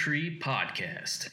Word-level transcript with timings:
the 0.00 0.04
Tree 0.04 0.38
podcast. 0.38 1.28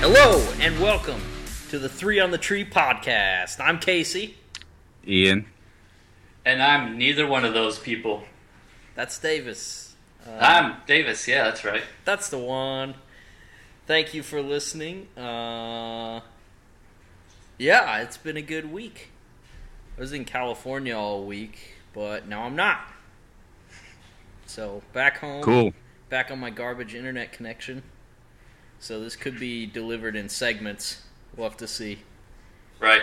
Hello 0.00 0.48
and 0.60 0.80
welcome 0.80 1.20
to 1.68 1.78
the 1.78 1.88
Three 1.88 2.18
on 2.18 2.30
the 2.30 2.38
Tree 2.38 2.64
podcast. 2.64 3.60
I'm 3.60 3.78
Casey. 3.78 4.36
Ian. 5.06 5.44
And 6.46 6.62
I'm 6.62 6.96
neither 6.96 7.26
one 7.26 7.44
of 7.44 7.54
those 7.54 7.76
people. 7.76 8.22
That's 8.94 9.18
Davis. 9.18 9.96
I'm 10.38 10.76
Davis. 10.86 11.26
Yeah, 11.26 11.42
that's 11.44 11.64
right. 11.64 11.82
That's 12.04 12.30
the 12.30 12.38
one. 12.38 12.94
Thank 13.86 14.14
you 14.14 14.22
for 14.22 14.40
listening. 14.40 15.08
Uh, 15.16 16.20
yeah, 17.58 17.98
it's 17.98 18.16
been 18.16 18.36
a 18.36 18.42
good 18.42 18.72
week. 18.72 19.10
I 19.96 20.00
was 20.00 20.12
in 20.12 20.24
California 20.24 20.96
all 20.96 21.24
week, 21.24 21.74
but 21.92 22.28
now 22.28 22.42
I'm 22.42 22.54
not. 22.54 22.80
So 24.46 24.82
back 24.92 25.18
home, 25.18 25.42
Cool. 25.42 25.72
back 26.08 26.30
on 26.30 26.38
my 26.38 26.50
garbage 26.50 26.94
internet 26.94 27.32
connection. 27.32 27.82
So 28.78 29.00
this 29.00 29.16
could 29.16 29.40
be 29.40 29.66
delivered 29.66 30.14
in 30.14 30.28
segments. 30.28 31.02
We'll 31.36 31.48
have 31.48 31.58
to 31.58 31.66
see. 31.66 31.98
Right. 32.78 33.02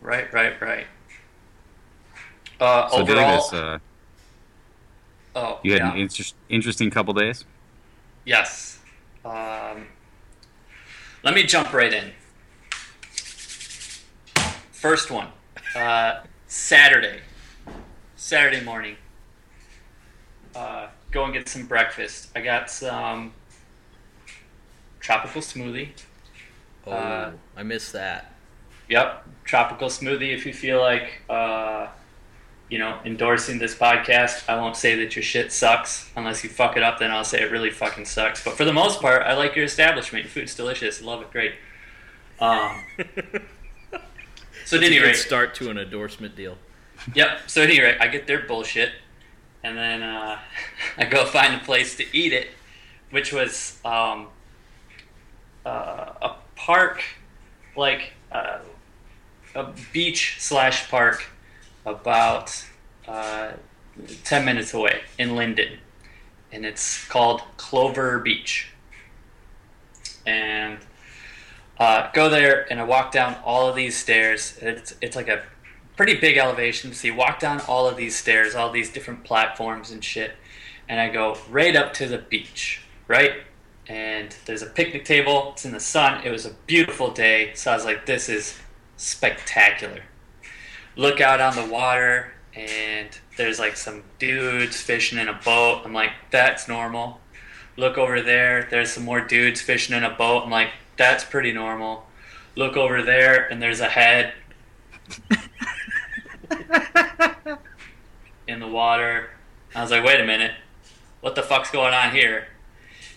Right. 0.00 0.32
Right. 0.32 0.60
Right. 0.60 0.86
Uh, 2.60 2.88
So 2.88 2.96
overall, 2.98 3.50
Davis, 3.50 3.52
uh, 3.52 3.78
oh, 5.34 5.60
you 5.62 5.72
had 5.72 5.80
yeah. 5.80 5.92
an 5.92 5.98
inter- 5.98 6.24
interesting 6.48 6.90
couple 6.90 7.14
days. 7.14 7.44
yes. 8.24 8.78
Um, 9.24 9.88
let 11.24 11.34
me 11.34 11.42
jump 11.42 11.72
right 11.72 11.92
in. 11.92 12.12
First 14.70 15.10
one, 15.10 15.28
uh, 15.74 16.20
Saturday. 16.46 17.20
Saturday 18.14 18.62
morning. 18.64 18.96
Uh, 20.54 20.86
go 21.10 21.24
and 21.24 21.32
get 21.34 21.48
some 21.48 21.66
breakfast. 21.66 22.30
I 22.36 22.40
got 22.40 22.70
some 22.70 23.32
tropical 25.00 25.42
smoothie. 25.42 25.88
Oh, 26.86 26.92
Uh, 26.92 27.32
I 27.56 27.62
missed 27.64 27.92
that. 27.94 28.32
Yep, 28.88 29.26
tropical 29.44 29.88
smoothie. 29.88 30.32
If 30.32 30.46
you 30.46 30.54
feel 30.54 30.80
like, 30.80 31.20
uh, 31.28 31.88
you 32.68 32.78
know, 32.78 32.98
endorsing 33.04 33.58
this 33.58 33.74
podcast, 33.74 34.48
I 34.48 34.60
won't 34.60 34.76
say 34.76 34.96
that 34.96 35.14
your 35.14 35.22
shit 35.22 35.52
sucks 35.52 36.10
unless 36.16 36.42
you 36.42 36.50
fuck 36.50 36.76
it 36.76 36.82
up. 36.82 36.98
Then 36.98 37.10
I'll 37.10 37.24
say 37.24 37.40
it 37.40 37.52
really 37.52 37.70
fucking 37.70 38.06
sucks. 38.06 38.42
But 38.42 38.54
for 38.54 38.64
the 38.64 38.72
most 38.72 39.00
part, 39.00 39.22
I 39.22 39.34
like 39.34 39.54
your 39.54 39.64
establishment. 39.64 40.24
Your 40.24 40.30
food's 40.30 40.54
delicious. 40.54 41.00
Love 41.00 41.22
it. 41.22 41.30
Great. 41.30 41.52
Um, 42.40 42.82
so 44.64 44.78
at 44.78 44.82
any 44.82 44.98
rate, 44.98 45.16
start 45.16 45.54
to 45.56 45.70
an 45.70 45.78
endorsement 45.78 46.34
deal. 46.34 46.58
Yep. 47.14 47.40
So 47.46 47.62
at 47.62 47.70
any 47.70 47.80
rate, 47.80 47.98
I 48.00 48.08
get 48.08 48.26
their 48.26 48.46
bullshit, 48.46 48.90
and 49.62 49.76
then 49.76 50.02
uh, 50.02 50.38
I 50.98 51.04
go 51.04 51.24
find 51.24 51.54
a 51.54 51.64
place 51.64 51.96
to 51.96 52.16
eat 52.16 52.32
it, 52.32 52.48
which 53.10 53.32
was 53.32 53.78
um, 53.84 54.26
uh, 55.64 56.12
a 56.20 56.36
park, 56.56 57.02
like 57.76 58.12
uh, 58.32 58.58
a 59.54 59.72
beach 59.92 60.36
slash 60.40 60.90
park, 60.90 61.24
about 61.86 62.66
uh, 63.06 63.52
ten 64.24 64.44
minutes 64.44 64.74
away 64.74 65.00
in 65.18 65.36
Linden, 65.36 65.78
and 66.52 66.66
it's 66.66 67.06
called 67.06 67.42
Clover 67.56 68.18
Beach. 68.18 68.68
And 70.26 70.78
uh, 71.78 72.10
go 72.12 72.28
there, 72.28 72.66
and 72.70 72.80
I 72.80 72.82
walk 72.82 73.12
down 73.12 73.36
all 73.44 73.68
of 73.68 73.76
these 73.76 73.96
stairs. 73.96 74.58
It's 74.60 74.94
it's 75.00 75.14
like 75.14 75.28
a 75.28 75.42
pretty 75.96 76.16
big 76.16 76.36
elevation. 76.36 76.92
So 76.92 77.06
you 77.06 77.14
walk 77.14 77.38
down 77.38 77.60
all 77.68 77.88
of 77.88 77.96
these 77.96 78.16
stairs, 78.16 78.54
all 78.54 78.70
these 78.70 78.90
different 78.90 79.24
platforms 79.24 79.90
and 79.90 80.02
shit, 80.02 80.32
and 80.88 81.00
I 81.00 81.08
go 81.08 81.38
right 81.48 81.76
up 81.76 81.94
to 81.94 82.06
the 82.06 82.18
beach, 82.18 82.82
right? 83.06 83.42
And 83.86 84.34
there's 84.46 84.62
a 84.62 84.66
picnic 84.66 85.04
table. 85.04 85.52
It's 85.52 85.64
in 85.64 85.70
the 85.70 85.80
sun. 85.80 86.24
It 86.24 86.30
was 86.30 86.44
a 86.44 86.50
beautiful 86.66 87.12
day, 87.12 87.52
so 87.54 87.70
I 87.70 87.76
was 87.76 87.84
like, 87.84 88.06
"This 88.06 88.28
is 88.28 88.58
spectacular." 88.96 90.02
Look 90.96 91.20
out 91.20 91.40
on 91.40 91.54
the 91.54 91.66
water, 91.72 92.32
and 92.54 93.08
there's 93.36 93.58
like 93.58 93.76
some 93.76 94.02
dudes 94.18 94.80
fishing 94.80 95.18
in 95.18 95.28
a 95.28 95.38
boat. 95.44 95.82
I'm 95.84 95.92
like, 95.92 96.12
"That's 96.30 96.68
normal." 96.68 97.20
Look 97.76 97.98
over 97.98 98.22
there. 98.22 98.66
There's 98.70 98.90
some 98.90 99.04
more 99.04 99.20
dudes 99.20 99.60
fishing 99.60 99.94
in 99.94 100.02
a 100.02 100.10
boat. 100.10 100.44
I'm 100.44 100.50
like, 100.50 100.70
"That's 100.96 101.24
pretty 101.24 101.52
normal." 101.52 102.06
Look 102.54 102.76
over 102.76 103.02
there, 103.02 103.46
and 103.46 103.60
there's 103.60 103.80
a 103.80 103.88
head 103.88 104.32
in 108.48 108.60
the 108.60 108.68
water. 108.68 109.30
I 109.74 109.82
was 109.82 109.90
like, 109.90 110.04
wait 110.04 110.20
a 110.20 110.24
minute, 110.24 110.52
what 111.20 111.34
the 111.34 111.42
fuck's 111.42 111.70
going 111.70 111.92
on 111.92 112.14
here? 112.14 112.48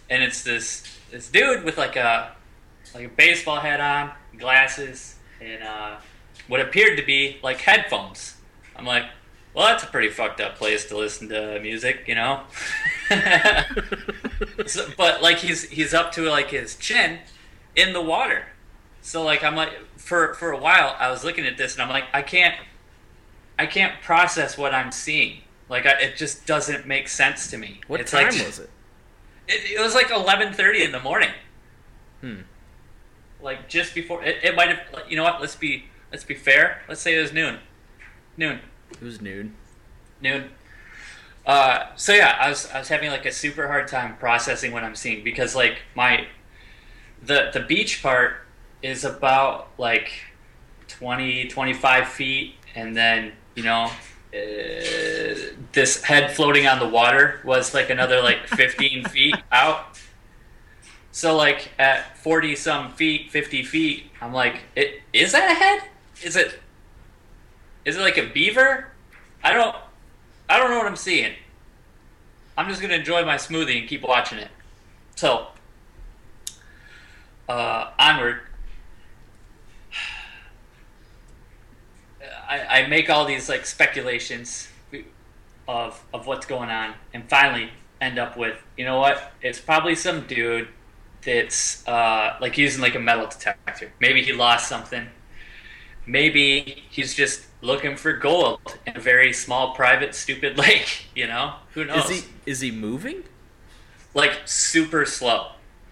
And 0.09 0.23
it's 0.23 0.43
this 0.43 0.83
this 1.11 1.29
dude 1.29 1.63
with 1.63 1.77
like 1.77 1.95
a 1.95 2.35
like 2.93 3.05
a 3.05 3.09
baseball 3.09 3.59
hat 3.59 3.79
on, 3.79 4.11
glasses, 4.37 5.15
and 5.39 5.63
uh, 5.63 5.97
what 6.49 6.59
appeared 6.59 6.97
to 6.97 7.05
be 7.05 7.37
like 7.41 7.61
headphones. 7.61 8.35
I'm 8.75 8.85
like, 8.85 9.05
well, 9.53 9.67
that's 9.67 9.83
a 9.83 9.87
pretty 9.87 10.09
fucked 10.09 10.41
up 10.41 10.55
place 10.55 10.85
to 10.85 10.97
listen 10.97 11.29
to 11.29 11.59
music, 11.61 12.03
you 12.07 12.15
know. 12.15 12.41
so, 14.65 14.87
but 14.97 15.21
like 15.21 15.37
he's 15.37 15.69
he's 15.69 15.93
up 15.93 16.11
to 16.13 16.29
like 16.29 16.49
his 16.49 16.75
chin 16.75 17.19
in 17.75 17.93
the 17.93 18.01
water. 18.01 18.45
So 19.01 19.23
like 19.23 19.43
I'm 19.43 19.55
like 19.55 19.73
for 19.95 20.33
for 20.33 20.51
a 20.51 20.57
while 20.57 20.95
I 20.99 21.09
was 21.09 21.23
looking 21.23 21.45
at 21.45 21.57
this 21.57 21.73
and 21.73 21.83
I'm 21.83 21.89
like 21.89 22.05
I 22.13 22.21
can't 22.21 22.55
I 23.57 23.65
can't 23.65 24.01
process 24.01 24.57
what 24.57 24.73
I'm 24.73 24.91
seeing. 24.91 25.41
Like 25.69 25.85
I, 25.85 25.91
it 25.99 26.17
just 26.17 26.45
doesn't 26.45 26.87
make 26.87 27.07
sense 27.07 27.49
to 27.51 27.57
me. 27.57 27.81
What 27.87 28.01
it's 28.01 28.11
time 28.11 28.29
like, 28.29 28.45
was 28.45 28.59
it? 28.59 28.69
It, 29.47 29.79
it 29.79 29.81
was 29.81 29.93
like 29.93 30.07
11:30 30.07 30.85
in 30.85 30.91
the 30.91 30.99
morning. 30.99 31.31
Hmm. 32.21 32.41
Like 33.41 33.69
just 33.69 33.93
before 33.93 34.23
it, 34.23 34.37
it 34.43 34.55
might 34.55 34.69
have. 34.69 35.09
You 35.09 35.17
know 35.17 35.23
what? 35.23 35.41
Let's 35.41 35.55
be 35.55 35.85
let's 36.11 36.23
be 36.23 36.35
fair. 36.35 36.81
Let's 36.87 37.01
say 37.01 37.17
it 37.17 37.21
was 37.21 37.33
noon. 37.33 37.59
Noon. 38.37 38.59
It 38.91 39.01
was 39.01 39.21
noon. 39.21 39.55
Noon. 40.21 40.49
Uh, 41.45 41.87
so 41.95 42.13
yeah, 42.13 42.37
I 42.39 42.49
was 42.49 42.69
I 42.71 42.79
was 42.79 42.89
having 42.89 43.09
like 43.09 43.25
a 43.25 43.31
super 43.31 43.67
hard 43.67 43.87
time 43.87 44.17
processing 44.17 44.71
what 44.71 44.83
I'm 44.83 44.95
seeing 44.95 45.23
because 45.23 45.55
like 45.55 45.79
my 45.95 46.27
the 47.23 47.49
the 47.53 47.61
beach 47.61 48.03
part 48.03 48.45
is 48.81 49.03
about 49.03 49.69
like 49.77 50.11
20 50.87 51.47
25 51.47 52.07
feet 52.07 52.55
and 52.75 52.95
then 52.95 53.31
you 53.55 53.63
know 53.63 53.85
uh, 54.33 54.37
this 55.71 56.03
head 56.03 56.31
floating 56.31 56.67
on 56.67 56.79
the 56.79 56.87
water 56.87 57.41
was 57.43 57.73
like 57.73 57.89
another 57.89 58.21
like 58.21 58.47
15 58.47 59.05
feet 59.05 59.35
out 59.51 59.99
so 61.11 61.35
like 61.35 61.71
at 61.79 62.17
40 62.19 62.55
some 62.55 62.91
feet 62.93 63.31
50 63.31 63.63
feet 63.63 64.11
i'm 64.21 64.33
like 64.33 64.61
it, 64.75 65.01
is 65.13 65.31
that 65.31 65.51
a 65.51 65.55
head 65.55 65.89
is 66.23 66.35
it 66.35 66.59
is 67.85 67.97
it 67.97 68.01
like 68.01 68.17
a 68.17 68.27
beaver 68.27 68.87
i 69.43 69.53
don't 69.53 69.75
i 70.49 70.57
don't 70.57 70.69
know 70.69 70.77
what 70.77 70.87
i'm 70.87 70.95
seeing 70.95 71.33
i'm 72.57 72.67
just 72.67 72.81
gonna 72.81 72.95
enjoy 72.95 73.23
my 73.25 73.35
smoothie 73.35 73.79
and 73.79 73.87
keep 73.87 74.01
watching 74.01 74.37
it 74.37 74.49
so 75.15 75.47
uh, 77.47 77.91
onward 77.97 78.41
I, 82.47 82.81
I 82.81 82.87
make 82.87 83.09
all 83.09 83.25
these 83.25 83.49
like 83.49 83.65
speculations 83.65 84.67
of 85.69 86.03
of 86.13 86.25
what's 86.25 86.47
going 86.47 86.69
on, 86.69 86.95
and 87.13 87.29
finally 87.29 87.69
end 88.01 88.17
up 88.17 88.35
with 88.35 88.57
you 88.75 88.85
know 88.85 88.99
what? 88.99 89.31
It's 89.41 89.59
probably 89.59 89.95
some 89.95 90.25
dude 90.25 90.67
that's 91.23 91.87
uh, 91.87 92.37
like 92.41 92.57
using 92.57 92.81
like 92.81 92.95
a 92.95 92.99
metal 92.99 93.27
detector. 93.27 93.91
Maybe 94.01 94.23
he 94.23 94.33
lost 94.33 94.67
something. 94.67 95.07
Maybe 96.09 96.83
he's 96.89 97.13
just 97.13 97.45
looking 97.61 97.95
for 97.95 98.13
gold 98.13 98.59
in 98.87 98.97
a 98.97 98.99
very 98.99 99.31
small, 99.33 99.75
private, 99.75 100.15
stupid 100.15 100.57
lake. 100.65 101.05
You 101.15 101.27
know, 101.27 101.55
who 101.73 101.85
knows? 101.85 102.09
Is 102.09 102.23
he 102.23 102.29
is 102.45 102.59
he 102.61 102.71
moving? 102.71 103.23
like 104.13 104.41
super 104.45 105.05
slow, 105.05 105.51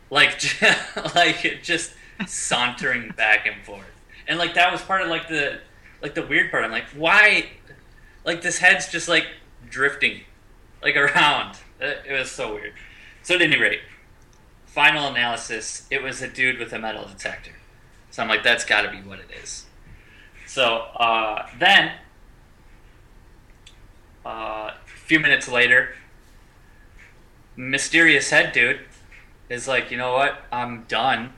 like 0.10 0.40
like 1.16 1.62
just 1.62 1.94
sauntering 2.26 3.10
back 3.16 3.46
and 3.46 3.64
forth. 3.66 3.86
And 4.28 4.38
like 4.40 4.56
that 4.56 4.72
was 4.72 4.82
part 4.82 5.02
of 5.02 5.08
like 5.08 5.28
the 5.28 5.60
like 6.02 6.16
the 6.16 6.26
weird 6.26 6.52
part. 6.52 6.64
I'm 6.64 6.72
like, 6.72 6.88
why? 6.96 7.48
Like 8.26 8.42
this 8.42 8.58
head's 8.58 8.90
just 8.90 9.08
like 9.08 9.28
drifting, 9.70 10.22
like 10.82 10.96
around. 10.98 11.58
It, 11.80 12.04
it 12.10 12.14
was 12.14 12.32
so 12.32 12.56
weird. 12.56 12.74
So 13.24 13.36
at 13.36 13.42
any 13.42 13.60
rate, 13.60 13.82
final 14.66 15.08
analysis, 15.08 15.86
it 15.92 16.02
was 16.02 16.22
a 16.22 16.28
dude 16.28 16.60
with 16.60 16.74
a 16.74 16.80
metal 16.80 17.06
detector. 17.06 17.52
So 18.10 18.24
I'm 18.24 18.30
like, 18.30 18.44
that's 18.44 18.64
got 18.64 18.82
to 18.82 18.90
be 18.90 18.98
what 18.98 19.20
it 19.20 19.30
is. 19.44 19.66
So 20.48 20.64
uh, 20.96 21.46
then 21.60 21.92
uh, 24.26 24.72
a 24.72 24.74
few 25.06 25.20
minutes 25.20 25.48
later, 25.48 25.90
mysterious 27.56 28.30
head 28.30 28.54
dude 28.54 28.80
is 29.50 29.68
like, 29.68 29.92
you 29.92 29.98
know 29.98 30.14
what? 30.14 30.42
I'm 30.52 30.86
done 30.88 31.34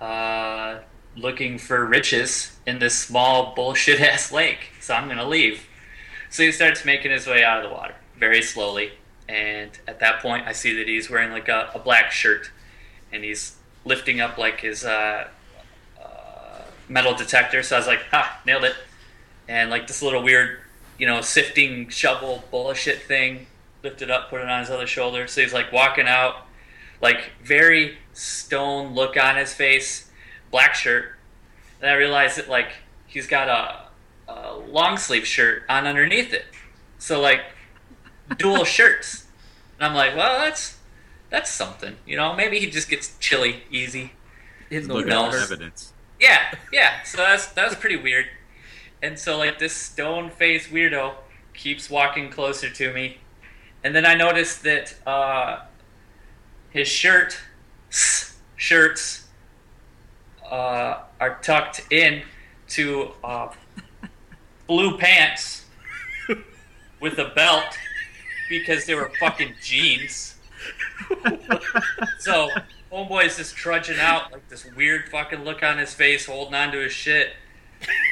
uh, 0.00 0.78
looking 1.16 1.56
for 1.56 1.86
riches 1.86 2.58
in 2.66 2.80
this 2.80 2.98
small 2.98 3.54
bullshit 3.54 4.00
ass 4.00 4.32
lake, 4.32 4.70
so 4.80 4.94
I'm 4.94 5.08
gonna 5.08 5.26
leave. 5.26 5.68
So 6.28 6.42
he 6.42 6.50
starts 6.50 6.84
making 6.84 7.12
his 7.12 7.26
way 7.26 7.44
out 7.44 7.62
of 7.62 7.70
the 7.70 7.74
water 7.74 7.94
very 8.18 8.42
slowly, 8.42 8.92
and 9.28 9.70
at 9.86 10.00
that 10.00 10.20
point, 10.20 10.46
I 10.46 10.52
see 10.52 10.76
that 10.76 10.88
he's 10.88 11.08
wearing 11.08 11.30
like 11.30 11.48
a, 11.48 11.70
a 11.74 11.78
black 11.78 12.10
shirt, 12.10 12.50
and 13.12 13.22
he's 13.22 13.56
lifting 13.84 14.20
up 14.20 14.36
like 14.36 14.60
his 14.60 14.84
uh, 14.84 15.28
metal 16.92 17.14
detector. 17.14 17.62
So 17.62 17.76
I 17.76 17.78
was 17.78 17.86
like, 17.88 18.02
"Ha, 18.10 18.40
nailed 18.46 18.64
it!" 18.64 18.76
And 19.48 19.70
like 19.70 19.86
this 19.86 20.02
little 20.02 20.22
weird, 20.22 20.58
you 20.98 21.06
know, 21.06 21.20
sifting 21.20 21.88
shovel 21.88 22.44
bullshit 22.50 23.02
thing, 23.02 23.46
lifted 23.82 24.10
up, 24.10 24.30
put 24.30 24.40
it 24.40 24.48
on 24.48 24.60
his 24.60 24.70
other 24.70 24.86
shoulder. 24.86 25.26
So 25.26 25.40
he's 25.40 25.52
like 25.52 25.72
walking 25.72 26.06
out, 26.06 26.46
like 27.00 27.32
very 27.42 27.98
stone 28.12 28.94
look 28.94 29.16
on 29.16 29.36
his 29.36 29.52
face, 29.54 30.10
black 30.50 30.74
shirt. 30.74 31.16
And 31.80 31.90
I 31.90 31.94
realized 31.94 32.36
that 32.38 32.48
like 32.48 32.72
he's 33.06 33.26
got 33.26 33.48
a, 33.48 34.32
a 34.32 34.56
long 34.56 34.96
sleeve 34.96 35.26
shirt 35.26 35.64
on 35.68 35.86
underneath 35.86 36.32
it. 36.32 36.44
So 36.98 37.20
like 37.20 37.40
dual 38.36 38.64
shirts. 38.76 39.26
And 39.78 39.86
I'm 39.88 39.94
like, 39.94 40.14
well, 40.16 40.38
that's 40.40 40.78
that's 41.30 41.50
something. 41.50 41.96
You 42.06 42.16
know, 42.16 42.34
maybe 42.36 42.58
he 42.60 42.70
just 42.70 42.88
gets 42.88 43.16
chilly 43.18 43.62
easy. 43.70 44.12
In 44.70 44.88
the 44.88 44.94
Look 44.94 45.06
knows? 45.06 45.34
at 45.34 45.38
water. 45.38 45.38
evidence. 45.38 45.91
Yeah, 46.22 46.54
yeah. 46.72 47.02
So 47.02 47.18
that's 47.18 47.48
that 47.48 47.68
was 47.68 47.76
pretty 47.76 47.96
weird. 47.96 48.26
And 49.02 49.18
so 49.18 49.36
like 49.36 49.58
this 49.58 49.72
stone 49.74 50.30
faced 50.30 50.70
weirdo 50.70 51.14
keeps 51.52 51.90
walking 51.90 52.30
closer 52.30 52.70
to 52.70 52.92
me, 52.92 53.18
and 53.82 53.92
then 53.92 54.06
I 54.06 54.14
notice 54.14 54.58
that 54.58 54.94
uh, 55.04 55.62
his 56.70 56.86
shirt 56.86 57.36
shirts 58.56 59.26
uh, 60.48 61.00
are 61.18 61.40
tucked 61.42 61.92
in 61.92 62.22
to 62.68 63.10
uh, 63.24 63.48
blue 64.68 64.96
pants 64.98 65.64
with 67.00 67.18
a 67.18 67.32
belt 67.34 67.76
because 68.48 68.86
they 68.86 68.94
were 68.94 69.10
fucking 69.18 69.54
jeans. 69.60 70.36
So 72.20 72.48
homeboy's 72.92 73.36
just 73.36 73.56
trudging 73.56 73.98
out 73.98 74.30
like 74.32 74.48
this 74.48 74.66
weird 74.76 75.08
fucking 75.08 75.44
look 75.44 75.62
on 75.62 75.78
his 75.78 75.94
face, 75.94 76.26
holding 76.26 76.54
on 76.54 76.70
to 76.72 76.78
his 76.78 76.92
shit, 76.92 77.30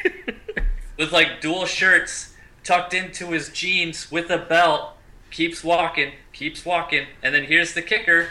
with 0.98 1.12
like 1.12 1.40
dual 1.40 1.66
shirts 1.66 2.34
tucked 2.64 2.94
into 2.94 3.28
his 3.28 3.50
jeans 3.50 4.10
with 4.10 4.30
a 4.30 4.38
belt. 4.38 4.94
Keeps 5.30 5.62
walking, 5.62 6.12
keeps 6.32 6.64
walking, 6.64 7.06
and 7.22 7.32
then 7.32 7.44
here's 7.44 7.74
the 7.74 7.82
kicker. 7.82 8.28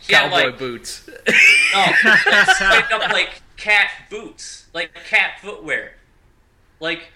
He 0.00 0.14
had, 0.14 0.30
Cowboy 0.30 0.50
like, 0.50 0.58
boots. 0.58 1.08
like, 1.74 1.96
straight 1.96 2.92
up 2.92 3.12
like 3.12 3.42
cat 3.56 3.90
boots, 4.08 4.66
like 4.72 4.94
cat 4.94 5.40
footwear. 5.42 5.94
Like 6.78 7.10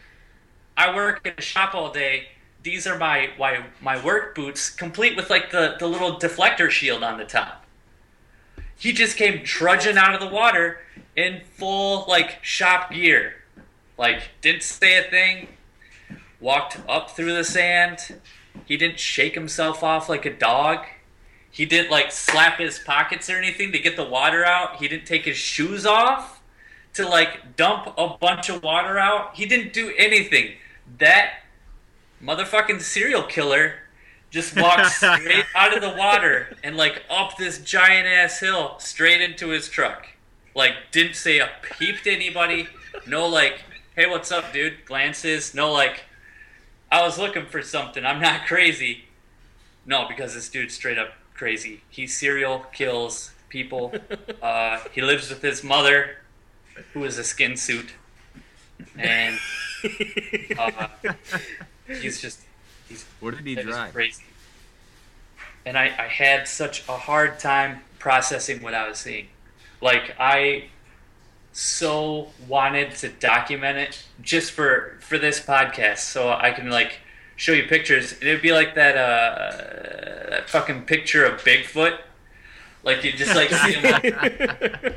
I 0.77 0.95
work 0.95 1.25
in 1.25 1.35
a 1.39 1.41
shop 1.41 1.75
all 1.75 1.93
day. 1.93 2.29
These 2.65 2.87
are 2.87 2.99
my 2.99 3.31
my, 3.39 3.65
my 3.81 4.03
work 4.05 4.35
boots, 4.35 4.71
complete 4.71 5.15
with 5.15 5.31
like 5.31 5.53
the, 5.53 5.77
the 5.79 5.87
little 5.87 6.19
deflector 6.19 6.69
shield 6.69 7.05
on 7.05 7.19
the 7.19 7.25
top. 7.25 7.62
He 8.83 8.93
just 8.93 9.17
came 9.17 9.45
trudging 9.45 9.97
out 9.97 10.13
of 10.13 10.21
the 10.21 10.27
water 10.27 10.81
in 11.15 11.43
full 11.55 12.05
like 12.09 12.45
shop 12.45 12.91
gear. 12.91 13.35
Like 13.97 14.31
didn't 14.41 14.65
say 14.65 14.99
a 14.99 15.09
thing. 15.09 15.47
Walked 16.41 16.79
up 16.89 17.13
through 17.13 17.33
the 17.33 17.45
sand. 17.45 18.19
He 18.65 18.77
didn't 18.77 18.99
shake 18.99 19.37
himself 19.37 19.85
off 19.85 20.09
like 20.09 20.27
a 20.27 20.37
dog. 20.37 20.85
He 21.49 21.65
didn't 21.65 21.93
like 21.93 22.11
slap 22.11 22.59
his 22.59 22.81
pockets 22.81 23.31
or 23.31 23.37
anything 23.37 23.71
to 23.71 23.79
get 23.79 23.95
the 23.95 24.05
water 24.05 24.45
out. 24.45 24.79
He 24.79 24.89
didn't 24.89 25.07
take 25.07 25.27
his 25.27 25.37
shoes 25.37 25.87
off 25.87 26.43
to 26.95 27.09
like 27.09 27.55
dump 27.55 27.95
a 27.97 28.17
bunch 28.21 28.49
of 28.49 28.65
water 28.65 28.99
out. 28.99 29.37
He 29.37 29.47
didn't 29.47 29.73
do 29.73 29.93
anything. 29.97 30.55
That 30.99 31.35
motherfucking 32.21 32.81
serial 32.81 33.23
killer 33.23 33.75
just 34.33 34.59
walked 34.59 34.87
straight 34.91 35.45
out 35.55 35.77
of 35.77 35.83
the 35.83 35.95
water 35.97 36.57
and 36.65 36.77
like 36.77 37.05
up 37.09 37.37
this 37.37 37.59
giant 37.59 38.07
ass 38.09 38.41
hill 38.41 38.75
straight 38.79 39.21
into 39.21 39.51
his 39.51 39.69
truck. 39.69 40.09
Like 40.57 40.73
didn't 40.91 41.15
say 41.15 41.39
a 41.39 41.51
peep 41.79 42.03
to 42.03 42.11
anybody. 42.11 42.67
No 43.07 43.27
like, 43.27 43.63
hey, 43.95 44.07
what's 44.07 44.33
up, 44.33 44.53
dude? 44.53 44.85
Glances. 44.87 45.55
No 45.55 45.71
like, 45.71 46.05
I 46.91 47.03
was 47.03 47.19
looking 47.19 47.47
for 47.47 47.63
something. 47.63 48.05
I'm 48.05 48.21
not 48.21 48.47
crazy. 48.47 49.05
No, 49.85 50.07
because 50.09 50.35
this 50.35 50.49
dude's 50.49 50.75
straight 50.75 50.99
up 50.99 51.13
crazy. 51.35 51.83
He 51.91 52.07
serial 52.07 52.67
kills 52.73 53.33
people. 53.49 53.95
Uh, 54.43 54.81
he 54.91 55.01
lives 55.01 55.31
with 55.31 55.41
his 55.41 55.63
mother, 55.63 56.17
who 56.95 57.05
is 57.05 57.17
a 57.17 57.23
skin 57.23 57.57
suit, 57.57 57.93
and 58.99 59.39
uh, 60.59 60.89
he's 61.87 62.21
just 62.21 62.41
he's 62.93 63.05
What 63.21 63.37
did 63.37 63.47
he 63.47 63.55
drive? 63.55 63.93
crazy. 63.93 64.23
And 65.65 65.77
I, 65.79 65.85
I 65.87 66.09
had 66.09 66.49
such 66.49 66.87
a 66.89 66.97
hard 66.97 67.39
time 67.39 67.81
processing 67.99 68.63
what 68.63 68.75
I 68.75 68.89
was 68.89 68.99
seeing. 68.99 69.29
Like 69.81 70.15
I 70.19 70.65
so 71.53 72.29
wanted 72.49 72.93
to 72.97 73.09
document 73.09 73.79
it 73.79 74.03
just 74.23 74.53
for 74.53 74.97
for 75.01 75.19
this 75.19 75.41
podcast 75.41 75.99
so 75.99 76.33
I 76.33 76.51
can 76.51 76.71
like 76.71 77.01
show 77.37 77.53
you 77.53 77.65
pictures. 77.65 78.13
It'd 78.21 78.43
be 78.43 78.53
like 78.53 78.75
that 78.75 78.97
uh 78.97 80.31
that 80.31 80.49
fucking 80.51 80.83
picture 80.85 81.25
of 81.25 81.41
Bigfoot. 81.43 81.99
Like 82.85 83.05
you 83.05 83.13
just 83.13 83.37
like 83.37 83.49
see 83.51 83.75
him 83.75 83.93
like, 83.93 84.03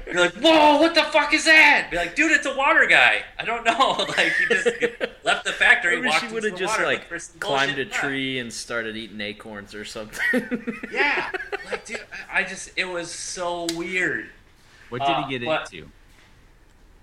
you're 0.08 0.20
like, 0.22 0.34
whoa, 0.36 0.78
what 0.82 0.96
the 0.96 1.04
fuck 1.04 1.34
is 1.36 1.46
that? 1.46 1.90
Be 1.92 1.98
like, 1.98 2.16
dude, 2.16 2.32
it's 2.32 2.48
a 2.48 2.56
water 2.56 2.88
guy. 2.88 3.24
I 3.38 3.46
don't 3.46 3.64
know. 3.64 3.94
Like 4.08 4.34
he 4.40 4.46
just 4.48 4.66
left 5.24 5.46
the 5.46 5.52
factory, 5.52 5.98
Maybe 5.98 6.08
walked 6.08 6.20
she 6.22 6.26
into 6.26 6.34
would 6.36 6.44
the 6.46 6.50
have 6.50 6.60
just 6.60 6.74
water, 6.74 6.86
like 6.86 6.98
looked 7.00 7.10
for 7.10 7.20
some 7.20 7.40
climbed 7.40 7.78
a 7.78 7.86
tree 7.86 8.40
and 8.40 8.52
started 8.52 8.96
eating 8.98 9.22
acorns 9.22 9.76
or 9.76 9.86
something. 9.86 10.20
Yeah, 10.92 11.30
like 11.70 11.86
dude, 11.86 12.02
I 12.32 12.40
I 12.40 12.44
just 12.44 12.72
it 12.76 12.86
was 12.86 13.12
so 13.12 13.68
weird. 13.76 14.30
What 14.90 15.02
did 15.02 15.10
Uh, 15.12 15.24
he 15.28 15.38
get 15.38 15.46
what- 15.48 15.72
into? 15.74 15.90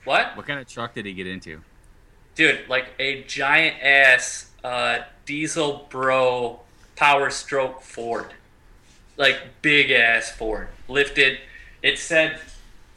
What, 0.05 0.37
What 0.37 0.47
kind 0.49 0.59
of 0.59 0.67
truck 0.67 0.95
did 0.95 1.07
he 1.07 1.13
get 1.13 1.27
into? 1.29 1.61
dude? 2.35 2.69
Like 2.69 2.87
a 2.99 3.23
giant 3.25 3.81
ass 3.83 4.51
uh, 4.65 5.01
diesel 5.27 5.87
bro 5.91 6.59
Power 6.97 7.31
Stroke 7.31 7.83
Ford, 7.83 8.33
like 9.17 9.39
big 9.63 9.91
ass 9.91 10.31
Ford, 10.31 10.69
lifted. 10.89 11.39
It 11.83 11.99
said 11.99 12.39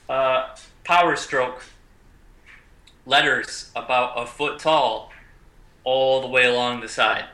uh, 0.10 0.56
Power 0.84 1.16
Stroke 1.16 1.64
letters 3.06 3.72
about 3.76 4.14
a 4.18 4.26
foot 4.26 4.60
tall, 4.60 5.12
all 5.84 6.22
the 6.22 6.28
way 6.28 6.46
along 6.46 6.82
the 6.82 6.90
side. 6.90 7.26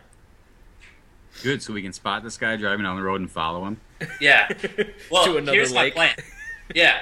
Good, 1.43 1.61
so 1.63 1.73
we 1.73 1.81
can 1.81 1.93
spot 1.93 2.23
this 2.23 2.37
guy 2.37 2.57
driving 2.57 2.83
down 2.83 2.97
the 2.97 3.01
road 3.03 3.21
and 3.21 3.31
follow 3.31 3.65
him. 3.65 3.79
Yeah. 4.19 4.49
Well, 5.11 5.25
To 5.25 5.37
another 5.37 5.53
here's 5.55 5.71
lake. 5.71 5.95
my 5.95 6.07
plan. 6.07 6.15
Yeah. 6.75 7.01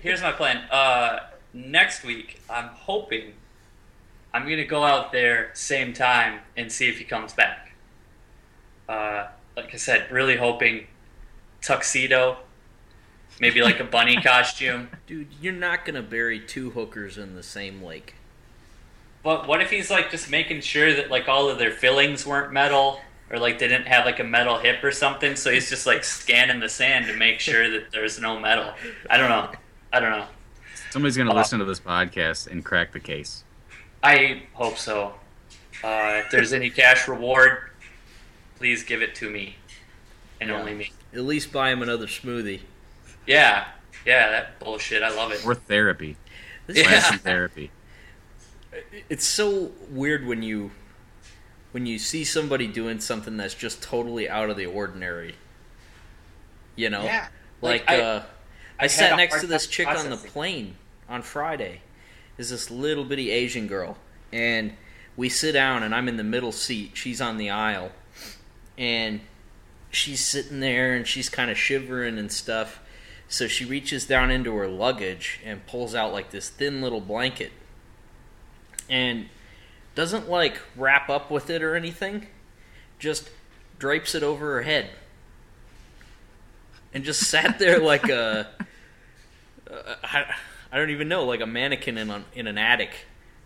Here's 0.00 0.22
my 0.22 0.30
plan. 0.32 0.58
Uh, 0.70 1.18
next 1.52 2.04
week, 2.04 2.40
I'm 2.48 2.68
hoping 2.68 3.32
I'm 4.32 4.42
gonna 4.48 4.64
go 4.64 4.84
out 4.84 5.10
there 5.12 5.50
same 5.54 5.92
time 5.92 6.40
and 6.56 6.70
see 6.70 6.88
if 6.88 6.98
he 6.98 7.04
comes 7.04 7.32
back. 7.32 7.72
Uh, 8.88 9.26
like 9.56 9.72
I 9.74 9.76
said, 9.76 10.10
really 10.12 10.36
hoping 10.36 10.86
tuxedo, 11.62 12.38
maybe 13.40 13.62
like 13.62 13.80
a 13.80 13.84
bunny 13.84 14.16
costume. 14.22 14.88
Dude, 15.06 15.28
you're 15.40 15.52
not 15.52 15.84
gonna 15.84 16.02
bury 16.02 16.40
two 16.40 16.70
hookers 16.70 17.18
in 17.18 17.34
the 17.34 17.42
same 17.42 17.82
lake. 17.82 18.14
But 19.22 19.46
what 19.46 19.60
if 19.60 19.70
he's 19.70 19.90
like 19.90 20.10
just 20.10 20.30
making 20.30 20.62
sure 20.62 20.94
that 20.94 21.10
like 21.10 21.28
all 21.28 21.48
of 21.48 21.58
their 21.58 21.70
fillings 21.70 22.24
weren't 22.26 22.52
metal, 22.52 23.00
or 23.30 23.38
like 23.38 23.58
they 23.58 23.68
didn't 23.68 23.86
have 23.86 24.06
like 24.06 24.18
a 24.18 24.24
metal 24.24 24.58
hip 24.58 24.82
or 24.82 24.90
something? 24.92 25.36
So 25.36 25.50
he's 25.50 25.68
just 25.68 25.86
like 25.86 26.04
scanning 26.04 26.60
the 26.60 26.68
sand 26.68 27.06
to 27.06 27.14
make 27.16 27.38
sure 27.40 27.70
that 27.70 27.90
there's 27.92 28.18
no 28.18 28.40
metal. 28.40 28.72
I 29.10 29.16
don't 29.18 29.28
know. 29.28 29.50
I 29.92 30.00
don't 30.00 30.10
know. 30.10 30.26
Somebody's 30.90 31.16
gonna 31.16 31.32
Uh, 31.32 31.36
listen 31.36 31.58
to 31.58 31.64
this 31.64 31.80
podcast 31.80 32.46
and 32.46 32.64
crack 32.64 32.92
the 32.92 33.00
case. 33.00 33.44
I 34.02 34.44
hope 34.54 34.78
so. 34.78 35.14
Uh, 35.84 36.22
if 36.24 36.30
there's 36.30 36.52
any 36.52 36.70
cash 36.70 37.06
reward, 37.06 37.70
please 38.56 38.82
give 38.82 39.02
it 39.02 39.14
to 39.16 39.30
me, 39.30 39.56
and 40.40 40.50
Yeah. 40.50 40.56
only 40.58 40.74
me. 40.74 40.92
At 41.12 41.20
least 41.22 41.52
buy 41.52 41.70
him 41.70 41.82
another 41.82 42.06
smoothie. 42.06 42.60
Yeah, 43.26 43.66
yeah, 44.06 44.30
that 44.30 44.58
bullshit. 44.58 45.02
I 45.02 45.10
love 45.14 45.32
it. 45.32 45.44
Or 45.44 45.54
therapy. 45.54 46.16
This 46.66 46.78
Yeah. 46.78 47.00
Some 47.00 47.18
therapy. 47.18 47.70
it's 49.08 49.26
so 49.26 49.72
weird 49.90 50.26
when 50.26 50.42
you 50.42 50.70
when 51.72 51.86
you 51.86 51.98
see 51.98 52.24
somebody 52.24 52.66
doing 52.66 52.98
something 53.00 53.36
that's 53.36 53.54
just 53.54 53.80
totally 53.82 54.28
out 54.28 54.50
of 54.50 54.56
the 54.56 54.66
ordinary. 54.66 55.36
You 56.74 56.90
know, 56.90 57.04
Yeah, 57.04 57.28
like, 57.60 57.88
like, 57.88 57.98
I- 57.98 58.02
uh, 58.02 58.22
I, 58.78 58.84
I 58.84 58.86
sat 58.86 59.16
next 59.16 59.40
to 59.40 59.46
this 59.46 59.66
time 59.66 59.72
chick 59.72 59.86
on 59.88 60.08
the 60.10 60.16
plane 60.16 60.76
on 61.08 61.22
Friday. 61.22 61.82
Is 62.38 62.50
this 62.50 62.70
little 62.70 63.04
bitty 63.04 63.30
Asian 63.30 63.66
girl, 63.66 63.98
and 64.32 64.72
we 65.16 65.28
sit 65.28 65.52
down, 65.52 65.82
and 65.82 65.94
I'm 65.94 66.08
in 66.08 66.16
the 66.16 66.24
middle 66.24 66.52
seat. 66.52 66.92
She's 66.94 67.20
on 67.20 67.36
the 67.36 67.50
aisle, 67.50 67.92
and 68.78 69.20
she's 69.90 70.24
sitting 70.24 70.60
there 70.60 70.94
and 70.94 71.06
she's 71.06 71.28
kind 71.28 71.50
of 71.50 71.58
shivering 71.58 72.18
and 72.18 72.30
stuff. 72.32 72.80
So 73.28 73.46
she 73.46 73.64
reaches 73.64 74.06
down 74.06 74.30
into 74.30 74.54
her 74.56 74.66
luggage 74.66 75.40
and 75.44 75.64
pulls 75.66 75.94
out 75.94 76.12
like 76.12 76.30
this 76.30 76.48
thin 76.48 76.80
little 76.82 77.00
blanket 77.00 77.52
and 78.88 79.26
doesn't 79.94 80.28
like 80.28 80.60
wrap 80.76 81.08
up 81.08 81.30
with 81.30 81.48
it 81.50 81.62
or 81.62 81.76
anything, 81.76 82.26
just 82.98 83.30
drapes 83.78 84.14
it 84.14 84.22
over 84.22 84.54
her 84.54 84.62
head 84.62 84.90
and 86.92 87.04
just 87.04 87.22
sat 87.22 87.58
there 87.58 87.78
like 87.82 88.08
a 88.08 88.48
uh, 89.70 89.94
I, 90.02 90.24
I 90.72 90.76
don't 90.76 90.90
even 90.90 91.08
know 91.08 91.24
like 91.24 91.40
a 91.40 91.46
mannequin 91.46 91.98
in 91.98 92.10
an, 92.10 92.24
in 92.34 92.46
an 92.46 92.58
attic 92.58 92.90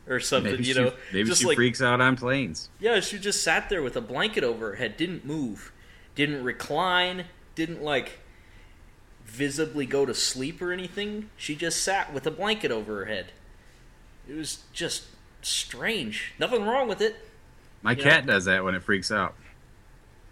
or 0.08 0.20
something 0.20 0.52
Maybe 0.52 0.64
you 0.64 0.74
she, 0.74 0.80
know 0.80 0.92
maybe 1.12 1.28
just 1.28 1.40
she 1.42 1.46
like 1.46 1.56
freaks 1.56 1.80
out 1.82 2.00
on 2.00 2.16
planes. 2.16 2.68
yeah 2.80 3.00
she 3.00 3.18
just 3.18 3.42
sat 3.42 3.68
there 3.68 3.82
with 3.82 3.96
a 3.96 4.00
blanket 4.00 4.44
over 4.44 4.70
her 4.70 4.76
head 4.76 4.96
didn't 4.96 5.24
move 5.24 5.72
didn't 6.14 6.42
recline 6.44 7.25
didn't 7.54 7.83
like 7.83 8.18
visibly 9.25 9.87
go 9.87 10.04
to 10.06 10.14
sleep 10.14 10.61
or 10.61 10.73
anything 10.73 11.30
she 11.37 11.54
just 11.56 11.83
sat 11.83 12.12
with 12.12 12.26
a 12.26 12.30
blanket 12.30 12.71
over 12.71 12.99
her 13.00 13.04
head 13.06 13.33
it 14.28 14.35
was 14.35 14.59
just 14.73 15.04
strange 15.42 16.33
nothing 16.38 16.64
wrong 16.64 16.88
with 16.88 17.00
it 17.00 17.16
My 17.83 17.92
Yeah. 17.92 18.02
cat 18.02 18.26
does 18.26 18.44
that 18.47 18.64
when 18.64 18.75
it 18.75 18.83
freaks 18.83 19.11
out. 19.12 19.35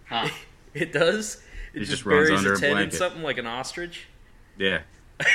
Huh. 0.07 0.29
it 0.75 0.93
does 0.93 1.43
it, 1.75 1.77
It 1.77 1.81
just, 1.81 1.91
just 1.91 2.05
runs 2.07 2.29
buries 2.29 2.39
under 2.39 2.53
its 2.55 2.63
a 2.63 2.67
head 2.67 2.83
in 2.83 2.91
something 2.91 3.23
like 3.23 3.39
an 3.39 3.47
ostrich 3.47 4.07
Yeah. 4.59 4.81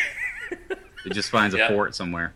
It 1.06 1.14
just 1.14 1.30
finds 1.30 1.56
a 1.56 1.60
Yeah. 1.60 1.70
fort 1.70 1.96
somewhere. 1.96 2.34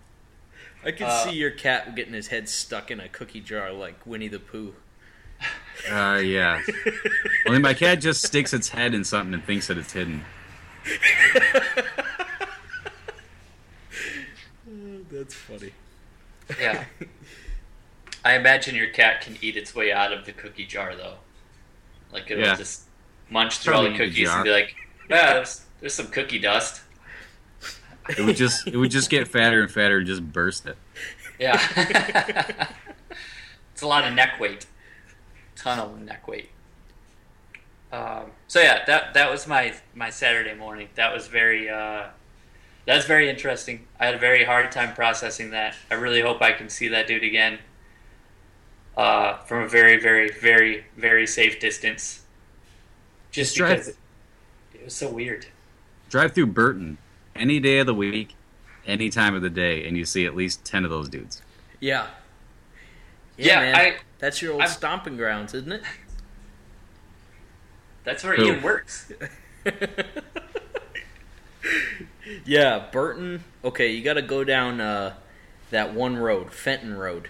I 0.85 0.91
can 0.91 1.07
Uh, 1.07 1.25
see 1.25 1.33
your 1.33 1.51
cat 1.51 1.93
getting 1.95 2.13
his 2.13 2.27
head 2.27 2.47
stuck 2.47 2.89
in 2.89 2.99
a 3.01 3.09
cookie 3.09 3.41
jar 3.41 3.71
like 3.71 4.05
Winnie 4.07 4.29
the 4.29 4.39
Pooh. 4.39 4.75
Uh, 5.89 6.21
yeah. 6.23 6.61
Only 7.47 7.59
my 7.59 7.73
cat 7.73 8.01
just 8.01 8.23
sticks 8.23 8.53
its 8.53 8.69
head 8.69 8.93
in 8.93 9.03
something 9.03 9.33
and 9.33 9.43
thinks 9.43 9.67
that 9.67 9.77
it's 9.77 9.93
hidden. 9.93 10.23
That's 15.11 15.33
funny. 15.33 15.71
Yeah. 16.59 16.85
I 18.23 18.35
imagine 18.35 18.75
your 18.75 18.87
cat 18.89 19.21
can 19.21 19.37
eat 19.41 19.57
its 19.57 19.75
way 19.75 19.91
out 19.91 20.13
of 20.13 20.25
the 20.25 20.31
cookie 20.31 20.65
jar, 20.65 20.95
though. 20.95 21.15
Like 22.11 22.29
it'll 22.29 22.43
Yeah. 22.43 22.55
just 22.55 22.83
munch 23.29 23.59
through 23.59 23.73
all 23.73 23.83
the 23.83 23.89
Probably 23.89 24.05
eat 24.05 24.09
the 24.09 24.13
cookies 24.13 24.27
jar. 24.27 24.37
and 24.37 24.43
be 24.45 24.51
like, 24.51 24.75
"Yeah, 25.09 25.33
there's, 25.33 25.65
there's 25.79 25.93
some 25.93 26.07
cookie 26.07 26.39
dust." 26.39 26.81
It 28.09 28.25
would 28.25 28.35
just 28.35 28.67
it 28.67 28.75
would 28.77 28.91
just 28.91 29.09
get 29.09 29.27
fatter 29.27 29.61
and 29.61 29.71
fatter 29.71 29.97
and 29.99 30.07
just 30.07 30.23
burst 30.31 30.65
it. 30.65 30.77
Yeah. 31.39 31.59
it's 33.73 33.81
a 33.81 33.87
lot 33.87 34.05
of 34.07 34.13
neck 34.13 34.39
weight. 34.39 34.65
Ton 35.61 35.77
of 35.79 36.01
neck 36.01 36.27
weight. 36.27 36.49
Um, 37.91 38.31
so 38.47 38.59
yeah, 38.59 38.83
that 38.85 39.13
that 39.13 39.29
was 39.29 39.45
my 39.47 39.75
my 39.93 40.09
Saturday 40.09 40.55
morning. 40.55 40.89
That 40.95 41.13
was 41.13 41.27
very 41.27 41.69
uh, 41.69 42.07
that 42.87 42.95
was 42.95 43.05
very 43.05 43.29
interesting. 43.29 43.85
I 43.99 44.05
had 44.07 44.15
a 44.15 44.17
very 44.17 44.43
hard 44.43 44.71
time 44.71 44.95
processing 44.95 45.51
that. 45.51 45.75
I 45.91 45.95
really 45.95 46.21
hope 46.21 46.41
I 46.41 46.51
can 46.53 46.67
see 46.67 46.87
that 46.87 47.05
dude 47.05 47.23
again. 47.23 47.59
Uh, 48.97 49.37
from 49.43 49.63
a 49.63 49.67
very, 49.67 49.97
very, 49.99 50.29
very, 50.31 50.83
very 50.97 51.25
safe 51.27 51.59
distance. 51.59 52.21
Just 53.31 53.55
Just 53.55 53.57
drive- 53.57 53.69
because 53.69 53.87
it, 53.89 53.95
it 54.73 54.83
was 54.85 54.93
so 54.95 55.09
weird. 55.09 55.45
Drive 56.09 56.33
through 56.33 56.47
Burton 56.47 56.97
any 57.35 57.59
day 57.59 57.77
of 57.79 57.85
the 57.85 57.93
week, 57.93 58.35
any 58.87 59.09
time 59.09 59.33
of 59.35 59.41
the 59.43 59.49
day, 59.49 59.87
and 59.87 59.95
you 59.95 60.05
see 60.05 60.25
at 60.25 60.35
least 60.35 60.65
ten 60.65 60.83
of 60.83 60.89
those 60.91 61.07
dudes. 61.07 61.41
Yeah. 61.79 62.07
Yeah, 63.37 63.59
man. 63.61 63.75
I- 63.75 63.95
That's 64.21 64.41
your 64.41 64.53
old 64.53 64.61
I'm- 64.61 64.71
stomping 64.71 65.17
grounds, 65.17 65.53
isn't 65.53 65.71
it? 65.73 65.83
That's 68.05 68.23
where 68.23 68.35
Who? 68.35 68.45
Ian 68.45 68.63
works. 68.63 69.11
yeah, 72.45 72.87
Burton. 72.91 73.43
Okay, 73.63 73.91
you 73.91 74.03
got 74.03 74.13
to 74.13 74.21
go 74.21 74.43
down 74.43 74.81
uh, 74.81 75.13
that 75.69 75.93
one 75.93 76.17
road, 76.17 76.51
Fenton 76.51 76.95
Road, 76.97 77.29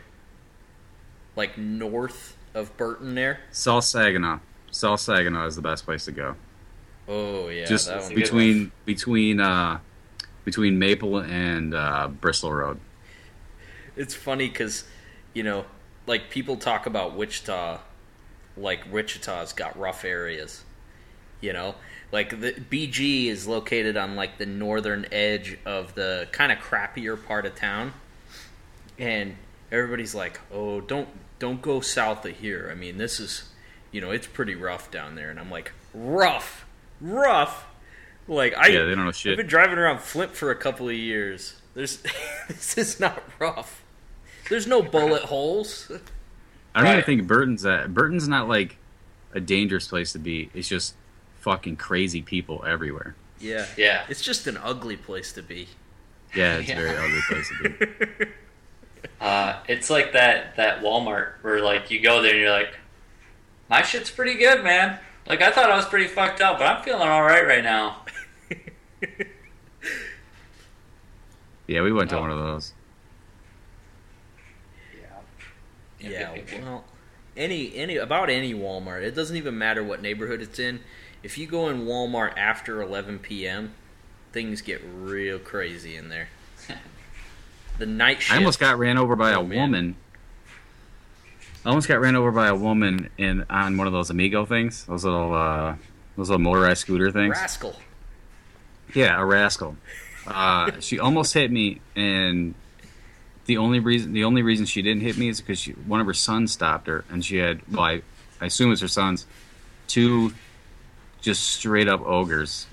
like 1.35 1.57
north 1.57 2.37
of 2.53 2.75
Burton. 2.77 3.15
There. 3.15 3.39
South 3.51 3.83
Saginaw. 3.83 4.39
South 4.71 5.01
Saginaw 5.01 5.47
is 5.47 5.55
the 5.57 5.61
best 5.61 5.83
place 5.83 6.05
to 6.05 6.11
go. 6.11 6.35
Oh 7.07 7.49
yeah, 7.49 7.65
just 7.65 7.87
that 7.87 7.97
a 7.97 8.01
one. 8.01 8.09
good 8.09 8.15
between 8.15 8.71
between 8.85 9.39
uh, 9.41 9.79
between 10.45 10.79
Maple 10.79 11.17
and 11.19 11.73
uh, 11.73 12.07
Bristol 12.07 12.53
Road. 12.53 12.79
It's 13.97 14.15
funny 14.15 14.47
because, 14.47 14.85
you 15.33 15.43
know, 15.43 15.65
like 16.07 16.29
people 16.29 16.57
talk 16.57 16.85
about 16.85 17.15
Wichita, 17.15 17.79
like 18.57 18.91
Wichita's 18.91 19.53
got 19.53 19.77
rough 19.77 20.03
areas. 20.03 20.63
You 21.39 21.53
know, 21.53 21.75
like 22.11 22.39
the 22.39 22.51
BG 22.51 23.27
is 23.27 23.47
located 23.47 23.97
on 23.97 24.15
like 24.15 24.37
the 24.37 24.45
northern 24.45 25.05
edge 25.11 25.57
of 25.65 25.95
the 25.95 26.27
kind 26.31 26.51
of 26.51 26.59
crappier 26.59 27.23
part 27.23 27.45
of 27.45 27.55
town, 27.55 27.93
and 28.99 29.35
everybody's 29.71 30.13
like, 30.13 30.39
"Oh, 30.53 30.81
don't 30.81 31.09
don't 31.39 31.61
go 31.61 31.81
south 31.81 32.25
of 32.25 32.37
here." 32.37 32.69
I 32.71 32.75
mean, 32.75 32.97
this 32.97 33.19
is, 33.19 33.49
you 33.91 34.01
know, 34.01 34.11
it's 34.11 34.27
pretty 34.27 34.53
rough 34.53 34.91
down 34.91 35.15
there, 35.15 35.31
and 35.31 35.39
I'm 35.39 35.49
like, 35.49 35.71
"Rough, 35.93 36.65
rough." 36.99 37.65
Like 38.27 38.55
I, 38.55 38.67
Yeah, 38.67 38.85
they 38.85 38.93
don't 38.93 39.05
know 39.05 39.11
shit. 39.11 39.31
I've 39.31 39.37
been 39.37 39.47
driving 39.47 39.79
around 39.79 39.99
Flint 39.99 40.35
for 40.35 40.51
a 40.51 40.55
couple 40.55 40.87
of 40.87 40.95
years. 40.95 41.55
There's 41.73 42.03
this 42.47 42.77
is 42.77 42.99
not 42.99 43.23
rough. 43.39 43.80
There's 44.51 44.67
no 44.67 44.81
bullet 44.81 45.21
holes. 45.23 45.89
I 46.75 46.81
don't 46.83 46.91
even 46.91 47.03
think 47.05 47.25
Burton's 47.25 47.61
that. 47.61 47.93
Burton's 47.93 48.27
not 48.27 48.49
like 48.49 48.75
a 49.33 49.39
dangerous 49.39 49.87
place 49.87 50.11
to 50.11 50.19
be. 50.19 50.49
It's 50.53 50.67
just 50.67 50.95
fucking 51.39 51.77
crazy 51.77 52.21
people 52.21 52.61
everywhere. 52.67 53.15
Yeah. 53.39 53.65
Yeah. 53.77 54.03
It's 54.09 54.21
just 54.21 54.47
an 54.47 54.57
ugly 54.57 54.97
place 54.97 55.31
to 55.33 55.41
be. 55.41 55.69
Yeah, 56.35 56.57
it's 56.57 56.67
Yeah. 56.67 56.79
a 56.79 56.81
very 56.81 56.97
ugly 56.97 57.21
place 57.29 57.49
to 57.49 57.69
be. 57.69 58.25
Uh, 59.19 59.57
it's 59.67 59.89
like 59.89 60.13
that 60.13 60.55
that 60.57 60.81
Walmart 60.81 61.33
where 61.43 61.59
like 61.61 61.89
you 61.89 61.99
go 62.01 62.21
there 62.21 62.31
and 62.31 62.39
you're 62.41 62.51
like, 62.51 62.77
my 63.69 63.81
shit's 63.81 64.11
pretty 64.11 64.33
good, 64.35 64.63
man. 64.63 64.99
Like 65.27 65.41
I 65.41 65.51
thought 65.51 65.69
I 65.71 65.75
was 65.75 65.85
pretty 65.85 66.07
fucked 66.07 66.41
up, 66.41 66.57
but 66.59 66.65
I'm 66.67 66.83
feeling 66.83 67.07
all 67.07 67.23
right 67.23 67.45
right 67.47 67.63
now. 67.63 68.03
Yeah, 71.67 71.81
we 71.83 71.91
went 71.93 72.09
to 72.09 72.17
Oh. 72.17 72.21
one 72.21 72.31
of 72.31 72.37
those. 72.39 72.73
Yeah. 76.01 76.33
Yeah, 76.35 76.61
well, 76.63 76.83
any 77.37 77.75
any 77.75 77.97
about 77.97 78.29
any 78.29 78.53
Walmart. 78.53 79.03
It 79.03 79.15
doesn't 79.15 79.37
even 79.37 79.57
matter 79.57 79.83
what 79.83 80.01
neighborhood 80.01 80.41
it's 80.41 80.59
in. 80.59 80.79
If 81.23 81.37
you 81.37 81.47
go 81.47 81.69
in 81.69 81.85
Walmart 81.85 82.35
after 82.37 82.81
11 82.81 83.19
p.m., 83.19 83.73
things 84.33 84.61
get 84.61 84.81
real 84.83 85.37
crazy 85.39 85.95
in 85.95 86.09
there. 86.09 86.27
The 87.77 87.85
night 87.87 88.21
shift. 88.21 88.33
I 88.33 88.37
almost 88.37 88.59
got 88.59 88.77
ran 88.77 88.97
over 88.99 89.15
by 89.15 89.33
Oh, 89.33 89.41
a 89.41 89.43
man. 89.43 89.57
woman. 89.59 89.95
I 91.65 91.69
almost 91.69 91.87
got 91.87 91.99
ran 91.99 92.15
over 92.15 92.31
by 92.31 92.47
a 92.47 92.55
woman 92.55 93.09
in 93.17 93.43
on 93.49 93.75
one 93.77 93.87
of 93.87 93.93
those 93.93 94.09
Amigo 94.11 94.45
things, 94.45 94.85
those 94.85 95.03
little 95.03 95.33
uh, 95.33 95.75
those 96.15 96.29
little 96.29 96.43
motorized 96.43 96.81
scooter 96.81 97.11
things. 97.11 97.31
rascal. 97.31 97.75
Yeah, 98.93 99.19
a 99.19 99.25
rascal. 99.25 99.77
Uh, 100.27 100.79
she 100.79 100.99
almost 100.99 101.33
hit 101.33 101.49
me, 101.51 101.81
and 101.95 102.53
the 103.45 103.57
only 103.57 103.79
reason 103.79 104.13
the 104.13 104.23
only 104.23 104.41
reason 104.41 104.65
she 104.65 104.81
didn't 104.81 105.01
hit 105.01 105.17
me 105.17 105.29
is 105.29 105.41
because 105.41 105.65
one 105.65 105.99
of 105.99 106.07
her 106.07 106.13
sons 106.13 106.51
stopped 106.51 106.87
her, 106.87 107.03
and 107.09 107.23
she 107.23 107.37
had 107.37 107.61
well, 107.71 107.81
I, 107.81 108.01
I 108.39 108.45
assume 108.45 108.71
it's 108.71 108.81
her 108.81 108.87
sons, 108.87 109.25
two 109.87 110.33
just 111.21 111.43
straight 111.43 111.87
up 111.87 112.01
ogres 112.01 112.65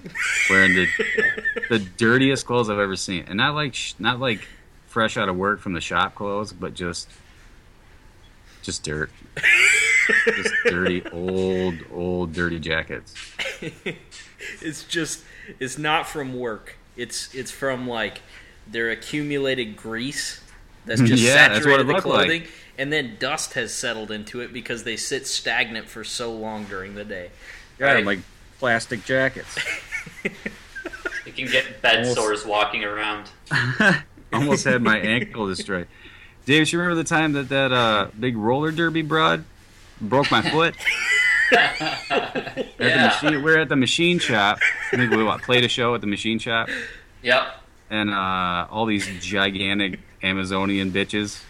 wearing 0.49 0.75
the 0.75 0.87
the 1.69 1.79
dirtiest 1.79 2.47
clothes 2.47 2.71
I've 2.71 2.79
ever 2.79 2.97
seen, 2.97 3.25
and 3.29 3.37
not 3.37 3.55
like 3.55 3.77
not 3.99 4.21
like 4.21 4.47
fresh 4.87 5.17
out 5.17 5.29
of 5.29 5.37
work 5.37 5.61
from 5.61 5.73
the 5.73 5.81
shop 5.81 6.15
clothes, 6.15 6.53
but 6.53 6.75
just 6.75 7.09
just 8.63 8.83
dirt, 8.83 9.11
just 10.27 10.55
dirty 10.65 11.03
old 11.13 11.75
old 11.93 12.33
dirty 12.33 12.59
jackets. 12.59 13.15
it's 14.61 14.85
just 14.85 15.25
it's 15.59 15.79
not 15.79 16.07
from 16.07 16.39
work. 16.39 16.77
It's 16.97 17.35
it's 17.35 17.51
from 17.51 17.89
like 17.89 18.21
their 18.67 18.91
accumulated 18.91 19.77
grease 19.77 20.43
that's 20.87 21.01
just 21.03 21.23
Yeah, 21.23 21.49
that's 21.49 21.67
what 21.67 21.79
saturated 21.79 21.81
it 21.81 21.87
the 21.87 21.93
looked 21.93 22.07
like. 22.07 22.27
clothing, 22.27 22.43
and 22.79 22.93
then 22.93 23.17
dust 23.19 23.55
has 23.55 23.73
settled 23.75 24.11
into 24.11 24.41
it 24.41 24.53
because 24.53 24.85
they 24.85 24.97
sit 24.97 25.27
stagnant 25.27 25.89
for 25.89 26.05
so 26.05 26.33
long 26.33 26.65
during 26.65 26.95
the 26.95 27.05
day. 27.05 27.31
Got 27.79 27.91
'em 27.91 27.97
Right. 27.97 28.07
like 28.07 28.19
plastic 28.59 29.05
jackets. 29.05 29.57
You 31.27 31.33
can 31.45 31.53
get 31.53 31.83
bed 31.83 31.99
Almost- 31.99 32.15
sores 32.17 32.47
walking 32.47 32.85
around. 32.85 33.29
Almost 34.33 34.65
had 34.65 34.81
my 34.83 34.99
ankle 34.99 35.47
destroyed. 35.47 35.87
Dave, 36.47 36.73
you 36.73 36.79
remember 36.79 37.01
the 37.01 37.07
time 37.09 37.33
that 37.35 37.51
that 37.51 37.71
uh, 37.71 38.09
big 38.19 38.35
roller 38.37 38.73
derby 38.73 39.03
broad 39.03 39.45
broke 40.01 40.31
my 40.31 40.41
foot? 40.41 40.75
At 41.53 41.79
the 42.09 42.67
yeah. 42.79 43.07
machine, 43.23 43.43
we 43.43 43.53
are 43.53 43.59
at 43.59 43.69
the 43.69 43.77
machine 43.77 44.19
shop. 44.19 44.59
I 44.93 44.97
think 44.97 45.11
we 45.11 45.23
what, 45.25 45.43
played 45.43 45.65
a 45.65 45.69
show 45.69 45.95
at 45.95 46.01
the 46.01 46.07
machine 46.07 46.39
shop, 46.39 46.69
Yep. 47.23 47.43
and 47.91 48.11
uh, 48.11 48.67
all 48.71 48.87
these 48.87 49.07
gigantic 49.25 50.01
Amazonian 50.23 50.91
bitches 50.91 51.43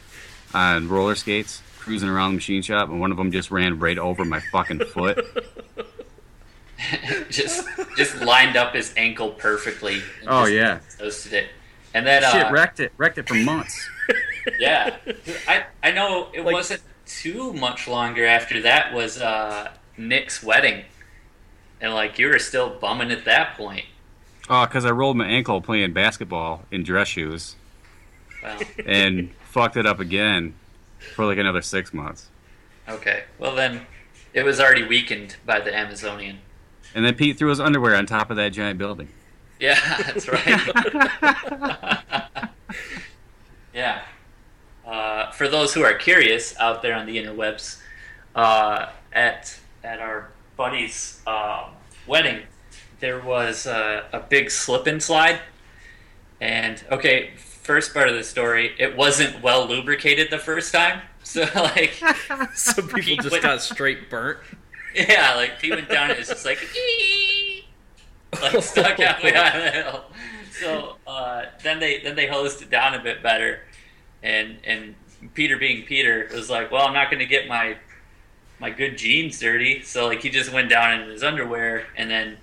on 0.54 0.88
roller 0.88 1.14
skates 1.14 1.62
cruising 1.78 2.08
around 2.08 2.32
the 2.32 2.34
machine 2.36 2.62
shop, 2.62 2.88
and 2.90 3.00
one 3.00 3.10
of 3.10 3.16
them 3.16 3.32
just 3.32 3.50
ran 3.50 3.78
right 3.78 3.98
over 3.98 4.24
my 4.24 4.40
fucking 4.52 4.80
foot. 4.80 5.24
just 7.30 7.66
just 7.96 8.20
lined 8.22 8.56
up 8.56 8.74
his 8.74 8.92
ankle 8.96 9.30
perfectly. 9.30 9.94
and 10.20 10.28
Oh, 10.28 10.42
just 10.44 10.52
yeah. 10.54 10.78
toasted 10.98 11.32
it. 11.32 11.48
And 11.94 12.06
then 12.06 12.22
uh, 12.22 12.30
Shit, 12.30 12.52
wrecked 12.52 12.80
it, 12.80 12.92
wrecked 12.96 13.18
it 13.18 13.26
for 13.28 13.34
months. 13.34 13.88
yeah, 14.60 14.96
I 15.46 15.64
I 15.82 15.90
know 15.92 16.28
it 16.32 16.44
Like- 16.44 16.52
wasn't 16.54 16.82
too 17.06 17.52
much 17.54 17.88
longer 17.88 18.26
after 18.26 18.60
that 18.62 18.92
was 18.92 19.20
uh, 19.20 19.70
Nick's 19.96 20.42
wedding, 20.42 20.84
and 21.80 21.94
like 21.94 22.18
you 22.18 22.28
were 22.28 22.38
still 22.38 22.70
bumming 22.78 23.10
at 23.10 23.24
that 23.24 23.56
point. 23.56 23.86
Oh, 24.50 24.64
because 24.66 24.84
I 24.84 24.90
rolled 24.90 25.16
my 25.16 25.26
ankle 25.26 25.60
playing 25.60 25.92
basketball 25.92 26.62
in 26.70 26.82
dress 26.82 27.08
shoes 27.08 27.56
And 28.84 29.32
fucked 29.44 29.76
it 29.76 29.86
up 29.86 30.00
again 30.00 30.54
for 31.14 31.24
like 31.24 31.38
another 31.38 31.62
six 31.62 31.92
months. 31.92 32.28
okay, 32.88 33.24
well 33.38 33.54
then 33.54 33.86
it 34.32 34.44
was 34.44 34.60
already 34.60 34.82
weakened 34.84 35.36
by 35.44 35.60
the 35.60 35.74
Amazonian. 35.74 36.38
And 36.94 37.04
then 37.04 37.14
Pete 37.14 37.38
threw 37.38 37.50
his 37.50 37.60
underwear 37.60 37.94
on 37.96 38.06
top 38.06 38.30
of 38.30 38.36
that 38.36 38.50
giant 38.50 38.78
building. 38.78 39.08
Yeah, 39.60 39.78
that's 39.98 40.28
right. 40.28 40.60
yeah. 43.74 44.02
Uh, 44.86 45.30
for 45.32 45.48
those 45.48 45.74
who 45.74 45.82
are 45.82 45.94
curious 45.94 46.56
out 46.58 46.80
there 46.82 46.94
on 46.94 47.06
the 47.06 47.18
interwebs, 47.18 47.80
uh, 48.34 48.90
at 49.12 49.58
at 49.82 50.00
our 50.00 50.30
buddy's 50.56 51.20
um, 51.26 51.70
wedding, 52.06 52.42
there 53.00 53.20
was 53.20 53.66
uh, 53.66 54.04
a 54.12 54.20
big 54.20 54.50
slip 54.50 54.86
and 54.86 55.02
slide. 55.02 55.40
And 56.40 56.82
okay, 56.90 57.32
first 57.68 57.92
part 57.92 58.08
of 58.08 58.14
the 58.14 58.24
story, 58.24 58.74
it 58.78 58.96
wasn't 58.96 59.42
well 59.42 59.66
lubricated 59.66 60.30
the 60.30 60.38
first 60.38 60.72
time, 60.72 61.02
so 61.22 61.46
like 61.54 62.02
so 62.54 62.80
people 62.80 63.16
just 63.16 63.30
went- 63.30 63.42
got 63.42 63.60
straight 63.60 64.08
burnt. 64.08 64.38
yeah, 64.94 65.34
like 65.36 65.60
he 65.60 65.70
went 65.70 65.86
down 65.90 66.10
and 66.10 66.18
it's 66.18 66.30
just 66.30 66.46
like 66.46 66.58
like 68.40 68.62
stuck 68.62 68.96
halfway 68.98 69.36
on 69.36 69.60
the 69.60 69.70
hill. 69.70 70.04
So 70.58 70.96
uh, 71.06 71.44
then 71.62 71.78
they 71.78 72.00
then 72.00 72.16
they 72.16 72.26
hosed 72.26 72.62
it 72.62 72.70
down 72.70 72.94
a 72.94 73.02
bit 73.02 73.22
better, 73.22 73.60
and 74.22 74.56
and 74.64 74.94
Peter 75.34 75.58
being 75.58 75.84
Peter 75.84 76.26
was 76.32 76.48
like, 76.48 76.70
well, 76.70 76.86
I'm 76.86 76.94
not 76.94 77.10
going 77.10 77.20
to 77.20 77.26
get 77.26 77.48
my 77.48 77.76
my 78.60 78.70
good 78.70 78.96
jeans 78.96 79.38
dirty. 79.38 79.82
So 79.82 80.06
like 80.06 80.22
he 80.22 80.30
just 80.30 80.54
went 80.54 80.70
down 80.70 81.02
in 81.02 81.10
his 81.10 81.22
underwear, 81.22 81.84
and 81.98 82.10
then 82.10 82.38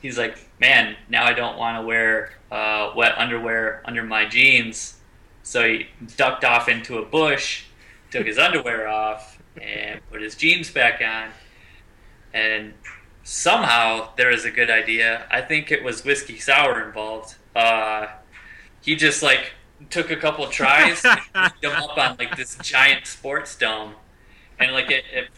he's 0.00 0.18
like, 0.18 0.38
man, 0.60 0.96
now 1.08 1.24
I 1.24 1.32
don't 1.32 1.58
want 1.58 1.82
to 1.82 1.86
wear 1.86 2.32
uh, 2.50 2.92
wet 2.96 3.16
underwear 3.16 3.82
under 3.84 4.02
my 4.02 4.26
jeans. 4.26 4.98
So 5.42 5.66
he 5.66 5.86
ducked 6.16 6.44
off 6.44 6.68
into 6.68 6.98
a 6.98 7.04
bush, 7.04 7.64
took 8.10 8.26
his 8.26 8.38
underwear 8.38 8.88
off, 8.88 9.38
and 9.60 10.00
put 10.10 10.22
his 10.22 10.34
jeans 10.34 10.70
back 10.70 11.00
on. 11.00 11.30
And 12.32 12.74
somehow 13.24 14.10
there 14.16 14.30
was 14.30 14.44
a 14.44 14.50
good 14.50 14.70
idea. 14.70 15.26
I 15.30 15.40
think 15.40 15.70
it 15.70 15.82
was 15.82 16.04
whiskey 16.04 16.38
sour 16.38 16.86
involved. 16.86 17.36
Uh, 17.54 18.06
he 18.82 18.96
just 18.96 19.22
like 19.22 19.52
took 19.90 20.10
a 20.10 20.16
couple 20.16 20.46
tries, 20.48 21.04
up 21.34 21.98
on 21.98 22.16
like 22.18 22.36
this 22.36 22.56
giant 22.62 23.06
sports 23.06 23.56
dome, 23.56 23.94
and 24.58 24.72
like 24.72 24.90
it, 24.90 25.04
it 25.12 25.28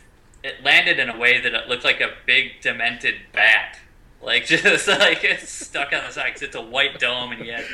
it 0.43 0.65
landed 0.65 0.99
in 0.99 1.11
a 1.11 1.19
way 1.19 1.41
that 1.41 1.53
it 1.53 1.69
looked 1.69 1.85
like 1.85 2.01
a 2.01 2.13
big 2.27 2.61
demented 2.63 3.17
bat. 3.33 3.79
Like 4.23 4.47
just 4.47 4.87
like 4.89 5.25
it's 5.25 5.51
stuck 5.51 5.93
on 5.93 6.05
the 6.05 6.13
side 6.13 6.27
because 6.27 6.43
it's 6.43 6.57
a 6.57 6.61
white 6.61 6.99
dome 6.99 7.33
and 7.33 7.43
he 7.43 7.49
had 7.49 7.65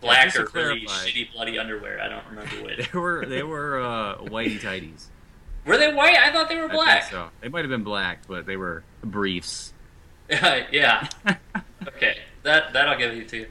black 0.00 0.32
to 0.32 0.42
or 0.42 0.48
really 0.52 0.86
shitty 0.86 1.32
bloody 1.32 1.58
underwear. 1.58 2.00
I 2.00 2.08
don't 2.08 2.24
remember 2.28 2.56
which. 2.64 2.90
They 2.92 2.98
were 2.98 3.26
they 3.26 3.42
were 3.42 3.80
uh, 3.80 4.16
whitey 4.18 4.60
tighties. 4.60 5.06
Were 5.66 5.78
they 5.78 5.92
white? 5.92 6.16
I 6.16 6.30
thought 6.30 6.48
they 6.48 6.56
were 6.56 6.68
black. 6.68 7.04
so 7.04 7.30
they 7.40 7.48
might 7.48 7.60
have 7.60 7.70
been 7.70 7.84
black, 7.84 8.26
but 8.26 8.46
they 8.46 8.56
were 8.56 8.84
briefs. 9.02 9.72
yeah. 10.28 11.08
Okay, 11.86 12.18
that 12.42 12.72
that 12.72 12.88
I'll 12.88 12.98
give 12.98 13.14
you 13.14 13.24
too. 13.24 13.46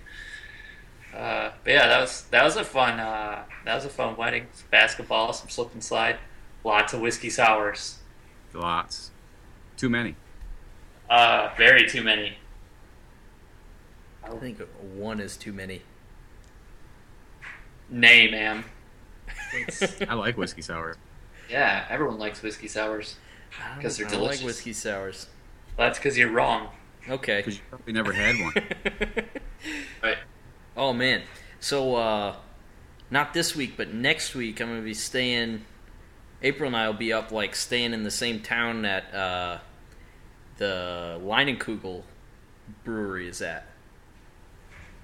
Uh, 1.14 1.52
but 1.64 1.72
yeah, 1.72 1.88
that 1.88 2.02
was 2.02 2.24
that 2.32 2.44
was 2.44 2.56
a 2.56 2.64
fun 2.64 3.00
uh, 3.00 3.44
that 3.66 3.76
was 3.76 3.86
a 3.86 3.90
fun 3.90 4.18
wedding. 4.18 4.48
Some 4.54 4.68
basketball, 4.72 5.34
some 5.34 5.50
slip 5.50 5.74
and 5.74 5.84
slide, 5.84 6.18
lots 6.64 6.94
of 6.94 7.02
whiskey 7.02 7.30
sours. 7.30 8.00
Lots, 8.54 9.12
too 9.78 9.90
many. 9.90 10.16
Uh, 11.10 11.50
very 11.58 11.88
too 11.88 12.04
many. 12.04 12.38
I 14.24 14.30
think 14.38 14.60
one 14.96 15.20
is 15.20 15.36
too 15.38 15.54
many. 15.54 15.82
Nay, 17.90 18.30
ma'am. 18.32 18.64
I 20.10 20.14
like 20.16 20.38
whiskey 20.38 20.62
sour. 20.62 20.96
Yeah, 21.50 21.86
everyone 21.90 22.18
likes 22.18 22.42
whiskey 22.42 22.68
sours. 22.68 23.18
'Cause 23.82 23.98
they're 23.98 24.08
I 24.08 24.12
don't 24.12 24.24
like 24.24 24.40
whiskey 24.40 24.74
sours. 24.74 25.28
That's 25.78 26.00
because 26.00 26.18
you're 26.18 26.32
wrong. 26.32 26.70
Okay. 27.08 27.38
Because 27.38 27.58
you 27.58 27.62
probably 27.70 27.94
never 27.94 28.14
had 28.14 28.36
one. 28.40 28.54
Right. 30.02 30.18
oh 30.76 30.92
man. 30.92 31.22
So 31.60 31.96
uh 31.96 32.36
not 33.12 33.34
this 33.34 33.56
week, 33.56 33.76
but 33.78 33.94
next 33.94 34.34
week 34.36 34.60
I'm 34.60 34.68
gonna 34.70 34.82
be 34.82 34.94
staying 34.96 35.66
April 36.42 36.68
and 36.68 36.76
I 36.76 36.88
will 36.88 36.98
be 36.98 37.14
up 37.14 37.32
like 37.32 37.56
staying 37.56 37.94
in 37.94 38.04
the 38.04 38.12
same 38.12 38.40
town 38.42 38.82
that 38.82 39.14
uh 39.14 39.60
the 40.64 41.20
Leinenkugel 41.22 42.04
brewery 42.86 43.28
is 43.28 43.42
at. 43.42 43.66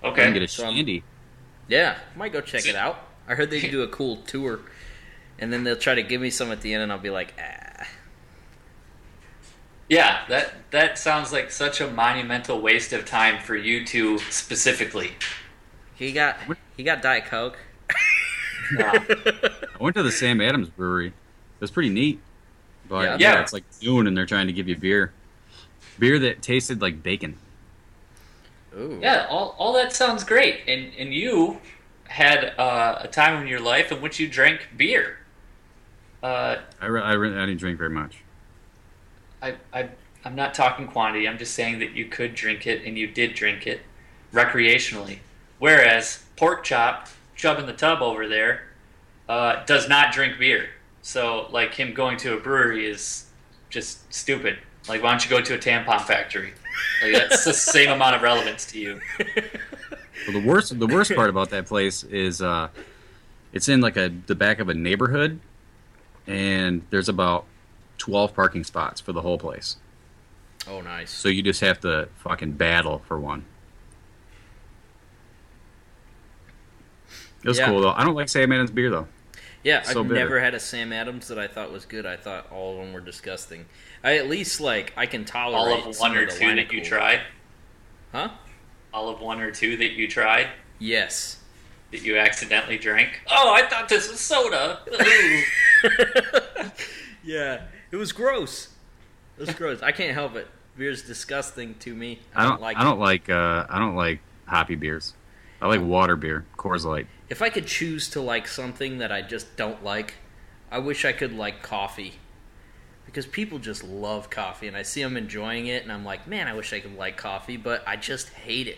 Okay. 0.04 0.22
I 0.22 0.26
can 0.26 0.34
get 0.34 0.40
Okay. 0.40 0.46
a 0.46 0.48
So 0.48 0.66
I'm- 0.66 1.04
Yeah, 1.68 1.98
might 2.16 2.32
go 2.32 2.40
check 2.42 2.66
it 2.66 2.76
out. 2.76 3.06
I 3.28 3.36
heard 3.36 3.50
they 3.52 3.60
do 3.70 3.82
a 3.84 3.88
cool 3.88 4.16
tour, 4.18 4.62
and 5.38 5.52
then 5.52 5.64
they'll 5.66 5.76
try 5.76 5.96
to 5.96 6.02
give 6.04 6.22
me 6.22 6.30
some 6.30 6.52
at 6.52 6.62
the 6.62 6.74
end, 6.74 6.84
and 6.84 6.92
I'll 6.92 6.98
be 6.98 7.10
like, 7.10 7.34
ah. 7.40 7.86
Yeah, 9.90 10.24
that 10.30 10.54
that 10.72 10.98
sounds 11.00 11.34
like 11.34 11.52
such 11.52 11.82
a 11.82 11.90
monumental 11.90 12.62
waste 12.62 12.94
of 12.94 13.06
time 13.06 13.42
for 13.44 13.56
you 13.56 13.84
two 13.86 14.20
specifically. 14.20 15.12
He 15.96 16.12
got 16.12 16.38
he 16.78 16.84
got 16.84 17.02
Diet 17.02 17.26
Coke. 17.26 17.58
Yeah. 18.78 18.92
I 19.10 19.84
went 19.84 19.96
to 19.96 20.04
the 20.04 20.12
Sam 20.12 20.42
Adams 20.42 20.70
Brewery. 20.70 21.08
It 21.08 21.14
was 21.62 21.72
pretty 21.72 21.90
neat. 21.90 22.20
But 22.88 23.02
Yeah. 23.04 23.18
yeah, 23.20 23.34
Yeah. 23.34 23.42
it's 23.42 23.52
like 23.52 23.64
noon 23.82 24.06
and 24.08 24.16
they're 24.16 24.28
trying 24.28 24.46
to 24.48 24.54
give 24.54 24.68
you 24.70 24.76
beer. 24.78 25.12
Beer 26.00 26.18
that 26.20 26.42
tasted 26.42 26.82
like 26.82 27.04
bacon. 27.04 27.38
Ooh. 28.78 29.00
Yeah, 29.02 29.28
all, 29.30 29.56
all 29.58 29.74
that 29.74 29.94
sounds 29.94 30.24
great. 30.24 30.62
And 30.68 30.92
and 30.98 31.14
you 31.14 31.60
had 32.06 32.54
uh, 32.58 33.00
a 33.02 33.08
time 33.08 33.42
in 33.42 33.48
your 33.48 33.60
life 33.60 33.92
in 33.92 34.02
which 34.02 34.20
you 34.20 34.28
drank 34.28 34.70
beer. 34.76 35.18
Uh, 36.22 36.58
I, 36.82 36.86
re- 36.88 37.02
I, 37.02 37.14
re- 37.14 37.38
I 37.38 37.46
didn't 37.46 37.60
drink 37.60 37.78
very 37.78 37.92
much. 37.92 38.18
I, 39.42 39.56
I 39.72 39.90
I'm 40.26 40.36
not 40.36 40.54
talking 40.54 40.88
quantity. 40.88 41.28
I'm 41.28 41.38
just 41.38 41.54
saying 41.54 41.80
that 41.80 41.94
you 41.94 42.06
could 42.06 42.36
drink 42.36 42.68
it 42.68 42.84
and 42.86 42.98
you 42.98 43.08
did 43.08 43.36
drink 43.36 43.68
it 43.68 43.82
recreationally. 44.34 45.20
Whereas 45.60 46.24
pork 46.36 46.64
chop, 46.64 47.08
chub 47.36 47.60
in 47.60 47.66
the 47.66 47.74
tub 47.74 48.02
over 48.02 48.28
there, 48.28 48.64
uh, 49.28 49.64
does 49.66 49.88
not 49.88 50.14
drink 50.14 50.38
beer. 50.40 50.70
So 51.02 51.48
like 51.52 51.74
him 51.74 51.94
going 51.94 52.18
to 52.18 52.36
a 52.36 52.40
brewery 52.40 52.86
is 52.86 53.28
just 53.70 54.14
stupid. 54.14 54.60
Like 54.88 55.04
why 55.04 55.12
don't 55.12 55.24
you 55.24 55.30
go 55.30 55.42
to 55.42 55.54
a 55.56 55.58
tampon 55.58 56.02
factory? 56.02 56.54
Like 57.04 57.14
that's 57.14 57.44
the 57.44 57.54
same 57.54 57.90
amount 57.92 58.16
of 58.16 58.22
relevance 58.22 58.66
to 58.68 58.80
you. 58.80 59.00
Well, 60.28 60.42
the 60.42 60.46
worst 60.46 60.78
the 60.78 60.86
worst 60.86 61.16
part 61.16 61.30
about 61.30 61.50
that 61.52 61.66
place 61.66 62.04
is 62.04 62.42
uh, 62.42 62.68
it's 63.54 63.70
in 63.70 63.80
like 63.80 63.96
a 63.96 64.10
the 64.28 64.36
back 64.36 64.60
of 64.60 64.68
a 64.68 64.74
neighborhood, 64.74 65.40
and 66.28 66.82
there's 66.90 67.08
about 67.08 67.46
twelve 67.98 68.36
parking 68.36 68.66
spots 68.66 69.00
for 69.00 69.14
the 69.14 69.22
whole 69.22 69.38
place. 69.38 69.78
Oh, 70.68 70.82
nice. 70.82 71.10
So 71.10 71.30
you 71.30 71.42
just 71.42 71.62
have 71.62 71.80
to 71.82 72.10
fucking 72.18 72.52
battle 72.54 73.00
for 73.08 73.18
one. 73.18 73.46
It 77.44 77.48
was 77.48 77.58
Yeah. 77.58 77.68
cool 77.68 77.82
though. 77.82 77.92
I 77.94 78.04
don't 78.04 78.16
like 78.16 78.30
Sam 78.30 78.52
Adams 78.52 78.72
beer 78.72 78.90
though. 78.90 79.08
Yeah, 79.64 79.82
So 79.84 80.02
I've 80.02 80.08
bitter. 80.10 80.20
never 80.20 80.40
had 80.40 80.54
a 80.54 80.60
Sam 80.60 80.94
Adams 80.94 81.28
that 81.30 81.40
I 81.40 81.48
thought 81.48 81.72
was 81.72 81.86
good. 81.86 82.06
I 82.06 82.18
thought 82.18 82.50
all 82.52 82.74
of 82.74 82.86
them 82.86 82.94
were 82.94 83.02
disgusting. 83.02 83.66
I 84.04 84.18
at 84.18 84.30
least 84.30 84.62
like 84.62 84.94
I 84.96 85.06
can 85.06 85.26
tolerate 85.26 85.84
All 85.84 85.90
of 85.90 85.96
some 85.96 86.10
one 86.14 86.18
or 86.18 86.26
the 86.26 86.32
two 86.32 86.56
that 86.56 86.72
you 86.74 86.82
Leinenkugel. 86.82 86.86
tried. 86.86 87.22
Huh? 88.12 88.30
All 88.94 89.10
of 89.10 89.20
one 89.22 89.40
or 89.42 89.52
two 89.52 89.78
that 89.78 89.92
you 89.92 90.08
tried 90.08 90.48
Yes. 90.80 91.38
that 91.92 92.02
you 92.04 92.18
accidentally 92.18 92.78
drank. 92.78 93.22
Oh, 93.30 93.54
I 93.54 93.68
thought 93.68 93.90
this 93.90 94.10
was 94.10 94.20
soda. 94.20 94.80
Yeah, 97.24 97.64
it 97.92 97.96
was 97.98 98.12
gross. 98.12 98.70
It 99.38 99.42
was 99.42 99.54
gross. 99.54 99.82
I 99.82 99.92
can't 99.92 100.14
help 100.14 100.36
it. 100.36 100.48
Beer's 100.78 101.02
disgusting 101.04 101.76
to 101.80 101.94
me. 101.94 102.20
I 102.34 102.48
don't 102.48 102.62
like 102.62 102.78
I 102.78 102.84
don't 102.84 103.00
like 103.00 103.30
uh, 103.30 103.66
I 103.70 103.78
don't 103.78 103.96
like 103.96 104.22
hoppy 104.46 104.76
beers. 104.76 105.14
I 105.62 105.68
like 105.68 105.82
water 105.82 106.16
beer, 106.16 106.46
Coors 106.58 106.86
Light. 106.86 107.08
If 107.30 107.42
I 107.42 107.50
could 107.50 107.68
choose 107.68 108.10
to 108.12 108.22
like 108.22 108.48
something 108.48 108.98
that 109.00 109.12
I 109.12 109.22
just 109.22 109.58
don't 109.58 109.84
like, 109.84 110.16
I 110.72 110.80
wish 110.80 111.04
I 111.04 111.12
could 111.12 111.34
like 111.34 111.62
coffee. 111.62 112.14
Because 113.10 113.26
people 113.26 113.58
just 113.58 113.84
love 113.84 114.30
coffee, 114.30 114.68
and 114.68 114.78
I 114.78 114.84
see 114.84 115.02
them 115.02 115.18
enjoying 115.18 115.66
it, 115.66 115.82
and 115.82 115.92
I'm 115.92 116.06
like, 116.06 116.28
man, 116.28 116.48
I 116.48 116.54
wish 116.54 116.72
I 116.74 116.80
could 116.80 116.96
like 116.96 117.18
coffee, 117.18 117.58
but 117.58 117.82
I 117.88 117.96
just 117.96 118.30
hate 118.30 118.68
it. 118.68 118.78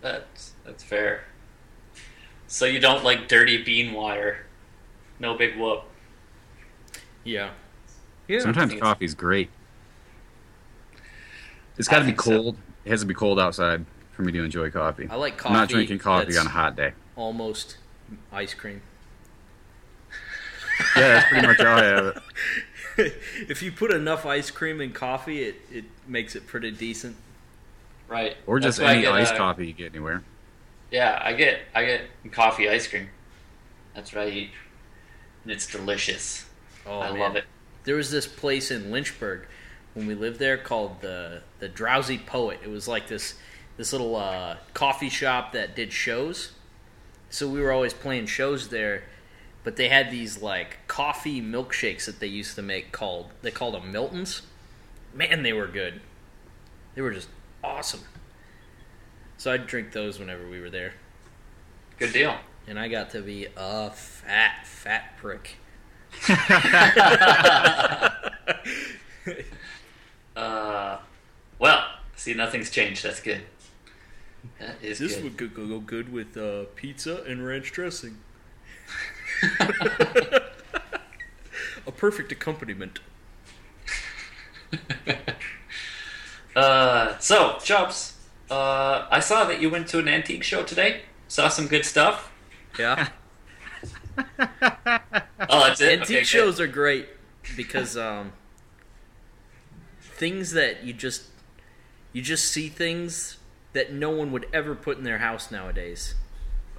That's 0.00 0.52
that's 0.64 0.84
fair. 0.84 1.24
So 2.46 2.64
you 2.64 2.78
don't 2.78 3.02
like 3.02 3.26
dirty 3.26 3.60
bean 3.64 3.92
water? 3.92 4.46
No 5.18 5.34
big 5.36 5.58
whoop. 5.58 5.82
Yeah. 7.24 7.50
Yeah. 8.28 8.38
Sometimes 8.38 8.70
think 8.70 8.78
it's- 8.78 8.88
coffee's 8.92 9.14
great. 9.16 9.50
It's 11.76 11.88
got 11.88 11.98
to 11.98 12.04
be 12.04 12.10
think 12.12 12.20
so. 12.22 12.30
cold. 12.30 12.56
It 12.84 12.90
has 12.90 13.00
to 13.00 13.06
be 13.06 13.14
cold 13.14 13.40
outside 13.40 13.84
for 14.12 14.22
me 14.22 14.30
to 14.30 14.44
enjoy 14.44 14.70
coffee. 14.70 15.08
I 15.10 15.16
like 15.16 15.32
I'm 15.32 15.38
coffee. 15.38 15.54
not 15.54 15.68
drinking 15.70 15.98
coffee 15.98 16.26
that's 16.26 16.38
on 16.38 16.46
a 16.46 16.50
hot 16.50 16.76
day. 16.76 16.92
Almost 17.16 17.78
ice 18.30 18.54
cream. 18.54 18.80
Yeah, 20.96 21.08
that's 21.08 21.28
pretty 21.28 21.46
much 21.48 21.58
how 21.60 21.74
I 21.76 21.82
have 21.82 22.06
it. 22.06 22.18
if 23.48 23.62
you 23.62 23.72
put 23.72 23.90
enough 23.92 24.26
ice 24.26 24.50
cream 24.50 24.80
in 24.80 24.92
coffee, 24.92 25.42
it, 25.42 25.56
it 25.70 25.84
makes 26.06 26.36
it 26.36 26.46
pretty 26.46 26.70
decent. 26.70 27.16
Right. 28.08 28.36
Or 28.46 28.60
That's 28.60 28.76
just 28.76 28.82
why 28.82 28.94
any 28.94 29.02
get, 29.02 29.12
iced 29.12 29.34
uh, 29.34 29.38
coffee 29.38 29.66
you 29.66 29.72
get 29.72 29.92
anywhere. 29.92 30.22
Yeah, 30.90 31.20
I 31.22 31.32
get 31.32 31.60
I 31.74 31.84
get 31.84 32.02
coffee 32.30 32.68
ice 32.68 32.86
cream. 32.86 33.08
That's 33.94 34.12
what 34.12 34.24
I 34.24 34.30
eat, 34.30 34.50
and 35.42 35.52
it's 35.52 35.66
delicious. 35.66 36.46
Oh, 36.86 37.00
I 37.00 37.10
man. 37.10 37.20
love 37.20 37.36
it. 37.36 37.44
There 37.84 37.96
was 37.96 38.10
this 38.10 38.26
place 38.26 38.70
in 38.70 38.90
Lynchburg 38.90 39.46
when 39.94 40.06
we 40.06 40.14
lived 40.14 40.38
there 40.38 40.58
called 40.58 41.00
the 41.00 41.42
the 41.58 41.68
Drowsy 41.68 42.18
Poet. 42.18 42.60
It 42.62 42.68
was 42.68 42.86
like 42.86 43.08
this 43.08 43.34
this 43.76 43.92
little 43.92 44.14
uh, 44.16 44.56
coffee 44.72 45.08
shop 45.08 45.52
that 45.52 45.74
did 45.74 45.92
shows. 45.92 46.52
So 47.30 47.48
we 47.48 47.60
were 47.60 47.72
always 47.72 47.92
playing 47.92 48.26
shows 48.26 48.68
there, 48.68 49.04
but 49.64 49.76
they 49.76 49.88
had 49.88 50.10
these 50.10 50.40
like 50.42 50.78
coffee 50.86 51.42
milkshakes 51.42 52.04
that 52.06 52.20
they 52.20 52.26
used 52.28 52.54
to 52.56 52.62
make 52.62 52.92
called 52.92 53.30
they 53.42 53.50
called 53.50 53.74
them 53.74 53.92
Miltons. 53.92 54.42
Man, 55.12 55.42
they 55.42 55.52
were 55.52 55.66
good. 55.66 56.00
They 56.94 57.02
were 57.02 57.12
just 57.12 57.28
awesome. 57.62 58.00
So 59.36 59.52
I'd 59.52 59.66
drink 59.66 59.90
those 59.92 60.18
whenever 60.20 60.48
we 60.48 60.60
were 60.60 60.70
there, 60.70 60.94
Good 61.98 62.12
deal. 62.12 62.36
and 62.68 62.78
I 62.78 62.86
got 62.88 63.10
to 63.10 63.20
be 63.20 63.48
a 63.56 63.90
fat 63.90 64.64
fat 64.66 65.16
prick. 65.16 65.56
Uh, 70.36 70.98
well, 71.58 71.84
see, 72.16 72.34
nothing's 72.34 72.70
changed. 72.70 73.04
That's 73.04 73.20
good. 73.20 73.42
That 74.58 74.76
is 74.82 74.98
This 74.98 75.14
good. 75.14 75.24
would 75.24 75.36
go, 75.36 75.46
go, 75.46 75.66
go 75.66 75.80
good 75.80 76.12
with 76.12 76.36
uh, 76.36 76.64
pizza 76.74 77.22
and 77.22 77.46
ranch 77.46 77.72
dressing. 77.72 78.18
A 81.86 81.92
perfect 81.92 82.32
accompaniment. 82.32 83.00
Uh, 86.56 87.18
so, 87.18 87.58
Chubbs, 87.64 88.16
uh, 88.48 89.08
I 89.10 89.18
saw 89.18 89.42
that 89.44 89.60
you 89.60 89.68
went 89.70 89.88
to 89.88 89.98
an 89.98 90.06
antique 90.06 90.44
show 90.44 90.62
today. 90.62 91.00
Saw 91.26 91.48
some 91.48 91.66
good 91.66 91.84
stuff. 91.84 92.30
Yeah. 92.78 93.08
Oh, 95.50 95.66
that's 95.66 95.80
it. 95.80 96.00
Antique 96.00 96.02
Okay, 96.04 96.14
good. 96.20 96.26
shows 96.26 96.60
are 96.60 96.68
great 96.68 97.08
because 97.56 97.96
um, 97.96 98.32
things 100.00 100.52
that 100.52 100.84
you 100.84 100.92
just 100.92 101.24
you 102.12 102.22
just 102.22 102.46
see 102.50 102.68
things 102.68 103.38
that 103.72 103.92
no 103.92 104.10
one 104.10 104.30
would 104.30 104.46
ever 104.52 104.74
put 104.76 104.96
in 104.96 105.02
their 105.04 105.18
house 105.18 105.50
nowadays. 105.50 106.14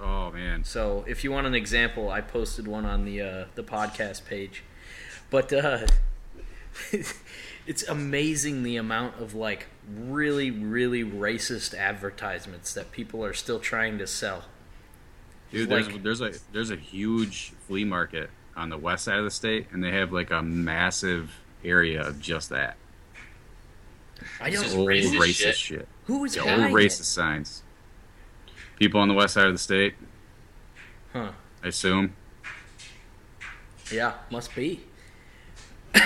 Oh 0.00 0.30
man, 0.30 0.62
So 0.64 1.04
if 1.08 1.24
you 1.24 1.32
want 1.32 1.46
an 1.46 1.54
example, 1.54 2.10
I 2.10 2.20
posted 2.20 2.68
one 2.68 2.84
on 2.84 3.04
the 3.04 3.22
uh, 3.22 3.44
the 3.54 3.62
podcast 3.62 4.24
page. 4.26 4.62
But 5.30 5.52
uh, 5.52 5.86
it's 7.66 7.82
amazing 7.88 8.62
the 8.62 8.76
amount 8.76 9.20
of 9.20 9.34
like 9.34 9.66
really 9.88 10.50
really 10.50 11.02
racist 11.04 11.74
advertisements 11.74 12.74
that 12.74 12.92
people 12.92 13.24
are 13.24 13.32
still 13.32 13.58
trying 13.58 13.98
to 13.98 14.06
sell. 14.06 14.44
dude, 15.50 15.70
Like- 15.70 16.02
there's 16.02 16.20
there's 16.20 16.20
a 16.20 16.40
there's 16.52 16.70
a 16.70 16.76
huge 16.76 17.52
flea 17.66 17.84
market 17.84 18.30
on 18.54 18.68
the 18.68 18.78
west 18.78 19.04
side 19.04 19.18
of 19.18 19.24
the 19.24 19.30
state, 19.30 19.66
and 19.72 19.82
they 19.82 19.92
have 19.92 20.12
like 20.12 20.30
a 20.30 20.42
massive 20.42 21.32
area 21.64 22.06
of 22.06 22.20
just 22.20 22.50
that 22.50 22.76
I 24.40 24.50
don't. 24.50 24.62
just 24.62 24.76
racist 24.76 25.16
racist, 25.18 25.34
shit. 25.34 25.56
shit. 25.56 25.88
who 26.04 26.24
is 26.24 26.36
old 26.38 26.48
racist 26.48 27.04
signs. 27.04 27.62
People 28.76 29.00
on 29.00 29.08
the 29.08 29.14
west 29.14 29.34
side 29.34 29.46
of 29.46 29.52
the 29.52 29.58
state. 29.58 29.94
Huh? 31.12 31.32
I 31.62 31.68
assume. 31.68 32.14
Yeah, 33.90 34.14
must 34.30 34.54
be. 34.54 34.80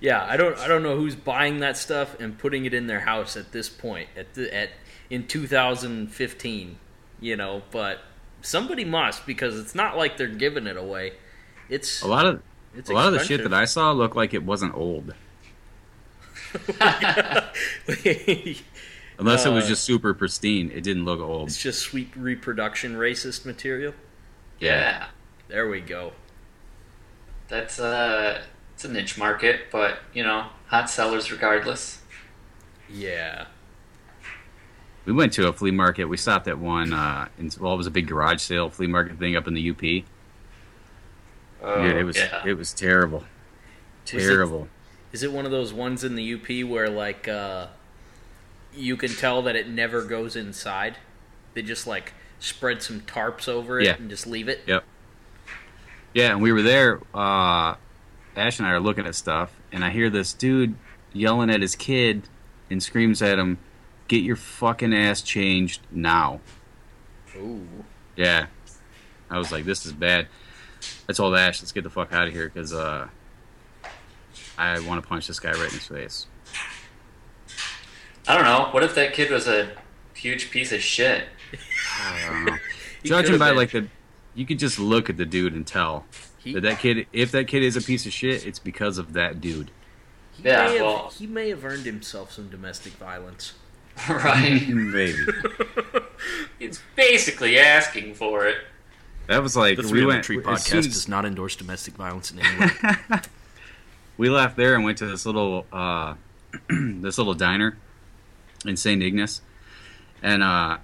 yeah, 0.00 0.24
I 0.24 0.36
don't. 0.36 0.56
I 0.58 0.68
don't 0.68 0.82
know 0.82 0.96
who's 0.96 1.16
buying 1.16 1.60
that 1.60 1.76
stuff 1.76 2.18
and 2.20 2.38
putting 2.38 2.64
it 2.64 2.74
in 2.74 2.86
their 2.86 3.00
house 3.00 3.36
at 3.36 3.52
this 3.52 3.68
point. 3.68 4.08
At 4.16 4.34
the, 4.34 4.54
at 4.54 4.70
in 5.10 5.26
2015, 5.26 6.78
you 7.20 7.36
know, 7.36 7.62
but 7.70 8.00
somebody 8.42 8.84
must 8.84 9.26
because 9.26 9.58
it's 9.58 9.74
not 9.74 9.96
like 9.96 10.16
they're 10.16 10.26
giving 10.26 10.66
it 10.66 10.76
away. 10.76 11.14
It's 11.68 12.02
A 12.02 12.08
lot 12.08 12.26
of 12.26 12.42
it's 12.76 12.90
a 12.90 12.92
lot 12.92 13.06
of 13.06 13.14
the 13.14 13.24
shit 13.24 13.42
that 13.42 13.54
I 13.54 13.64
saw 13.64 13.92
looked 13.92 14.16
like 14.16 14.34
it 14.34 14.44
wasn't 14.44 14.74
old, 14.74 15.14
unless 19.18 19.46
it 19.46 19.50
was 19.50 19.64
Uh, 19.64 19.68
just 19.68 19.84
super 19.84 20.14
pristine. 20.14 20.70
It 20.74 20.82
didn't 20.82 21.04
look 21.04 21.20
old. 21.20 21.48
it's 21.48 21.60
just 21.60 21.80
sweet 21.80 22.10
reproduction 22.16 22.94
racist 22.96 23.44
material. 23.44 23.94
Yeah, 24.58 25.06
There 25.48 25.68
we 25.68 25.80
go. 25.80 26.12
that's 27.48 27.78
uh, 27.78 28.42
it's 28.74 28.84
a 28.84 28.88
niche 28.88 29.16
market, 29.18 29.70
but 29.70 29.98
you 30.14 30.22
know, 30.24 30.46
hot 30.66 30.88
sellers 30.90 31.30
regardless. 31.30 32.00
Yeah. 32.90 33.46
We 35.04 35.12
went 35.12 35.32
to 35.34 35.46
a 35.48 35.52
flea 35.52 35.70
market. 35.70 36.06
We 36.06 36.16
stopped 36.16 36.48
at 36.48 36.58
one. 36.58 36.92
Uh, 36.92 37.28
in, 37.38 37.50
well, 37.60 37.74
it 37.74 37.76
was 37.76 37.86
a 37.86 37.90
big 37.92 38.08
garage 38.08 38.40
sale 38.40 38.70
flea 38.70 38.88
market 38.88 39.18
thing 39.18 39.36
up 39.36 39.46
in 39.46 39.54
the 39.54 39.70
UP. 39.70 40.04
Oh, 41.62 41.82
Dude, 41.82 41.96
it 41.96 42.04
was 42.04 42.16
yeah. 42.16 42.42
it 42.44 42.54
was 42.54 42.72
terrible, 42.72 43.24
terrible. 44.04 44.68
Is 45.12 45.22
it 45.22 45.32
one 45.32 45.44
of 45.44 45.50
those 45.52 45.72
ones 45.72 46.02
in 46.04 46.16
the 46.16 46.34
UP 46.34 46.68
where 46.68 46.88
like 46.90 47.28
uh, 47.28 47.68
you 48.76 48.96
can 48.96 49.10
tell 49.10 49.42
that 49.42 49.56
it 49.56 49.68
never 49.68 50.02
goes 50.04 50.36
inside? 50.36 50.96
They 51.54 51.62
just 51.62 51.86
like 51.86 52.12
spread 52.38 52.82
some 52.82 53.00
tarps 53.00 53.48
over 53.48 53.80
it 53.80 53.86
Yeah. 53.86 53.96
and 53.96 54.10
just 54.10 54.26
leave 54.26 54.48
it. 54.48 54.60
Yep. 54.66 54.84
Yeah, 56.14 56.32
and 56.32 56.42
we 56.42 56.52
were 56.52 56.62
there. 56.62 57.00
Uh, 57.14 57.74
Ash 58.36 58.58
and 58.58 58.66
I 58.66 58.70
are 58.72 58.80
looking 58.80 59.06
at 59.06 59.14
stuff, 59.14 59.52
and 59.72 59.84
I 59.84 59.90
hear 59.90 60.08
this 60.10 60.32
dude 60.32 60.74
yelling 61.12 61.50
at 61.50 61.60
his 61.62 61.74
kid 61.74 62.22
and 62.70 62.82
screams 62.82 63.22
at 63.22 63.38
him, 63.38 63.58
"Get 64.08 64.22
your 64.22 64.36
fucking 64.36 64.94
ass 64.94 65.22
changed 65.22 65.80
now!" 65.90 66.40
Ooh. 67.36 67.66
Yeah, 68.14 68.46
I 69.30 69.38
was 69.38 69.52
like, 69.52 69.64
"This 69.64 69.84
is 69.86 69.92
bad." 69.92 70.28
I 71.08 71.12
told 71.12 71.34
Ash, 71.36 71.60
"Let's 71.60 71.72
get 71.72 71.84
the 71.84 71.90
fuck 71.90 72.12
out 72.12 72.28
of 72.28 72.32
here," 72.34 72.50
because 72.52 72.72
uh, 72.72 73.08
I 74.58 74.78
want 74.80 75.02
to 75.02 75.08
punch 75.08 75.26
this 75.26 75.40
guy 75.40 75.52
right 75.52 75.60
in 75.68 75.70
his 75.70 75.86
face. 75.86 76.26
I 78.28 78.34
don't 78.34 78.44
know. 78.44 78.68
What 78.72 78.82
if 78.82 78.94
that 78.96 79.12
kid 79.12 79.30
was 79.30 79.46
a 79.46 79.70
huge 80.14 80.50
piece 80.50 80.72
of 80.72 80.80
shit? 80.82 81.24
I 82.02 82.24
don't 82.28 82.44
know. 82.46 82.56
Judging 83.04 83.38
by 83.38 83.48
been. 83.50 83.56
like 83.56 83.70
the, 83.72 83.86
you 84.34 84.46
could 84.46 84.58
just 84.58 84.78
look 84.78 85.08
at 85.08 85.16
the 85.16 85.24
dude 85.24 85.54
and 85.54 85.66
tell 85.66 86.04
He- 86.38 86.52
that 86.54 86.62
that 86.62 86.78
kid, 86.80 87.06
if 87.12 87.30
that 87.32 87.46
kid 87.46 87.62
is 87.62 87.76
a 87.76 87.80
piece 87.82 88.04
of 88.06 88.12
shit, 88.12 88.44
it's 88.46 88.58
because 88.58 88.98
of 88.98 89.12
that 89.12 89.40
dude. 89.40 89.70
He 90.32 90.42
Yeah, 90.44 90.66
may 90.66 90.72
have, 90.76 90.80
well- 90.86 91.12
he 91.16 91.26
may 91.26 91.48
have 91.50 91.64
earned 91.64 91.86
himself 91.86 92.32
some 92.32 92.48
domestic 92.48 92.94
violence. 92.94 93.54
right? 94.10 94.66
Maybe. 94.68 95.16
it's 96.60 96.80
basically 96.96 97.58
asking 97.58 98.14
for 98.14 98.46
it. 98.46 98.56
That 99.28 99.42
was 99.42 99.56
like 99.56 99.76
The 99.76 99.82
we 99.84 99.88
Three 99.88 100.02
on 100.02 100.06
went. 100.08 100.24
Tree 100.24 100.38
podcast 100.38 100.58
soon 100.60 100.78
as 100.80 100.86
does 100.88 101.08
not 101.08 101.24
endorse 101.24 101.56
domestic 101.56 101.94
violence 101.94 102.30
in 102.30 102.38
any 102.40 102.58
way. 102.60 103.18
we 104.18 104.28
left 104.30 104.56
there 104.56 104.74
and 104.74 104.84
went 104.84 104.98
to 104.98 105.06
this 105.06 105.26
little 105.26 105.66
uh, 105.72 106.14
this 106.68 107.18
little 107.18 107.34
diner 107.34 107.76
in 108.66 108.76
St. 108.76 109.02
Ignace, 109.02 109.40
and 110.22 110.42
uh, 110.42 110.78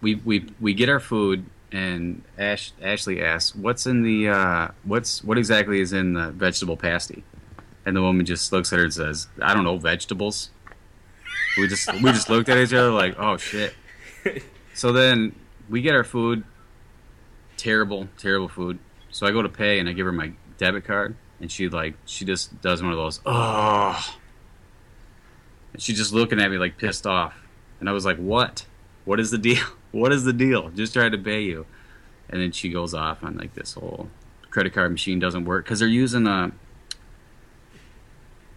we 0.00 0.16
we 0.16 0.48
we 0.60 0.74
get 0.74 0.88
our 0.88 1.00
food. 1.00 1.46
And 1.72 2.22
Ash 2.38 2.72
Ashley 2.80 3.22
asks, 3.22 3.54
"What's 3.54 3.86
in 3.86 4.02
the 4.02 4.28
uh, 4.28 4.68
what's 4.84 5.22
what 5.24 5.36
exactly 5.36 5.80
is 5.80 5.92
in 5.92 6.14
the 6.14 6.30
vegetable 6.30 6.76
pasty?" 6.76 7.24
And 7.84 7.96
the 7.96 8.02
woman 8.02 8.24
just 8.24 8.52
looks 8.52 8.72
at 8.72 8.78
her 8.78 8.84
and 8.84 8.94
says, 8.94 9.28
"I 9.42 9.52
don't 9.52 9.64
know, 9.64 9.76
vegetables." 9.76 10.50
We 11.58 11.66
just 11.68 11.92
we 11.94 12.12
just 12.12 12.30
looked 12.30 12.48
at 12.48 12.58
each 12.58 12.72
other 12.72 12.90
like, 12.90 13.18
"Oh 13.18 13.36
shit." 13.36 13.74
So 14.74 14.92
then 14.92 15.34
we 15.70 15.80
get 15.80 15.94
our 15.94 16.04
food. 16.04 16.44
Terrible, 17.56 18.08
terrible 18.18 18.48
food. 18.48 18.78
So 19.10 19.26
I 19.26 19.30
go 19.30 19.40
to 19.40 19.48
pay 19.48 19.78
and 19.78 19.88
I 19.88 19.92
give 19.92 20.04
her 20.04 20.12
my 20.12 20.32
debit 20.58 20.84
card, 20.84 21.16
and 21.40 21.50
she 21.50 21.68
like 21.68 21.94
she 22.04 22.24
just 22.26 22.60
does 22.60 22.82
one 22.82 22.92
of 22.92 22.98
those 22.98 23.20
oh, 23.24 24.16
and 25.76 25.82
she's 25.82 25.98
just 25.98 26.14
looking 26.14 26.40
at 26.40 26.50
me 26.50 26.56
like 26.56 26.78
pissed 26.78 27.06
off, 27.06 27.34
and 27.80 27.88
I 27.88 27.92
was 27.92 28.06
like, 28.06 28.16
what? 28.16 28.64
What 29.04 29.20
is 29.20 29.30
the 29.30 29.38
deal? 29.38 29.62
What 29.92 30.12
is 30.12 30.24
the 30.24 30.32
deal? 30.34 30.68
Just 30.70 30.92
tried 30.92 31.12
to 31.12 31.18
pay 31.18 31.40
you, 31.42 31.64
and 32.28 32.40
then 32.42 32.52
she 32.52 32.68
goes 32.68 32.92
off 32.92 33.22
on 33.24 33.36
like 33.38 33.54
this 33.54 33.72
whole 33.74 34.10
credit 34.50 34.74
card 34.74 34.90
machine 34.92 35.18
doesn't 35.18 35.44
work 35.46 35.64
because 35.64 35.78
they're 35.78 35.88
using 35.88 36.26
a 36.26 36.52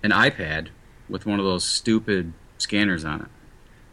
an 0.04 0.12
iPad 0.12 0.68
with 1.08 1.26
one 1.26 1.40
of 1.40 1.46
those 1.46 1.64
stupid 1.64 2.34
scanners 2.58 3.06
on 3.06 3.22
it, 3.22 3.28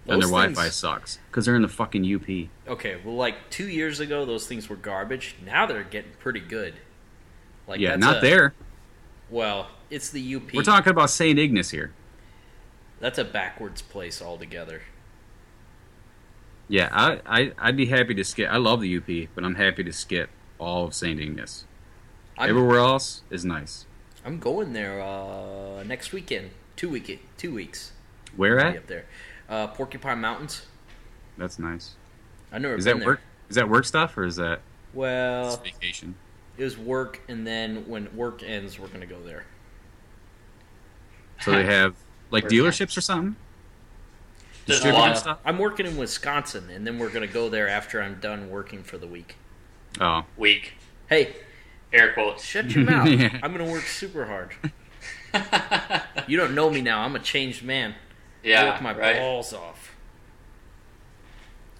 and 0.08 0.22
their 0.22 0.28
things- 0.28 0.30
Wi-Fi 0.30 0.68
sucks 0.70 1.18
because 1.30 1.44
they're 1.46 1.54
in 1.54 1.62
the 1.62 1.68
fucking 1.68 2.02
UP. 2.04 2.48
okay, 2.68 2.96
well, 3.04 3.14
like 3.14 3.48
two 3.50 3.68
years 3.68 4.00
ago, 4.00 4.24
those 4.24 4.46
things 4.48 4.68
were 4.68 4.76
garbage. 4.76 5.36
Now 5.44 5.66
they're 5.66 5.84
getting 5.84 6.12
pretty 6.18 6.40
good. 6.40 6.74
Like 7.68 7.78
yeah, 7.80 7.94
not 7.96 8.18
a- 8.18 8.20
there. 8.20 8.54
Well, 9.30 9.68
it's 9.90 10.10
the 10.10 10.34
UP. 10.36 10.52
We're 10.52 10.62
talking 10.62 10.90
about 10.90 11.10
St. 11.10 11.38
Ignace 11.38 11.70
here. 11.70 11.92
That's 13.00 13.18
a 13.18 13.24
backwards 13.24 13.82
place 13.82 14.22
altogether. 14.22 14.82
Yeah, 16.68 16.88
I, 16.92 17.20
I 17.26 17.52
I'd 17.58 17.76
be 17.76 17.86
happy 17.86 18.14
to 18.14 18.24
skip. 18.24 18.50
I 18.50 18.56
love 18.56 18.80
the 18.80 18.96
UP, 18.96 19.28
but 19.34 19.44
I'm 19.44 19.54
happy 19.54 19.84
to 19.84 19.92
skip 19.92 20.30
all 20.58 20.84
of 20.86 20.94
St. 20.94 21.20
Ignace. 21.20 21.64
I'm, 22.38 22.50
Everywhere 22.50 22.78
else 22.78 23.22
is 23.30 23.44
nice. 23.44 23.86
I'm 24.24 24.38
going 24.38 24.72
there 24.72 25.00
uh, 25.00 25.84
next 25.84 26.12
weekend. 26.12 26.50
Two 26.74 26.90
week, 26.90 27.24
two 27.38 27.54
weeks. 27.54 27.92
Where 28.36 28.58
at? 28.58 28.76
up 28.76 28.86
there. 28.86 29.04
Uh, 29.48 29.68
Porcupine 29.68 30.20
Mountains. 30.20 30.66
That's 31.38 31.58
nice. 31.58 31.94
I 32.52 32.58
never 32.58 32.74
Is 32.76 32.84
that 32.84 32.98
there. 32.98 33.06
work? 33.06 33.20
Is 33.48 33.56
that 33.56 33.68
work 33.68 33.84
stuff 33.84 34.16
or 34.18 34.24
is 34.24 34.36
that 34.36 34.60
Well, 34.92 35.56
vacation? 35.58 36.16
it 36.58 36.64
was 36.64 36.76
work, 36.76 37.20
and 37.28 37.46
then 37.46 37.86
when 37.88 38.14
work 38.16 38.42
ends, 38.42 38.78
we're 38.78 38.88
gonna 38.88 39.06
go 39.06 39.20
there. 39.22 39.44
So 41.40 41.52
they 41.52 41.64
have 41.66 41.94
like 42.30 42.44
Work. 42.44 42.52
dealerships 42.52 42.96
or 42.96 43.00
something. 43.00 43.36
Just 44.66 44.82
Distributing 44.82 45.00
one. 45.10 45.16
stuff. 45.16 45.38
I'm 45.44 45.58
working 45.58 45.86
in 45.86 45.96
Wisconsin, 45.96 46.70
and 46.70 46.86
then 46.86 46.98
we're 46.98 47.10
gonna 47.10 47.26
go 47.28 47.48
there 47.48 47.68
after 47.68 48.02
I'm 48.02 48.18
done 48.20 48.50
working 48.50 48.82
for 48.82 48.98
the 48.98 49.06
week. 49.06 49.36
Oh, 50.00 50.24
Week. 50.36 50.72
Hey, 51.08 51.36
Air 51.92 52.12
quotes. 52.12 52.44
shut 52.44 52.70
your 52.74 52.84
mouth! 52.84 53.08
Yeah. 53.10 53.38
I'm 53.42 53.52
gonna 53.52 53.70
work 53.70 53.84
super 53.84 54.26
hard. 54.26 54.52
You 56.26 56.36
don't 56.38 56.54
know 56.54 56.70
me 56.70 56.80
now. 56.80 57.02
I'm 57.02 57.14
a 57.14 57.18
changed 57.20 57.62
man. 57.62 57.94
Yeah, 58.42 58.60
I 58.60 58.64
yeah, 58.64 58.72
work 58.72 58.82
my 58.82 58.96
right. 58.96 59.16
balls 59.18 59.52
off. 59.52 59.94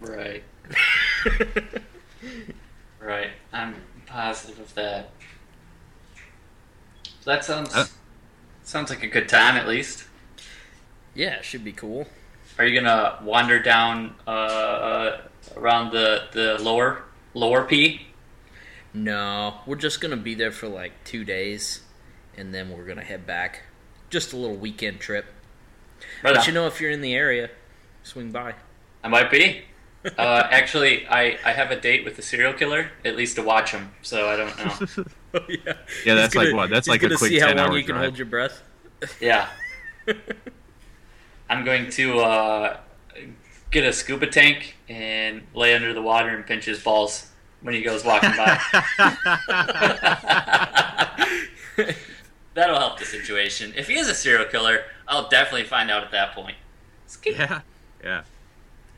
Right. 0.01 0.45
Right. 3.01 3.31
I'm 3.53 3.77
positive 4.07 4.59
of 4.59 4.75
that. 4.75 5.11
That 7.25 7.45
sounds 7.45 7.75
Uh. 7.75 7.87
sounds 8.65 8.91
like 8.91 9.03
a 9.03 9.07
good 9.09 9.29
time 9.29 9.57
at 9.57 9.67
least. 9.69 10.05
Yeah, 11.17 11.35
it 11.37 11.45
should 11.45 11.65
be 11.65 11.73
cool. 11.73 12.07
Are 12.59 12.65
you 12.67 12.79
gonna 12.81 13.19
wander 13.25 13.59
down 13.59 14.15
uh, 14.27 14.31
uh, 14.31 15.21
around 15.57 15.91
the 15.93 16.29
the 16.33 16.59
lower 16.63 17.03
lower 17.35 17.65
P? 17.65 18.07
No, 18.95 19.59
we're 19.67 19.77
just 19.77 20.01
gonna 20.01 20.17
be 20.17 20.35
there 20.35 20.53
for 20.53 20.69
like 20.69 20.93
two 21.05 21.25
days, 21.25 21.81
and 22.37 22.55
then 22.55 22.71
we're 22.71 22.85
gonna 22.87 23.05
head 23.05 23.27
back. 23.27 23.63
Just 24.11 24.33
a 24.33 24.37
little 24.37 24.57
weekend 24.57 25.01
trip. 25.01 25.27
Right 26.23 26.35
But 26.35 26.39
on. 26.39 26.45
you 26.47 26.53
know, 26.53 26.67
if 26.67 26.81
you're 26.81 26.91
in 26.93 27.01
the 27.01 27.15
area, 27.15 27.51
swing 28.05 28.31
by. 28.31 28.55
I 29.03 29.09
might 29.09 29.31
be. 29.39 29.63
Uh, 30.17 30.47
actually, 30.51 31.07
I, 31.09 31.37
I 31.45 31.51
have 31.53 31.73
a 31.73 31.81
date 31.81 32.05
with 32.05 32.15
the 32.15 32.23
serial 32.23 32.53
killer, 32.53 32.93
at 33.05 33.17
least 33.17 33.35
to 33.37 33.43
watch 33.43 33.73
him. 33.73 33.91
So 34.03 34.29
I 34.29 34.37
don't 34.37 34.57
know. 34.59 35.05
Oh 35.35 35.41
yeah. 35.51 35.75
Yeah, 36.07 36.15
that's 36.15 36.35
like 36.35 36.55
what? 36.55 36.71
That's 36.71 36.89
like 36.89 37.01
a 37.03 37.09
gonna 37.09 37.19
quick 37.19 37.31
see 37.33 37.39
how 37.41 37.49
10 37.49 37.57
long 37.59 37.67
hour 37.71 37.77
you 37.77 37.85
can 37.85 37.97
drive. 37.97 38.05
hold 38.05 38.17
your 38.19 38.27
breath. 38.27 38.63
Yeah. 39.21 39.49
I'm 41.49 41.65
going 41.65 41.91
to 41.91 42.19
uh, 42.21 42.77
get 43.71 43.85
a 43.85 43.93
scuba 43.93 44.27
tank 44.27 44.77
and 44.89 45.43
lay 45.55 45.75
under 45.75 45.93
the 45.93 46.03
water 46.03 46.29
and 46.29 46.47
pinch 46.47 46.65
his 46.65 46.83
balls 46.83 47.31
when 47.61 47.75
he 47.75 47.83
goes 47.83 48.05
walking 48.05 48.31
by. 48.31 48.61
That'll 52.55 52.79
help 52.79 52.99
the 52.99 53.05
situation. 53.05 53.75
If 53.77 53.89
he 53.89 53.99
is 53.99 54.09
a 54.09 54.15
serial 54.15 54.47
killer, 54.47 54.85
I'll 55.07 55.29
definitely 55.29 55.65
find 55.65 55.91
out 55.91 56.03
at 56.03 56.11
that 56.13 56.35
point. 56.35 56.57
Yeah, 57.25 57.61
yeah. 58.03 58.23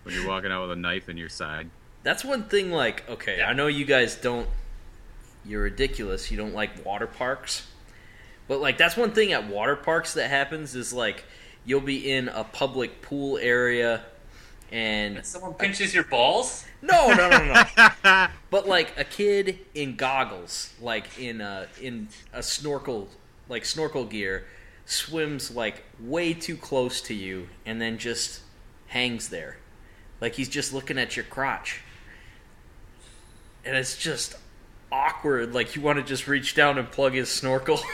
When 0.05 0.15
you're 0.15 0.29
walking 0.29 0.53
out 0.53 0.63
with 0.63 0.73
a 0.73 0.81
knife 0.81 1.09
in 1.09 1.17
your 1.17 1.29
side. 1.29 1.69
That's 2.03 2.25
one 2.25 2.45
thing. 2.45 2.71
Like, 2.71 3.09
okay, 3.11 3.43
I 3.43 3.53
know 3.53 3.67
you 3.67 3.85
guys 3.85 4.15
don't. 4.15 4.49
You're 5.45 5.63
ridiculous. 5.63 6.31
You 6.31 6.37
don't 6.37 6.55
like 6.55 6.85
water 6.85 7.07
parks, 7.07 7.67
but 8.47 8.61
like 8.61 8.79
that's 8.79 8.97
one 8.97 9.11
thing 9.11 9.33
at 9.33 9.49
water 9.49 9.77
parks 9.77 10.15
that 10.15 10.31
happens 10.31 10.75
is 10.75 10.93
like 10.93 11.25
you'll 11.69 11.81
be 11.83 12.11
in 12.11 12.29
a 12.29 12.45
public 12.45 13.03
pool 13.03 13.37
area, 13.39 14.03
and 14.73 15.25
Someone 15.25 15.53
pinches 15.55 15.95
your 15.95 16.05
balls? 16.05 16.65
no, 16.83 17.13
no, 17.13 17.29
no, 17.29 17.65
no. 18.05 18.27
But 18.51 18.67
like 18.67 18.99
a 18.99 19.05
kid 19.05 19.59
in 19.75 19.95
goggles, 19.97 20.73
like 20.81 21.19
in 21.19 21.43
a 21.43 21.69
in 21.81 22.09
a 22.33 22.43
snorkel, 22.43 23.09
like 23.51 23.67
snorkel 23.67 24.07
gear, 24.07 24.47
swims 24.87 25.51
like 25.51 25.85
way 26.01 26.33
too 26.33 26.57
close 26.57 27.03
to 27.03 27.15
you, 27.15 27.49
and 27.67 27.81
then 27.81 27.99
just 27.99 28.41
hangs 28.87 29.29
there, 29.29 29.59
like 30.23 30.35
he's 30.37 30.49
just 30.49 30.73
looking 30.73 30.97
at 30.99 31.17
your 31.17 31.27
crotch, 31.27 31.83
and 33.67 33.77
it's 33.77 33.99
just 33.99 34.35
awkward. 34.91 35.53
Like 35.53 35.77
you 35.77 35.83
want 35.83 35.99
to 35.99 36.03
just 36.05 36.27
reach 36.27 36.55
down 36.55 36.79
and 36.79 36.91
plug 36.91 37.13
his 37.13 37.29
snorkel. 37.29 37.79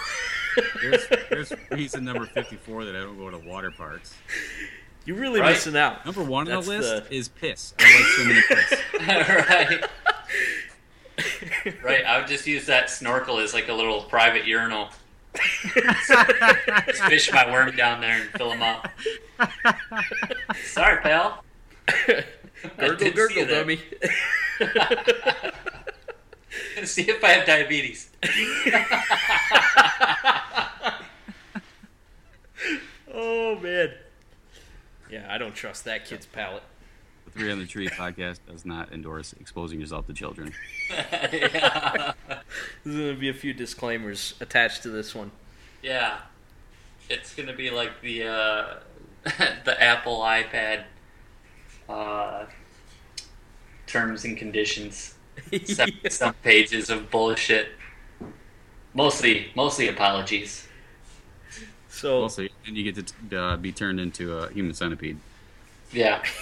There's, 0.83 1.07
there's 1.31 1.53
reason 1.71 2.05
number 2.05 2.27
54 2.27 2.85
that 2.87 2.97
I 2.97 3.01
don't 3.01 3.19
go 3.19 3.31
to 3.31 3.39
water 3.39 3.71
parks. 3.71 4.15
You're 5.05 5.19
really 5.19 5.41
Right. 5.41 5.51
missing 5.53 5.77
out. 5.77 6.05
Number 6.07 6.23
one 6.23 6.51
on 6.51 6.63
the 6.63 6.69
list 6.71 7.09
the- 7.11 7.15
is 7.15 7.29
piss. 7.29 7.75
I 7.79 7.83
like 7.85 8.05
swimming 8.15 8.37
in 8.37 8.43
piss. 8.43 8.75
right. 11.69 11.85
right. 11.85 12.05
I 12.07 12.19
would 12.19 12.27
just 12.29 12.47
use 12.47 12.67
that 12.67 12.89
snorkel 12.91 13.39
as 13.39 13.53
like 13.55 13.69
a 13.69 13.73
little 13.75 14.03
private 14.03 14.47
urinal. 14.47 14.89
Just 15.75 17.03
fish 17.05 17.33
my 17.33 17.51
worm 17.51 17.75
down 17.77 18.01
there 18.01 18.21
and 18.23 18.31
fill 18.31 18.53
him 18.53 18.63
up. 18.63 18.89
Sorry, 20.65 21.01
pal. 21.03 21.45
I 21.89 22.25
Gurgle, 22.79 22.97
did 22.97 23.01
see 23.01 23.11
gurgle, 23.11 23.47
dummy. 23.47 23.81
See 26.85 27.03
if 27.11 27.23
I 27.25 27.31
have 27.31 27.47
diabetes. 27.47 28.11
Oh 33.13 33.59
man. 33.61 33.93
Yeah, 35.11 35.27
I 35.29 35.39
don't 35.39 35.55
trust 35.55 35.85
that 35.85 36.07
kid's 36.07 36.27
palate. 36.27 36.63
The 37.27 37.31
Three 37.33 37.53
on 37.53 37.59
the 37.59 37.67
Tree 37.67 37.89
podcast 37.89 38.41
does 38.49 38.65
not 38.65 38.93
endorse 38.93 39.33
exposing 39.35 39.81
yourself 39.81 40.07
to 40.07 40.13
children. 40.13 40.53
yeah. 40.91 42.13
There's 42.85 42.97
gonna 42.97 43.15
be 43.15 43.29
a 43.29 43.35
few 43.35 43.53
disclaimers 43.53 44.35
attached 44.41 44.83
to 44.85 44.89
this 44.91 45.15
one. 45.15 45.31
yeah. 45.83 46.19
It's 47.11 47.35
gonna 47.35 47.53
be 47.55 47.71
like 47.71 48.01
the 48.01 48.27
uh, 48.27 48.67
the 49.65 49.77
Apple 49.79 50.21
iPad 50.21 50.85
uh, 51.89 52.47
terms 53.87 54.25
and 54.25 54.37
conditions. 54.37 55.15
Some, 55.67 55.91
some 56.09 56.35
pages 56.43 56.91
of 56.91 57.11
bullshit. 57.11 57.69
Mostly, 58.95 59.51
mostly 59.55 59.89
apologies. 59.89 60.69
So 61.89 62.23
Also, 62.23 62.43
then 62.65 62.77
you 62.77 62.93
get 62.93 63.13
to 63.31 63.39
uh, 63.39 63.57
be 63.57 63.73
turned 63.73 64.01
into 64.01 64.37
a 64.37 64.53
human 64.53 64.75
centipede. 64.75 65.19
Yeah. 65.93 66.25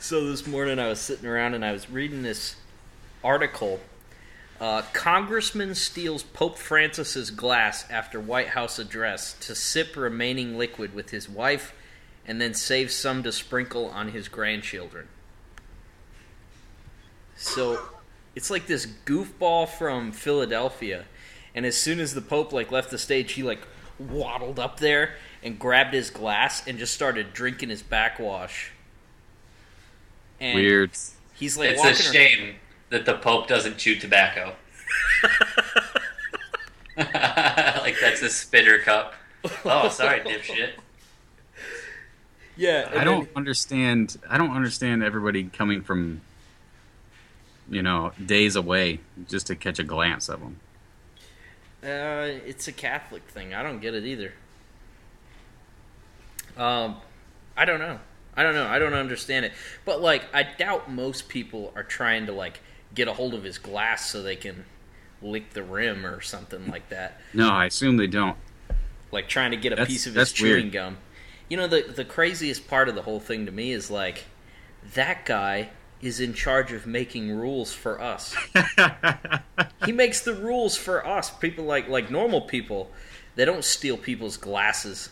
So 0.00 0.28
this 0.28 0.46
morning 0.46 0.78
I 0.78 0.88
was 0.88 1.00
sitting 1.00 1.26
around 1.26 1.54
and 1.54 1.64
I 1.64 1.72
was 1.72 1.90
reading 1.90 2.22
this 2.22 2.54
article. 3.24 3.80
Uh, 4.60 4.82
Congressman 4.92 5.74
steals 5.74 6.22
Pope 6.22 6.56
Francis's 6.56 7.30
glass 7.30 7.84
after 7.90 8.20
White 8.20 8.48
House 8.48 8.78
address 8.78 9.34
to 9.40 9.56
sip 9.56 9.96
remaining 9.96 10.56
liquid 10.56 10.94
with 10.94 11.10
his 11.10 11.28
wife, 11.28 11.74
and 12.26 12.40
then 12.40 12.54
save 12.54 12.92
some 12.92 13.22
to 13.24 13.32
sprinkle 13.32 13.86
on 13.86 14.08
his 14.08 14.28
grandchildren. 14.28 15.08
So 17.36 17.80
it's 18.38 18.50
like 18.50 18.68
this 18.68 18.86
goofball 19.04 19.68
from 19.68 20.12
Philadelphia, 20.12 21.06
and 21.56 21.66
as 21.66 21.76
soon 21.76 21.98
as 21.98 22.14
the 22.14 22.20
Pope 22.20 22.52
like 22.52 22.70
left 22.70 22.88
the 22.88 22.96
stage, 22.96 23.32
he 23.32 23.42
like 23.42 23.58
waddled 23.98 24.60
up 24.60 24.78
there 24.78 25.16
and 25.42 25.58
grabbed 25.58 25.92
his 25.92 26.08
glass 26.08 26.64
and 26.64 26.78
just 26.78 26.94
started 26.94 27.32
drinking 27.32 27.70
his 27.70 27.82
backwash. 27.82 28.70
And 30.38 30.54
Weird. 30.54 30.92
He's 31.34 31.58
like 31.58 31.70
it's 31.70 31.80
a 31.80 31.88
walking 31.88 32.06
ar- 32.06 32.12
shame 32.12 32.54
that 32.90 33.06
the 33.06 33.14
Pope 33.14 33.48
doesn't 33.48 33.76
chew 33.76 33.96
tobacco. 33.96 34.54
like 36.96 37.96
that's 38.00 38.22
a 38.22 38.30
spitter 38.30 38.78
cup. 38.78 39.14
Oh, 39.64 39.88
sorry, 39.88 40.20
dipshit. 40.20 40.74
Yeah, 42.56 42.88
I 42.94 43.02
don't 43.02 43.28
understand. 43.34 44.16
I 44.30 44.38
don't 44.38 44.52
understand 44.52 45.02
everybody 45.02 45.42
coming 45.42 45.82
from, 45.82 46.20
you 47.70 47.82
know, 47.82 48.12
days 48.24 48.56
away 48.56 49.00
just 49.28 49.46
to 49.48 49.56
catch 49.56 49.78
a 49.78 49.84
glance 49.84 50.28
of 50.28 50.40
them. 50.40 50.56
Uh, 51.82 52.40
it's 52.46 52.66
a 52.66 52.72
Catholic 52.72 53.22
thing. 53.28 53.54
I 53.54 53.62
don't 53.62 53.80
get 53.80 53.94
it 53.94 54.04
either. 54.04 54.32
Um, 56.56 56.96
I 57.56 57.64
don't 57.64 57.78
know. 57.78 57.98
I 58.36 58.42
don't 58.42 58.54
know. 58.54 58.66
I 58.66 58.78
don't 58.78 58.94
understand 58.94 59.44
it. 59.46 59.52
But 59.84 60.00
like, 60.00 60.24
I 60.34 60.42
doubt 60.44 60.90
most 60.90 61.28
people 61.28 61.72
are 61.76 61.82
trying 61.84 62.26
to 62.26 62.32
like 62.32 62.60
get 62.94 63.08
a 63.08 63.12
hold 63.12 63.34
of 63.34 63.42
his 63.44 63.58
glass 63.58 64.10
so 64.10 64.22
they 64.22 64.36
can 64.36 64.64
lick 65.20 65.52
the 65.54 65.62
rim 65.62 66.06
or 66.06 66.20
something 66.20 66.66
like 66.68 66.88
that. 66.90 67.20
No, 67.34 67.48
I 67.50 67.66
assume 67.66 67.96
they 67.96 68.06
don't. 68.06 68.36
Like 69.10 69.28
trying 69.28 69.50
to 69.52 69.56
get 69.56 69.72
a 69.72 69.76
That's- 69.76 69.88
piece 69.92 70.06
of 70.06 70.14
his 70.14 70.32
chewing 70.32 70.64
weird. 70.64 70.72
gum. 70.72 70.96
You 71.48 71.56
know, 71.56 71.66
the 71.66 71.82
the 71.82 72.04
craziest 72.04 72.68
part 72.68 72.88
of 72.88 72.94
the 72.94 73.02
whole 73.02 73.20
thing 73.20 73.46
to 73.46 73.52
me 73.52 73.72
is 73.72 73.90
like 73.90 74.24
that 74.94 75.24
guy 75.24 75.70
is 76.00 76.20
in 76.20 76.32
charge 76.32 76.72
of 76.72 76.86
making 76.86 77.30
rules 77.30 77.72
for 77.72 78.00
us. 78.00 78.36
he 79.84 79.92
makes 79.92 80.20
the 80.20 80.34
rules 80.34 80.76
for 80.76 81.06
us. 81.06 81.30
People 81.30 81.64
like 81.64 81.88
like 81.88 82.10
normal 82.10 82.42
people, 82.42 82.90
they 83.34 83.44
don't 83.44 83.64
steal 83.64 83.96
people's 83.96 84.36
glasses. 84.36 85.10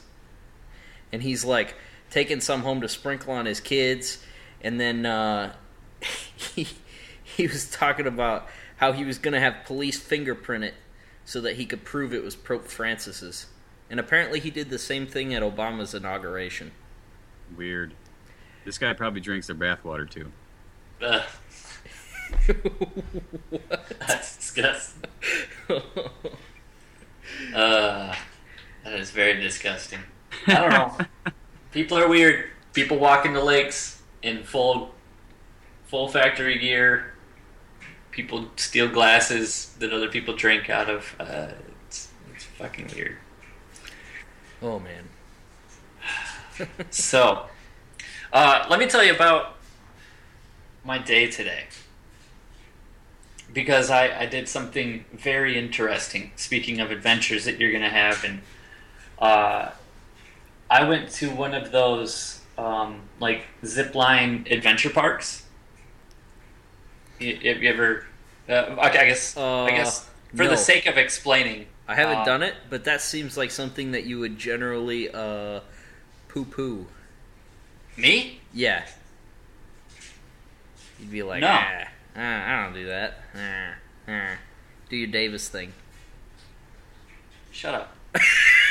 And 1.13 1.23
he's 1.23 1.45
like 1.45 1.75
taking 2.11 2.41
some 2.41 2.63
home 2.63 2.81
to 2.81 2.89
sprinkle 2.89 3.33
on 3.33 3.47
his 3.47 3.61
kids, 3.61 4.23
and 4.61 4.81
then 4.81 5.07
uh, 5.07 5.55
he 6.55 6.69
he 7.23 7.47
was 7.47 7.69
talking 7.71 8.07
about 8.07 8.49
how 8.77 8.93
he 8.93 9.05
was 9.05 9.19
going 9.19 9.35
to 9.35 9.41
have 9.41 9.65
police 9.65 9.99
fingerprint 9.99 10.65
it 10.65 10.75
so 11.25 11.41
that 11.41 11.57
he 11.57 11.67
could 11.67 11.85
prove 11.85 12.15
it 12.15 12.23
was 12.23 12.37
Pope 12.37 12.67
Francis's. 12.67 13.47
And 13.91 13.99
apparently, 14.01 14.41
he 14.41 14.51
did 14.51 14.71
the 14.71 14.79
same 14.79 15.07
thing 15.07 15.33
at 15.35 15.43
Obama's 15.43 15.95
inauguration. 15.95 16.73
Weird. 17.57 17.95
This 18.65 18.79
guy 18.79 18.93
probably 18.93 19.21
drinks 19.21 19.47
their 19.47 19.57
bathwater 19.57 20.09
too. 20.09 20.33
That's 23.99 24.37
disgusting. 24.37 25.11
Uh, 27.55 28.15
that 28.85 28.95
is 28.95 29.11
very 29.11 29.41
disgusting. 29.41 29.99
I 30.47 30.55
don't 30.55 30.71
know. 30.71 30.97
People 31.73 31.99
are 31.99 32.09
weird. 32.09 32.51
People 32.73 32.99
walk 32.99 33.27
into 33.27 33.43
lakes 33.43 34.01
in 34.23 34.43
full, 34.43 34.95
full 35.87 36.09
factory 36.09 36.59
gear. 36.59 37.13
People 38.11 38.49
steal 38.57 38.89
glasses 38.89 39.75
that 39.79 39.93
other 39.93 40.09
people 40.09 40.35
drink 40.35 40.71
out 40.71 40.89
of. 40.89 41.15
Uh, 41.21 41.49
it's, 41.87 42.09
it's 42.35 42.45
fucking 42.45 42.91
weird. 42.95 43.19
oh 44.63 44.79
man. 44.79 45.05
So, 46.91 47.45
uh, 48.33 48.67
let 48.71 48.79
me 48.79 48.87
tell 48.87 49.05
you 49.05 49.15
about 49.15 49.56
my 50.87 50.99
day 50.99 51.31
today. 51.31 51.65
Because 53.53 53.91
I, 53.91 54.21
I 54.21 54.27
did 54.27 54.49
something 54.49 55.05
very 55.13 55.59
interesting. 55.59 56.33
Speaking 56.37 56.81
of 56.81 56.91
adventures 56.91 57.45
that 57.45 57.59
you're 57.59 57.71
going 57.71 57.83
to 57.83 57.89
have, 57.89 58.25
and 58.25 58.41
uh, 59.19 59.71
I 60.71 60.89
went 60.89 61.11
to 61.13 61.31
one 61.31 61.55
of 61.55 61.73
those 61.73 62.41
um, 62.59 63.03
like 63.21 63.47
zip 63.65 63.95
line 63.95 64.47
adventure 64.51 64.91
parks. 64.91 65.45
You, 67.19 67.35
have 67.35 67.63
you 67.63 67.71
ever? 67.71 68.05
Uh, 68.49 68.53
okay, 68.53 68.99
I 68.99 69.07
guess. 69.07 69.37
I 69.37 69.71
guess 69.71 70.09
for 70.35 70.45
no. 70.45 70.51
the 70.51 70.57
sake 70.57 70.87
of 70.87 70.99
explaining, 70.99 71.67
I 71.89 71.95
haven't 71.95 72.19
uh, 72.19 72.25
done 72.25 72.43
it, 72.43 72.55
but 72.69 72.85
that 72.85 73.01
seems 73.01 73.37
like 73.37 73.51
something 73.51 73.93
that 73.93 74.05
you 74.05 74.19
would 74.19 74.39
generally 74.39 75.09
uh, 75.09 75.61
poo 76.29 76.45
poo. 76.45 76.87
me. 77.97 78.41
Yeah. 78.53 78.85
You'd 81.01 81.11
be 81.11 81.23
like, 81.23 81.41
No. 81.41 81.49
ah, 81.51 81.85
ah, 82.17 82.61
I 82.61 82.65
don't 82.65 82.75
do 82.75 82.87
that. 82.87 83.19
Ah. 84.09 84.37
Do 84.89 84.97
your 84.97 85.09
Davis 85.09 85.49
thing. 85.49 85.73
Shut 87.51 87.75
up. 87.75 87.97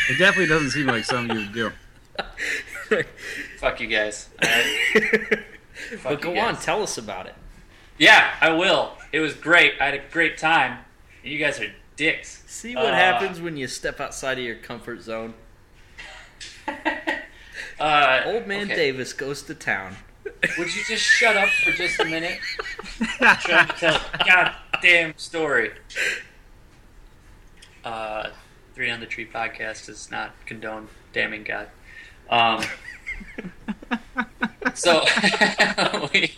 It 0.07 0.19
definitely 0.19 0.45
doesn't 0.45 0.69
seem 0.69 0.85
like 0.85 1.03
something 1.03 1.35
you 1.35 1.45
would 1.47 1.53
do. 1.53 3.03
Fuck 3.57 3.81
you 3.81 3.87
guys. 3.87 4.29
Alright? 4.39 5.39
but 6.03 6.11
you 6.11 6.17
go 6.17 6.37
on, 6.37 6.57
tell 6.57 6.83
us 6.83 6.99
about 6.99 7.25
it. 7.25 7.33
Yeah, 7.97 8.35
I 8.39 8.51
will. 8.51 8.91
It 9.11 9.19
was 9.21 9.33
great. 9.33 9.73
I 9.81 9.85
had 9.85 9.93
a 9.95 10.01
great 10.11 10.37
time. 10.37 10.77
You 11.23 11.39
guys 11.39 11.59
are 11.59 11.71
dicks. 11.95 12.43
See 12.45 12.75
what 12.75 12.85
Uh, 12.85 12.93
happens 12.93 13.41
when 13.41 13.57
you 13.57 13.65
step 13.67 13.99
outside 13.99 14.37
of 14.37 14.43
your 14.43 14.57
comfort 14.57 15.01
zone. 15.01 15.33
Uh, 17.79 18.21
Old 18.25 18.45
man 18.45 18.65
okay. 18.65 18.75
Davis 18.75 19.11
goes 19.13 19.41
to 19.43 19.55
town. 19.55 19.95
Would 20.57 20.75
you 20.75 20.83
just 20.83 21.03
shut 21.03 21.37
up 21.37 21.49
for 21.49 21.71
just 21.71 21.99
a 21.99 22.05
minute? 22.05 22.39
I'm 23.19 23.37
trying 23.37 23.67
to 23.67 23.73
tell 23.73 23.95
a 23.95 24.25
goddamn 24.25 25.13
story. 25.17 25.71
Uh, 27.83 28.29
Three 28.73 28.89
on 28.89 28.99
the 28.99 29.05
Tree 29.05 29.25
podcast 29.25 29.85
does 29.85 30.09
not 30.11 30.33
condone 30.45 30.87
damning 31.13 31.43
God. 31.43 31.69
Um, 32.29 32.63
so, 34.73 35.01
we, 36.13 36.35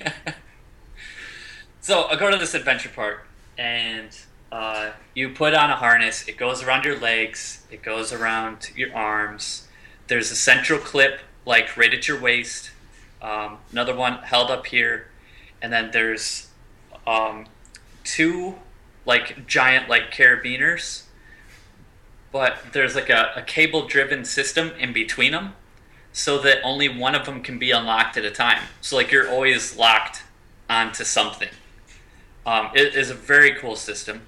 so 1.81 2.05
I 2.05 2.15
go 2.17 2.29
to 2.29 2.37
this 2.37 2.53
adventure 2.53 2.89
park, 2.93 3.25
and 3.57 4.09
uh, 4.51 4.91
you 5.13 5.29
put 5.29 5.53
on 5.53 5.69
a 5.69 5.75
harness. 5.75 6.27
It 6.27 6.37
goes 6.37 6.61
around 6.61 6.85
your 6.85 6.99
legs. 6.99 7.65
It 7.71 7.81
goes 7.81 8.11
around 8.11 8.71
your 8.75 8.95
arms. 8.95 9.67
There's 10.07 10.29
a 10.29 10.35
central 10.35 10.79
clip, 10.79 11.21
like 11.45 11.75
right 11.77 11.93
at 11.93 12.07
your 12.07 12.19
waist. 12.19 12.71
Um, 13.21 13.57
another 13.71 13.95
one 13.95 14.19
held 14.19 14.51
up 14.51 14.67
here, 14.67 15.07
and 15.61 15.71
then 15.73 15.91
there's 15.91 16.47
um, 17.05 17.45
two 18.03 18.55
like 19.05 19.47
giant 19.47 19.89
like 19.89 20.11
carabiners, 20.11 21.03
but 22.31 22.57
there's 22.73 22.95
like 22.95 23.09
a, 23.09 23.31
a 23.35 23.41
cable 23.41 23.87
driven 23.87 24.25
system 24.25 24.71
in 24.79 24.93
between 24.93 25.31
them, 25.31 25.55
so 26.13 26.37
that 26.39 26.59
only 26.63 26.89
one 26.89 27.15
of 27.15 27.25
them 27.25 27.41
can 27.41 27.57
be 27.57 27.71
unlocked 27.71 28.17
at 28.17 28.25
a 28.25 28.31
time. 28.31 28.61
So 28.81 28.95
like 28.95 29.11
you're 29.11 29.29
always 29.29 29.77
locked 29.77 30.23
onto 30.69 31.03
something. 31.03 31.49
Um, 32.45 32.69
it 32.73 32.95
is 32.95 33.09
a 33.09 33.13
very 33.13 33.55
cool 33.55 33.75
system. 33.75 34.21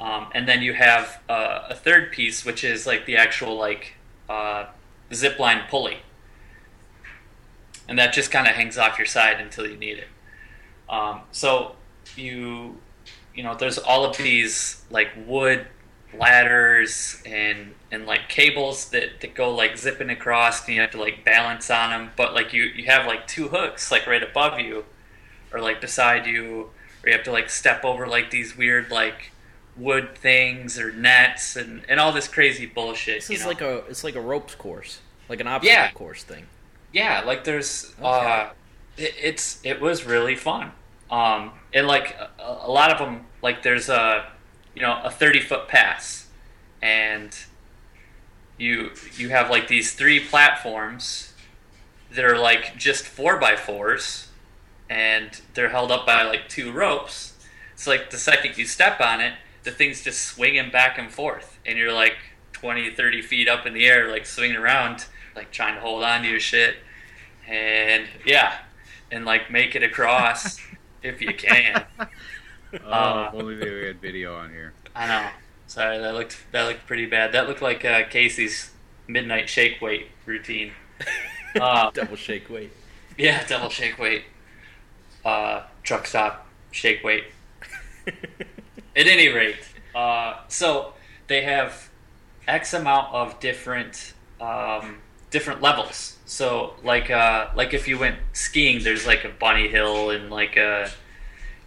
Um, 0.00 0.28
and 0.34 0.46
then 0.48 0.60
you 0.62 0.74
have 0.74 1.20
uh, 1.28 1.66
a 1.70 1.74
third 1.74 2.12
piece, 2.12 2.44
which 2.44 2.64
is 2.64 2.86
like 2.86 3.06
the 3.06 3.16
actual 3.16 3.56
like 3.56 3.94
uh, 4.28 4.66
zip 5.12 5.38
line 5.38 5.62
pulley, 5.68 5.98
and 7.88 7.98
that 7.98 8.12
just 8.12 8.30
kind 8.30 8.46
of 8.46 8.54
hangs 8.54 8.78
off 8.78 8.98
your 8.98 9.06
side 9.06 9.40
until 9.40 9.66
you 9.66 9.76
need 9.76 9.98
it. 9.98 10.08
Um, 10.88 11.20
so 11.32 11.76
you, 12.16 12.78
you 13.34 13.42
know, 13.42 13.54
there's 13.54 13.78
all 13.78 14.04
of 14.04 14.16
these 14.16 14.82
like 14.90 15.08
wood 15.26 15.66
ladders 16.18 17.20
and 17.26 17.74
and 17.90 18.06
like 18.06 18.28
cables 18.28 18.90
that, 18.90 19.20
that 19.20 19.34
go 19.34 19.54
like 19.54 19.76
zipping 19.76 20.10
across, 20.10 20.66
and 20.66 20.74
you 20.74 20.80
have 20.80 20.90
to 20.92 21.00
like 21.00 21.24
balance 21.24 21.70
on 21.70 21.90
them. 21.90 22.10
But 22.16 22.34
like 22.34 22.52
you 22.52 22.64
you 22.64 22.84
have 22.86 23.06
like 23.06 23.26
two 23.26 23.48
hooks 23.48 23.90
like 23.90 24.06
right 24.06 24.22
above 24.22 24.60
you, 24.60 24.84
or 25.52 25.60
like 25.60 25.80
beside 25.80 26.26
you, 26.26 26.70
or 27.02 27.08
you 27.08 27.12
have 27.12 27.24
to 27.24 27.32
like 27.32 27.50
step 27.50 27.84
over 27.84 28.06
like 28.06 28.30
these 28.30 28.56
weird 28.56 28.90
like 28.90 29.30
wood 29.76 30.16
things 30.16 30.78
or 30.78 30.92
nets 30.92 31.56
and, 31.56 31.82
and 31.88 31.98
all 31.98 32.12
this 32.12 32.28
crazy 32.28 32.64
bullshit. 32.66 33.20
This 33.22 33.30
you 33.30 33.36
is 33.36 33.42
know? 33.42 33.48
like 33.48 33.60
a 33.60 33.78
it's 33.88 34.04
like 34.04 34.14
a 34.14 34.20
ropes 34.20 34.54
course, 34.54 35.00
like 35.28 35.40
an 35.40 35.46
obstacle 35.48 35.72
Yeah. 35.74 35.90
course 35.92 36.22
thing. 36.22 36.46
Yeah, 36.94 37.22
like 37.26 37.44
there's 37.44 37.94
Okay. 38.02 38.08
uh, 38.08 38.50
it, 38.96 39.14
it's 39.22 39.60
it 39.64 39.80
was 39.80 40.04
really 40.06 40.36
fun. 40.36 40.72
Um, 41.10 41.52
and 41.74 41.86
like 41.86 42.16
a, 42.18 42.30
a 42.66 42.70
lot 42.72 42.92
of 42.92 42.98
them, 42.98 43.26
like 43.42 43.62
there's 43.62 43.90
a 43.90 44.26
you 44.74 44.82
know 44.82 45.00
a 45.04 45.10
thirty 45.10 45.40
foot 45.40 45.68
pass, 45.68 46.28
and 46.82 47.36
you 48.58 48.92
you 49.16 49.30
have 49.30 49.50
like 49.50 49.68
these 49.68 49.94
three 49.94 50.20
platforms 50.20 51.34
that 52.10 52.24
are 52.24 52.38
like 52.38 52.76
just 52.76 53.04
four 53.04 53.38
by 53.38 53.56
fours, 53.56 54.28
and 54.88 55.40
they're 55.54 55.70
held 55.70 55.92
up 55.92 56.06
by 56.06 56.22
like 56.24 56.48
two 56.48 56.72
ropes. 56.72 57.34
It's 57.74 57.86
like 57.86 58.10
the 58.10 58.18
second 58.18 58.58
you 58.58 58.66
step 58.66 59.00
on 59.00 59.20
it, 59.20 59.34
the 59.64 59.72
thing's 59.72 60.02
just 60.04 60.22
swinging 60.22 60.70
back 60.70 60.98
and 60.98 61.12
forth, 61.12 61.58
and 61.66 61.78
you're 61.78 61.92
like 61.92 62.16
20, 62.52 62.90
30 62.94 63.22
feet 63.22 63.48
up 63.48 63.66
in 63.66 63.74
the 63.74 63.86
air, 63.86 64.10
like 64.10 64.26
swinging 64.26 64.56
around, 64.56 65.06
like 65.36 65.52
trying 65.52 65.76
to 65.76 65.80
hold 65.82 66.04
on 66.04 66.22
to 66.22 66.28
your 66.28 66.40
shit. 66.40 66.76
And 67.48 68.06
yeah, 68.24 68.58
and 69.10 69.24
like 69.24 69.50
make 69.50 69.74
it 69.76 69.82
across 69.82 70.58
if 71.02 71.20
you 71.20 71.34
can. 71.34 71.84
Oh, 72.00 72.06
Uh, 72.90 73.30
if 73.32 73.40
only 73.40 73.56
we 73.56 73.86
had 73.86 74.00
video 74.00 74.34
on 74.36 74.50
here. 74.50 74.72
I 74.96 75.06
know. 75.06 75.28
Sorry, 75.66 75.98
that 75.98 76.14
looked 76.14 76.36
that 76.52 76.62
looked 76.64 76.86
pretty 76.86 77.06
bad. 77.06 77.32
That 77.32 77.48
looked 77.48 77.62
like 77.62 77.84
uh, 77.84 78.04
Casey's 78.08 78.70
midnight 79.06 79.48
shake 79.48 79.80
weight 79.80 80.08
routine. 80.26 80.72
Uh, 81.60 81.88
Double 81.92 82.16
shake 82.16 82.50
weight. 82.50 82.72
yeah, 83.16 83.46
double 83.46 83.68
shake 83.68 83.96
weight. 83.96 84.24
Uh, 85.24 85.62
truck 85.84 86.04
stop 86.04 86.48
shake 86.72 87.04
weight. 87.04 87.22
At 88.08 89.06
any 89.06 89.28
rate, 89.28 89.58
uh, 89.94 90.38
so 90.48 90.94
they 91.28 91.42
have 91.42 91.90
X 92.48 92.74
amount 92.74 93.14
of 93.14 93.38
different 93.38 94.14
um, 94.40 94.96
different 95.30 95.62
levels. 95.62 96.13
So 96.26 96.74
like 96.82 97.10
uh, 97.10 97.48
like 97.54 97.74
if 97.74 97.86
you 97.88 97.98
went 97.98 98.16
skiing, 98.32 98.82
there's 98.82 99.06
like 99.06 99.24
a 99.24 99.28
bunny 99.28 99.68
hill 99.68 100.10
and 100.10 100.30
like 100.30 100.56
a 100.56 100.90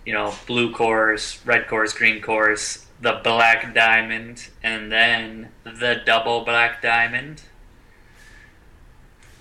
you 0.06 0.14
know 0.14 0.34
blue 0.48 0.74
course, 0.74 1.40
red 1.46 1.68
course, 1.68 1.94
green 1.94 2.22
course, 2.22 2.86
the 3.02 3.20
black 3.24 3.74
diamond, 3.74 4.50
and 4.64 4.92
then 4.92 5.50
the 5.64 6.02
double 6.06 6.44
black 6.44 6.82
diamond. 6.82 7.44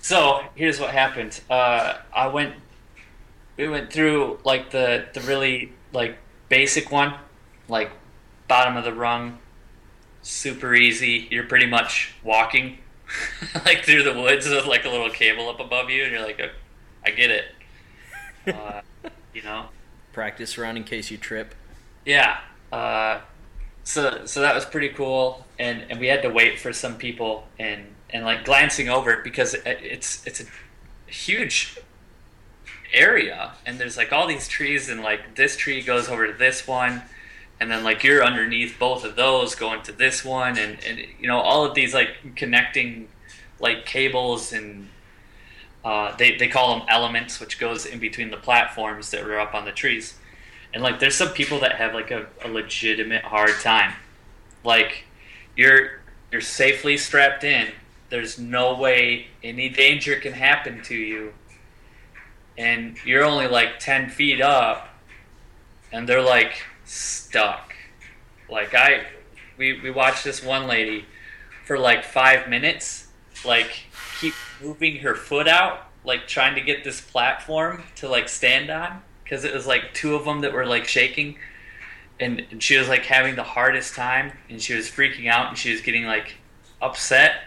So 0.01 0.43
here's 0.55 0.79
what 0.79 0.91
happened. 0.91 1.41
Uh, 1.49 1.95
I 2.13 2.27
went 2.27 2.55
we 3.57 3.67
went 3.67 3.91
through 3.91 4.39
like 4.43 4.69
the 4.69 5.07
the 5.13 5.21
really 5.21 5.73
like 5.93 6.17
basic 6.47 6.91
one, 6.91 7.15
like 7.67 7.91
bottom 8.47 8.77
of 8.77 8.83
the 8.83 8.93
rung, 8.93 9.39
super 10.21 10.75
easy. 10.75 11.27
You're 11.31 11.45
pretty 11.45 11.65
much 11.65 12.13
walking 12.23 12.77
like 13.65 13.83
through 13.83 14.03
the 14.03 14.13
woods 14.13 14.47
with 14.47 14.65
like 14.65 14.85
a 14.85 14.89
little 14.89 15.09
cable 15.09 15.49
up 15.49 15.59
above 15.59 15.89
you, 15.89 16.03
and 16.03 16.11
you're 16.11 16.21
like, 16.21 16.39
"Oh, 16.41 16.49
I 17.05 17.11
get 17.11 17.31
it. 17.31 17.45
Uh, 18.47 18.81
You 19.33 19.41
know. 19.43 19.65
Practice 20.13 20.57
run 20.57 20.77
in 20.77 20.83
case 20.85 21.11
you 21.11 21.17
trip. 21.17 21.53
Yeah. 22.05 22.39
Uh, 22.71 23.19
so 23.83 24.25
so 24.25 24.39
that 24.41 24.55
was 24.55 24.63
pretty 24.65 24.89
cool, 24.89 25.45
and 25.59 25.83
and 25.89 25.99
we 25.99 26.07
had 26.07 26.21
to 26.21 26.29
wait 26.29 26.59
for 26.59 26.71
some 26.71 26.95
people 26.97 27.45
and 27.59 27.93
and 28.09 28.23
like 28.23 28.45
glancing 28.45 28.87
over 28.89 29.17
because 29.21 29.53
it, 29.53 29.65
it's 29.65 30.25
it's 30.25 30.39
a 30.41 30.45
huge 31.11 31.77
area 32.93 33.51
and 33.65 33.79
there's 33.79 33.97
like 33.97 34.13
all 34.13 34.27
these 34.27 34.47
trees 34.47 34.89
and 34.89 35.01
like 35.01 35.35
this 35.35 35.57
tree 35.57 35.81
goes 35.81 36.07
over 36.07 36.25
to 36.27 36.33
this 36.37 36.65
one 36.67 37.01
and 37.59 37.71
then 37.71 37.83
like 37.83 38.03
you're 38.03 38.23
underneath 38.23 38.77
both 38.79 39.03
of 39.03 39.15
those 39.15 39.55
going 39.55 39.81
to 39.83 39.91
this 39.91 40.23
one 40.23 40.57
and 40.57 40.83
and 40.85 40.99
you 41.19 41.27
know 41.27 41.39
all 41.39 41.65
of 41.65 41.73
these 41.73 41.93
like 41.93 42.35
connecting 42.35 43.07
like 43.59 43.85
cables 43.85 44.53
and 44.53 44.89
uh, 45.83 46.15
they, 46.17 46.35
they 46.35 46.47
call 46.47 46.77
them 46.77 46.87
elements 46.89 47.39
which 47.39 47.59
goes 47.59 47.85
in 47.85 47.97
between 47.99 48.29
the 48.29 48.37
platforms 48.37 49.11
that 49.11 49.23
were 49.23 49.39
up 49.39 49.53
on 49.53 49.63
the 49.63 49.71
trees. 49.71 50.15
And 50.73 50.83
like 50.83 50.99
there's 50.99 51.15
some 51.15 51.29
people 51.29 51.61
that 51.61 51.77
have 51.77 51.93
like 51.93 52.11
a, 52.11 52.27
a 52.43 52.49
legitimate 52.49 53.23
hard 53.23 53.53
time. 53.61 53.93
Like 54.63 55.05
you're 55.55 56.01
you're 56.31 56.41
safely 56.41 56.97
strapped 56.97 57.45
in. 57.45 57.69
There's 58.09 58.37
no 58.37 58.75
way 58.75 59.27
any 59.41 59.69
danger 59.69 60.17
can 60.17 60.33
happen 60.33 60.81
to 60.83 60.95
you. 60.95 61.33
And 62.57 62.97
you're 63.05 63.23
only 63.23 63.47
like 63.47 63.79
10 63.79 64.09
feet 64.09 64.41
up 64.41 64.89
and 65.91 66.09
they're 66.09 66.21
like 66.21 66.63
stuck. 66.87 67.75
Like 68.49 68.73
i 68.73 69.05
we, 69.57 69.79
we 69.81 69.91
watched 69.91 70.23
this 70.23 70.43
one 70.43 70.67
lady 70.67 71.05
for 71.65 71.79
like 71.79 72.03
five 72.03 72.47
minutes 72.47 73.07
like 73.43 73.85
keep 74.19 74.33
moving 74.61 74.97
her 74.97 75.15
foot 75.15 75.47
out 75.47 75.87
like 76.07 76.25
trying 76.27 76.55
to 76.55 76.61
get 76.61 76.83
this 76.83 77.01
platform 77.01 77.83
to 77.95 78.07
like 78.07 78.29
stand 78.29 78.69
on 78.69 79.01
because 79.23 79.43
it 79.43 79.53
was 79.53 79.67
like 79.67 79.93
two 79.93 80.15
of 80.15 80.23
them 80.23 80.39
that 80.41 80.53
were 80.53 80.65
like 80.65 80.87
shaking. 80.87 81.37
And, 82.19 82.45
and 82.49 82.63
she 82.63 82.77
was 82.77 82.87
like 82.87 83.03
having 83.03 83.35
the 83.35 83.43
hardest 83.43 83.93
time 83.93 84.31
and 84.49 84.59
she 84.61 84.73
was 84.73 84.87
freaking 84.89 85.27
out 85.27 85.49
and 85.49 85.57
she 85.57 85.71
was 85.71 85.81
getting 85.81 86.05
like 86.05 86.35
upset. 86.81 87.41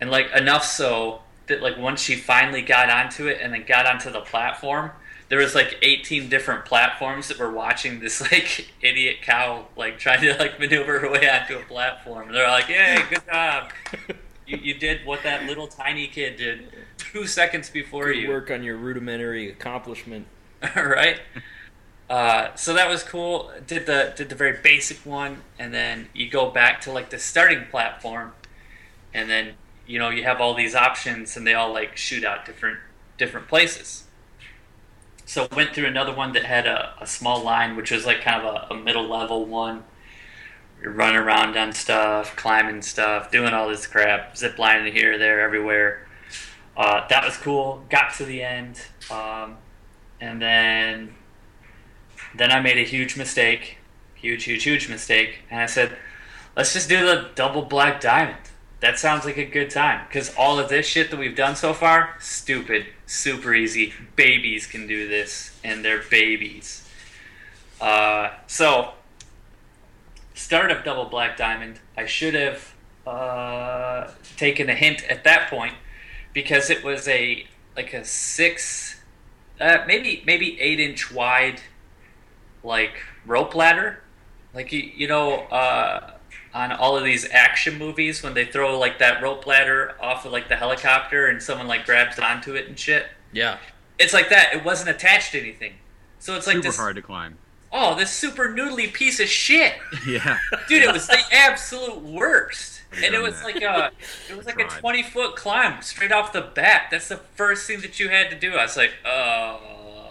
And 0.00 0.10
like 0.10 0.30
enough 0.34 0.64
so 0.64 1.20
that 1.48 1.60
like 1.62 1.76
once 1.76 2.00
she 2.00 2.14
finally 2.14 2.62
got 2.62 2.88
onto 2.88 3.26
it 3.26 3.38
and 3.42 3.52
then 3.52 3.64
got 3.66 3.86
onto 3.86 4.10
the 4.10 4.20
platform 4.20 4.92
there 5.30 5.38
was 5.38 5.54
like 5.54 5.78
18 5.80 6.28
different 6.28 6.66
platforms 6.66 7.28
that 7.28 7.38
were 7.38 7.50
watching 7.50 8.00
this 8.00 8.20
like 8.32 8.68
idiot 8.82 9.16
cow 9.22 9.66
like 9.76 9.98
trying 9.98 10.20
to 10.20 10.36
like 10.36 10.60
maneuver 10.60 10.98
her 10.98 11.10
way 11.10 11.28
onto 11.30 11.56
a 11.56 11.62
platform 11.62 12.28
and 12.28 12.36
they're 12.36 12.48
like 12.48 12.68
yay 12.68 13.02
good 13.08 13.24
job 13.26 13.70
you, 14.46 14.58
you 14.58 14.74
did 14.74 15.06
what 15.06 15.22
that 15.22 15.46
little 15.46 15.66
tiny 15.66 16.06
kid 16.06 16.36
did 16.36 16.68
two 17.12 17.26
seconds 17.26 17.70
before 17.70 18.06
Good 18.06 18.16
you 18.16 18.28
work 18.28 18.50
on 18.50 18.62
your 18.62 18.76
rudimentary 18.76 19.50
accomplishment. 19.50 20.26
All 20.76 20.84
right. 20.84 21.20
Uh, 22.08 22.54
so 22.56 22.74
that 22.74 22.88
was 22.88 23.02
cool. 23.02 23.52
Did 23.66 23.86
the 23.86 24.12
did 24.16 24.28
the 24.28 24.34
very 24.34 24.58
basic 24.62 25.04
one, 25.06 25.42
and 25.58 25.72
then 25.72 26.08
you 26.12 26.28
go 26.28 26.50
back 26.50 26.80
to 26.82 26.92
like 26.92 27.10
the 27.10 27.18
starting 27.18 27.66
platform, 27.70 28.32
and 29.14 29.30
then 29.30 29.54
you 29.86 29.98
know 29.98 30.10
you 30.10 30.24
have 30.24 30.40
all 30.40 30.54
these 30.54 30.74
options, 30.74 31.36
and 31.36 31.46
they 31.46 31.54
all 31.54 31.72
like 31.72 31.96
shoot 31.96 32.24
out 32.24 32.44
different 32.44 32.78
different 33.16 33.48
places. 33.48 34.04
So 35.30 35.46
went 35.54 35.76
through 35.76 35.86
another 35.86 36.12
one 36.12 36.32
that 36.32 36.44
had 36.44 36.66
a, 36.66 36.92
a 37.00 37.06
small 37.06 37.40
line, 37.40 37.76
which 37.76 37.92
was 37.92 38.04
like 38.04 38.20
kind 38.20 38.44
of 38.44 38.52
a, 38.52 38.74
a 38.74 38.76
middle 38.76 39.08
level 39.08 39.46
one. 39.46 39.84
Running 40.82 41.18
around 41.18 41.56
on 41.56 41.72
stuff, 41.72 42.34
climbing 42.34 42.82
stuff, 42.82 43.30
doing 43.30 43.54
all 43.54 43.68
this 43.68 43.86
crap, 43.86 44.36
zip 44.36 44.58
lining 44.58 44.92
here, 44.92 45.18
there, 45.18 45.40
everywhere. 45.40 46.08
Uh, 46.76 47.06
that 47.06 47.24
was 47.24 47.36
cool. 47.36 47.84
Got 47.88 48.12
to 48.14 48.24
the 48.24 48.42
end. 48.42 48.82
Um, 49.08 49.58
and 50.20 50.42
then 50.42 51.14
then 52.34 52.50
I 52.50 52.58
made 52.58 52.78
a 52.78 52.82
huge 52.82 53.16
mistake, 53.16 53.78
huge, 54.16 54.42
huge, 54.42 54.64
huge 54.64 54.88
mistake, 54.88 55.42
and 55.48 55.60
I 55.60 55.66
said, 55.66 55.96
let's 56.56 56.72
just 56.72 56.88
do 56.88 57.06
the 57.06 57.28
double 57.36 57.62
black 57.62 58.00
diamond. 58.00 58.49
That 58.80 58.98
sounds 58.98 59.26
like 59.26 59.36
a 59.36 59.44
good 59.44 59.70
time 59.70 60.06
because 60.08 60.34
all 60.36 60.58
of 60.58 60.70
this 60.70 60.86
shit 60.86 61.10
that 61.10 61.18
we've 61.18 61.36
done 61.36 61.54
so 61.54 61.74
far, 61.74 62.16
stupid, 62.18 62.86
super 63.06 63.54
easy. 63.54 63.92
Babies 64.16 64.66
can 64.66 64.86
do 64.86 65.06
this, 65.06 65.58
and 65.62 65.84
they're 65.84 66.02
babies. 66.02 66.88
Uh, 67.78 68.30
so, 68.46 68.92
start 70.34 70.70
of 70.70 70.82
double 70.82 71.04
black 71.04 71.36
diamond. 71.36 71.78
I 71.96 72.06
should 72.06 72.34
have 72.34 72.74
uh, 73.06 74.10
taken 74.36 74.70
a 74.70 74.74
hint 74.74 75.04
at 75.04 75.24
that 75.24 75.50
point 75.50 75.74
because 76.32 76.70
it 76.70 76.82
was 76.82 77.06
a 77.08 77.46
like 77.76 77.92
a 77.92 78.04
six 78.04 79.00
uh, 79.60 79.78
maybe 79.86 80.22
maybe 80.26 80.60
eight 80.60 80.80
inch 80.80 81.12
wide 81.12 81.60
like 82.62 83.02
rope 83.26 83.54
ladder 83.54 84.00
like 84.54 84.72
you, 84.72 84.80
you 84.80 85.08
know 85.08 85.40
uh, 85.50 86.12
on 86.52 86.72
all 86.72 86.96
of 86.96 87.04
these 87.04 87.28
action 87.30 87.78
movies 87.78 88.22
when 88.22 88.34
they 88.34 88.44
throw 88.44 88.78
like 88.78 88.98
that 88.98 89.22
rope 89.22 89.46
ladder 89.46 89.94
off 90.00 90.24
of 90.24 90.32
like 90.32 90.48
the 90.48 90.56
helicopter 90.56 91.26
and 91.28 91.42
someone 91.42 91.66
like 91.68 91.84
grabs 91.86 92.18
onto 92.18 92.54
it 92.54 92.66
and 92.68 92.78
shit? 92.78 93.06
Yeah. 93.32 93.58
it's 93.98 94.12
like 94.12 94.28
that. 94.30 94.54
It 94.54 94.64
wasn't 94.64 94.90
attached 94.90 95.32
to 95.32 95.40
anything. 95.40 95.74
So 96.18 96.36
it's 96.36 96.46
like 96.46 96.56
Super 96.56 96.68
this 96.68 96.76
hard 96.76 96.96
to 96.96 97.02
climb. 97.02 97.38
oh 97.72 97.94
this 97.94 98.10
super 98.10 98.48
noodly 98.48 98.92
piece 98.92 99.20
of 99.20 99.28
shit. 99.28 99.74
Yeah. 100.06 100.38
dude 100.68 100.82
it 100.82 100.92
was 100.92 101.06
the 101.06 101.18
absolute 101.32 102.02
worst. 102.02 102.82
And 103.04 103.14
it 103.14 103.22
was 103.22 103.36
that. 103.40 103.44
like 103.44 103.62
a 103.62 103.92
it 104.28 104.36
was 104.36 104.46
like 104.46 104.58
a 104.60 104.64
20 104.64 105.02
foot 105.04 105.36
climb 105.36 105.80
straight 105.82 106.10
off 106.12 106.32
the 106.32 106.40
bat. 106.42 106.88
That's 106.90 107.06
the 107.08 107.16
first 107.18 107.66
thing 107.68 107.80
that 107.82 108.00
you 108.00 108.08
had 108.08 108.28
to 108.30 108.36
do. 108.36 108.54
I 108.54 108.62
was 108.64 108.76
like 108.76 108.92
oh 109.06 109.60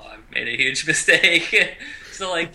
i 0.10 0.18
made 0.32 0.48
a 0.48 0.56
huge 0.56 0.88
mistake. 0.88 1.78
So 2.12 2.30
like 2.32 2.52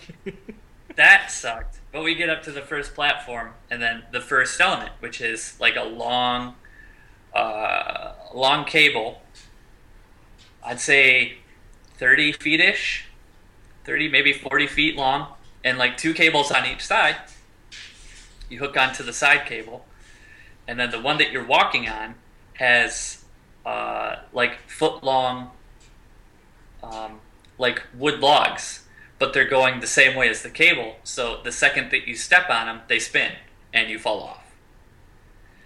that 0.95 1.31
sucked 1.31 1.79
but 1.95 2.03
we 2.03 2.13
get 2.13 2.29
up 2.29 2.43
to 2.43 2.51
the 2.51 2.61
first 2.61 2.93
platform 2.93 3.51
and 3.71 3.81
then 3.81 4.03
the 4.11 4.19
first 4.19 4.59
element 4.59 4.91
which 4.99 5.21
is 5.21 5.57
like 5.61 5.77
a 5.77 5.83
long 5.83 6.53
uh, 7.33 8.11
long 8.33 8.65
cable. 8.65 9.21
I'd 10.61 10.81
say 10.81 11.37
30 11.97 12.33
feet 12.33 12.59
ish 12.59 13.05
30 13.85 14.09
maybe 14.09 14.33
40 14.33 14.67
feet 14.67 14.97
long 14.97 15.35
and 15.63 15.77
like 15.77 15.95
two 15.95 16.13
cables 16.13 16.51
on 16.51 16.65
each 16.65 16.85
side. 16.85 17.15
You 18.49 18.59
hook 18.59 18.75
onto 18.75 19.01
the 19.01 19.13
side 19.13 19.45
cable, 19.45 19.85
and 20.67 20.79
then 20.79 20.91
the 20.91 21.01
one 21.01 21.17
that 21.17 21.31
you're 21.31 21.45
walking 21.45 21.87
on 21.87 22.15
has 22.53 23.23
uh, 23.65 24.17
like 24.33 24.59
foot 24.69 25.03
long, 25.03 25.49
um, 26.83 27.19
like 27.57 27.81
wood 27.97 28.19
logs, 28.19 28.84
but 29.19 29.33
they're 29.33 29.47
going 29.47 29.79
the 29.79 29.87
same 29.87 30.15
way 30.15 30.29
as 30.29 30.41
the 30.41 30.49
cable. 30.49 30.95
So 31.03 31.39
the 31.43 31.51
second 31.51 31.91
that 31.91 32.07
you 32.07 32.15
step 32.15 32.49
on 32.49 32.67
them, 32.67 32.81
they 32.87 32.99
spin 32.99 33.33
and 33.73 33.89
you 33.89 33.99
fall 33.99 34.21
off. 34.21 34.55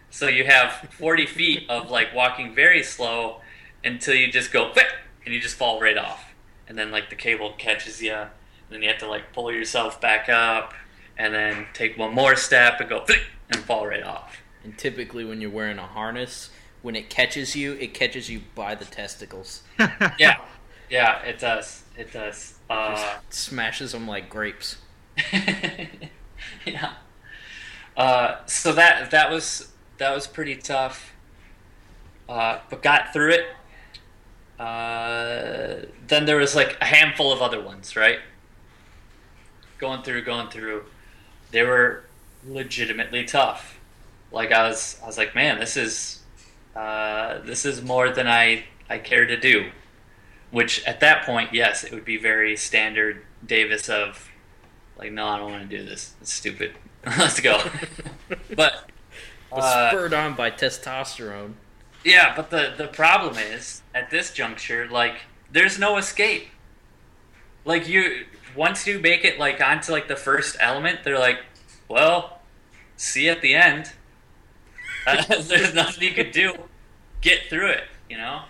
So 0.10 0.28
you 0.28 0.46
have 0.46 0.90
40 0.92 1.26
feet 1.28 1.70
of 1.70 1.90
like 1.90 2.14
walking 2.14 2.54
very 2.54 2.84
slow 2.84 3.42
until 3.84 4.16
you 4.16 4.32
just 4.32 4.52
go 4.52 4.72
"Whip," 4.74 4.92
and 5.26 5.34
you 5.34 5.40
just 5.40 5.56
fall 5.56 5.80
right 5.80 5.98
off, 5.98 6.34
and 6.68 6.78
then 6.78 6.92
like 6.92 7.10
the 7.10 7.16
cable 7.16 7.54
catches 7.58 8.02
you, 8.02 8.14
and 8.14 8.30
then 8.70 8.82
you 8.82 8.90
have 8.90 8.98
to 9.00 9.08
like 9.08 9.32
pull 9.34 9.52
yourself 9.52 10.02
back 10.02 10.28
up 10.28 10.74
and 11.18 11.34
then 11.34 11.68
take 11.74 11.98
one 11.98 12.14
more 12.14 12.36
step 12.36 12.80
and 12.80 12.90
go 12.90 13.06
"Flick," 13.06 13.24
and 13.50 13.62
fall 13.64 13.88
right 13.88 14.04
off. 14.04 14.38
And 14.64 14.78
typically, 14.78 15.24
when 15.24 15.40
you're 15.40 15.50
wearing 15.50 15.78
a 15.78 15.88
harness, 15.88 16.50
when 16.82 16.96
it 16.96 17.10
catches 17.10 17.56
you, 17.56 17.74
it 17.74 17.94
catches 17.94 18.30
you 18.30 18.42
by 18.56 18.76
the 18.76 18.86
testicles. 18.86 19.64
Yeah, 20.20 20.42
yeah, 20.90 21.22
it 21.22 21.40
does. 21.40 21.84
It 21.98 22.12
does. 22.12 22.59
Uh, 22.70 22.96
Just 22.96 23.34
smashes 23.34 23.92
them 23.94 24.08
like 24.08 24.30
grapes. 24.30 24.78
yeah. 26.66 26.94
Uh, 27.98 28.36
so 28.46 28.72
that 28.74 29.12
that 29.12 29.30
was 29.32 29.72
that 29.98 30.14
was 30.14 30.28
pretty 30.28 30.56
tough, 30.56 31.14
uh, 32.30 32.60
but 32.70 32.82
got 32.82 33.12
through 33.12 33.32
it. 33.32 33.46
Uh, 34.60 35.86
then 36.08 36.26
there 36.26 36.38
was 36.38 36.56
like 36.56 36.78
a 36.82 36.86
handful 36.86 37.32
of 37.32 37.42
other 37.42 37.62
ones, 37.62 37.96
right? 37.96 38.20
Going 39.78 40.04
through, 40.04 40.24
going 40.24 40.50
through. 40.50 40.84
They 41.52 41.64
were 41.64 42.04
legitimately 42.48 43.26
tough. 43.26 43.80
Like 44.32 44.52
I 44.52 44.68
was, 44.68 45.00
I 45.02 45.08
was 45.08 45.18
like, 45.18 45.34
man, 45.34 45.60
this 45.60 45.76
is 45.78 46.22
uh, 46.76 47.40
this 47.40 47.66
is 47.66 47.82
more 47.82 48.10
than 48.12 48.28
I 48.28 48.66
I 48.90 49.00
care 49.00 49.26
to 49.26 49.38
do. 49.40 49.72
Which 50.52 50.84
at 50.86 51.00
that 51.02 51.26
point, 51.26 51.54
yes, 51.54 51.84
it 51.84 51.92
would 51.92 52.06
be 52.06 52.18
very 52.18 52.56
standard 52.58 53.24
Davis 53.46 53.88
of 53.90 54.30
like, 54.98 55.14
no, 55.14 55.28
I 55.28 55.38
don't 55.38 55.52
want 55.52 55.70
to 55.70 55.78
do 55.78 55.86
this. 55.86 56.16
It's 56.22 56.34
stupid. 56.34 56.74
Let's 57.06 57.40
go. 57.40 57.62
but 58.56 58.90
uh, 59.52 59.90
spurred 59.90 60.14
on 60.14 60.36
by 60.36 60.52
testosterone. 60.52 61.54
yeah, 62.04 62.36
but 62.36 62.50
the 62.50 62.74
the 62.78 62.88
problem 62.88 63.38
is 63.38 63.82
at 63.96 64.10
this 64.10 64.34
juncture, 64.34 64.88
like, 64.90 65.16
there's 65.52 65.80
no 65.80 65.98
escape. 65.98 66.48
Like 67.66 67.88
you, 67.88 68.26
once 68.56 68.86
you 68.88 69.00
make 69.00 69.24
it 69.24 69.40
like 69.40 69.62
onto 69.62 69.92
like 69.92 70.08
the 70.08 70.16
first 70.16 70.58
element, 70.60 71.00
they're 71.04 71.20
like, 71.20 71.40
well, 71.88 72.40
see 72.98 73.26
you 73.26 73.32
at 73.32 73.42
the 73.42 73.54
end. 73.56 73.92
Uh, 75.08 75.24
there's 75.42 75.74
nothing 75.74 76.04
you 76.04 76.14
could 76.14 76.32
do. 76.32 76.54
Get 77.22 77.50
through 77.50 77.72
it, 77.72 77.84
you 78.10 78.18
know. 78.18 78.42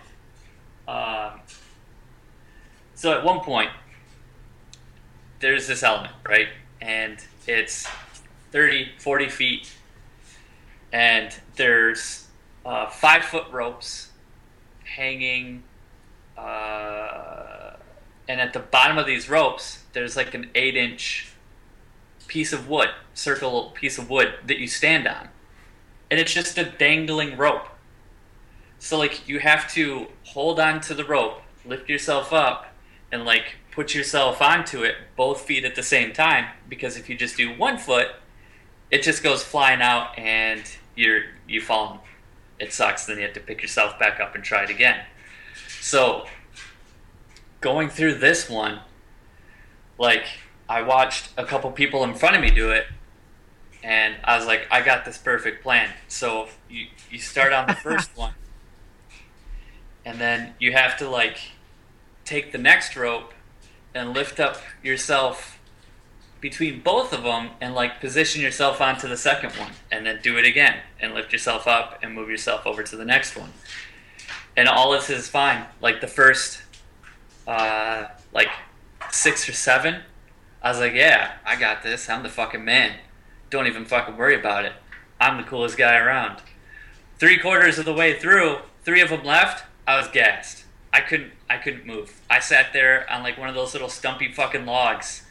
Um, 0.86 1.40
so 3.00 3.14
at 3.14 3.24
one 3.24 3.40
point, 3.40 3.70
there's 5.38 5.66
this 5.66 5.82
element, 5.82 6.12
right? 6.28 6.48
And 6.82 7.16
it's 7.46 7.88
30, 8.52 8.90
40 8.98 9.28
feet, 9.30 9.72
and 10.92 11.34
there's 11.56 12.26
uh, 12.66 12.90
five 12.90 13.24
foot 13.24 13.46
ropes 13.50 14.10
hanging, 14.84 15.62
uh, 16.36 17.76
and 18.28 18.38
at 18.38 18.52
the 18.52 18.58
bottom 18.58 18.98
of 18.98 19.06
these 19.06 19.30
ropes, 19.30 19.82
there's 19.94 20.14
like 20.14 20.34
an 20.34 20.50
eight 20.54 20.76
inch 20.76 21.32
piece 22.26 22.52
of 22.52 22.68
wood, 22.68 22.90
circle 23.14 23.70
piece 23.70 23.96
of 23.96 24.10
wood 24.10 24.34
that 24.46 24.58
you 24.58 24.66
stand 24.66 25.08
on. 25.08 25.30
And 26.10 26.20
it's 26.20 26.34
just 26.34 26.58
a 26.58 26.64
dangling 26.64 27.38
rope. 27.38 27.66
So, 28.78 28.98
like, 28.98 29.26
you 29.26 29.38
have 29.38 29.72
to 29.72 30.08
hold 30.24 30.60
on 30.60 30.82
to 30.82 30.92
the 30.92 31.06
rope, 31.06 31.40
lift 31.64 31.88
yourself 31.88 32.30
up, 32.34 32.69
and, 33.12 33.24
like, 33.24 33.56
put 33.70 33.94
yourself 33.94 34.42
onto 34.42 34.82
it 34.82 34.96
both 35.16 35.42
feet 35.42 35.64
at 35.64 35.74
the 35.74 35.82
same 35.82 36.12
time. 36.12 36.46
Because 36.68 36.96
if 36.96 37.08
you 37.08 37.16
just 37.16 37.36
do 37.36 37.56
one 37.56 37.78
foot, 37.78 38.08
it 38.90 39.02
just 39.02 39.22
goes 39.22 39.42
flying 39.42 39.80
out 39.80 40.18
and 40.18 40.62
you're 40.96 41.22
you 41.48 41.60
fall. 41.60 42.04
It 42.58 42.72
sucks. 42.72 43.06
Then 43.06 43.16
you 43.16 43.22
have 43.22 43.32
to 43.34 43.40
pick 43.40 43.62
yourself 43.62 43.98
back 43.98 44.20
up 44.20 44.34
and 44.34 44.44
try 44.44 44.64
it 44.64 44.70
again. 44.70 45.04
So, 45.80 46.26
going 47.60 47.88
through 47.88 48.16
this 48.16 48.50
one, 48.50 48.80
like, 49.98 50.26
I 50.68 50.82
watched 50.82 51.30
a 51.36 51.44
couple 51.44 51.70
people 51.72 52.04
in 52.04 52.14
front 52.14 52.36
of 52.36 52.42
me 52.42 52.50
do 52.50 52.70
it, 52.70 52.86
and 53.82 54.14
I 54.22 54.36
was 54.36 54.46
like, 54.46 54.68
I 54.70 54.82
got 54.82 55.04
this 55.04 55.18
perfect 55.18 55.62
plan. 55.62 55.90
So 56.06 56.48
you 56.68 56.86
you 57.10 57.18
start 57.18 57.52
on 57.52 57.66
the 57.66 57.74
first 57.74 58.10
one, 58.16 58.34
and 60.04 60.20
then 60.20 60.54
you 60.60 60.72
have 60.72 60.96
to 60.98 61.08
like 61.08 61.38
take 62.30 62.52
the 62.52 62.58
next 62.58 62.94
rope 62.94 63.34
and 63.92 64.14
lift 64.14 64.38
up 64.38 64.62
yourself 64.84 65.58
between 66.40 66.80
both 66.80 67.12
of 67.12 67.24
them 67.24 67.50
and 67.60 67.74
like 67.74 68.00
position 68.00 68.40
yourself 68.40 68.80
onto 68.80 69.08
the 69.08 69.16
second 69.16 69.50
one 69.54 69.72
and 69.90 70.06
then 70.06 70.20
do 70.22 70.38
it 70.38 70.44
again 70.44 70.76
and 71.00 71.12
lift 71.12 71.32
yourself 71.32 71.66
up 71.66 71.98
and 72.02 72.14
move 72.14 72.30
yourself 72.30 72.64
over 72.68 72.84
to 72.84 72.96
the 72.96 73.04
next 73.04 73.36
one. 73.36 73.52
And 74.56 74.68
all 74.68 74.92
this 74.92 75.10
is 75.10 75.28
fine. 75.28 75.64
Like 75.82 76.00
the 76.00 76.06
first 76.06 76.62
uh 77.48 78.06
like 78.32 78.48
six 79.10 79.48
or 79.48 79.52
seven 79.52 80.02
i 80.62 80.68
was 80.68 80.78
like 80.78 80.92
yeah 80.92 81.32
i 81.44 81.56
got 81.56 81.82
this. 81.82 82.08
I'm 82.08 82.22
the 82.22 82.28
fucking 82.28 82.64
man. 82.64 82.94
Don't 83.50 83.66
even 83.66 83.84
fucking 83.84 84.16
worry 84.16 84.38
about 84.38 84.64
it. 84.64 84.74
I'm 85.20 85.36
the 85.36 85.42
coolest 85.42 85.76
guy 85.76 85.96
around. 85.96 86.38
Three 87.18 87.38
quarters 87.38 87.76
of 87.76 87.86
the 87.86 87.92
way 87.92 88.16
through 88.16 88.58
three 88.84 89.00
of 89.00 89.10
them 89.10 89.24
left 89.24 89.64
i 89.84 89.96
was 89.96 90.06
gassed. 90.06 90.64
I 90.92 91.00
couldn't 91.00 91.32
i 91.50 91.56
couldn't 91.56 91.84
move. 91.84 92.20
I 92.30 92.38
sat 92.38 92.72
there 92.72 93.10
on 93.10 93.22
like 93.22 93.36
one 93.36 93.48
of 93.48 93.54
those 93.54 93.72
little 93.74 93.88
stumpy 93.88 94.32
fucking 94.32 94.64
logs 94.64 95.26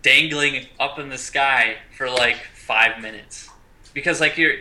dangling 0.00 0.66
up 0.80 0.98
in 0.98 1.08
the 1.08 1.18
sky 1.18 1.76
for 1.96 2.08
like 2.08 2.36
five 2.54 3.02
minutes. 3.02 3.50
Because 3.92 4.20
like 4.20 4.38
you're 4.38 4.54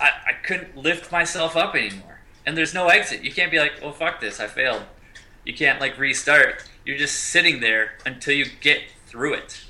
I, 0.00 0.10
I 0.26 0.32
couldn't 0.42 0.76
lift 0.76 1.10
myself 1.12 1.56
up 1.56 1.74
anymore. 1.74 2.20
And 2.44 2.56
there's 2.56 2.74
no 2.74 2.88
exit. 2.88 3.22
You 3.22 3.32
can't 3.32 3.50
be 3.50 3.58
like 3.58 3.80
oh 3.82 3.92
fuck 3.92 4.20
this 4.20 4.40
i 4.40 4.48
failed. 4.48 4.82
You 5.44 5.54
can't 5.54 5.80
like 5.80 5.96
restart. 5.98 6.64
You're 6.84 6.98
just 6.98 7.16
sitting 7.16 7.60
there 7.60 7.92
until 8.04 8.34
you 8.34 8.46
get 8.60 8.82
through 9.06 9.34
it. 9.34 9.64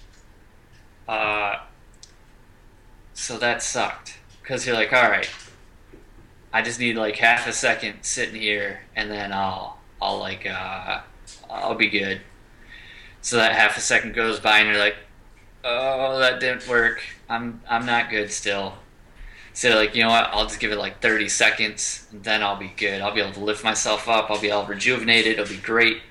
Uh, 1.07 1.61
so 3.13 3.39
that 3.39 3.63
sucked. 3.63 4.19
Because 4.43 4.67
you're 4.67 4.75
like 4.75 4.93
all 4.93 5.11
right 5.11 5.29
i 6.53 6.63
just 6.63 6.81
need 6.81 6.97
like 6.97 7.17
half 7.17 7.47
a 7.47 7.53
second 7.53 7.95
sitting 8.01 8.41
here 8.41 8.81
and 8.95 9.11
then 9.11 9.31
i'll 9.31 9.76
i'll 10.07 10.19
like 10.19 10.47
uh, 10.47 11.01
i'll 11.51 11.75
be 11.75 11.89
good 11.89 12.21
so 13.27 13.39
that 13.39 13.57
half 13.57 13.77
a 13.77 13.81
second 13.81 14.15
goes 14.15 14.39
by, 14.39 14.61
and 14.61 14.69
you're 14.69 14.79
like, 14.79 14.95
"Oh, 15.65 16.21
that 16.21 16.39
didn't 16.39 16.69
work. 16.69 17.03
I'm 17.29 17.61
I'm 17.69 17.85
not 17.85 18.09
good 18.09 18.31
still." 18.31 18.75
So 19.53 19.75
like, 19.75 19.97
you 19.97 20.05
know 20.05 20.11
what? 20.11 20.29
I'll 20.33 20.45
just 20.45 20.61
give 20.61 20.71
it 20.71 20.79
like 20.79 21.03
30 21.03 21.29
seconds, 21.29 22.07
and 22.13 22.23
then 22.23 22.45
I'll 22.45 22.57
be 22.57 22.73
good. 22.77 23.01
I'll 23.01 23.13
be 23.13 23.21
able 23.21 23.33
to 23.33 23.43
lift 23.43 23.65
myself 23.65 24.09
up. 24.09 24.31
I'll 24.31 24.41
be 24.41 24.53
all 24.53 24.65
rejuvenated. 24.65 25.41
It'll 25.41 25.53
be 25.53 25.61
great. 25.61 26.03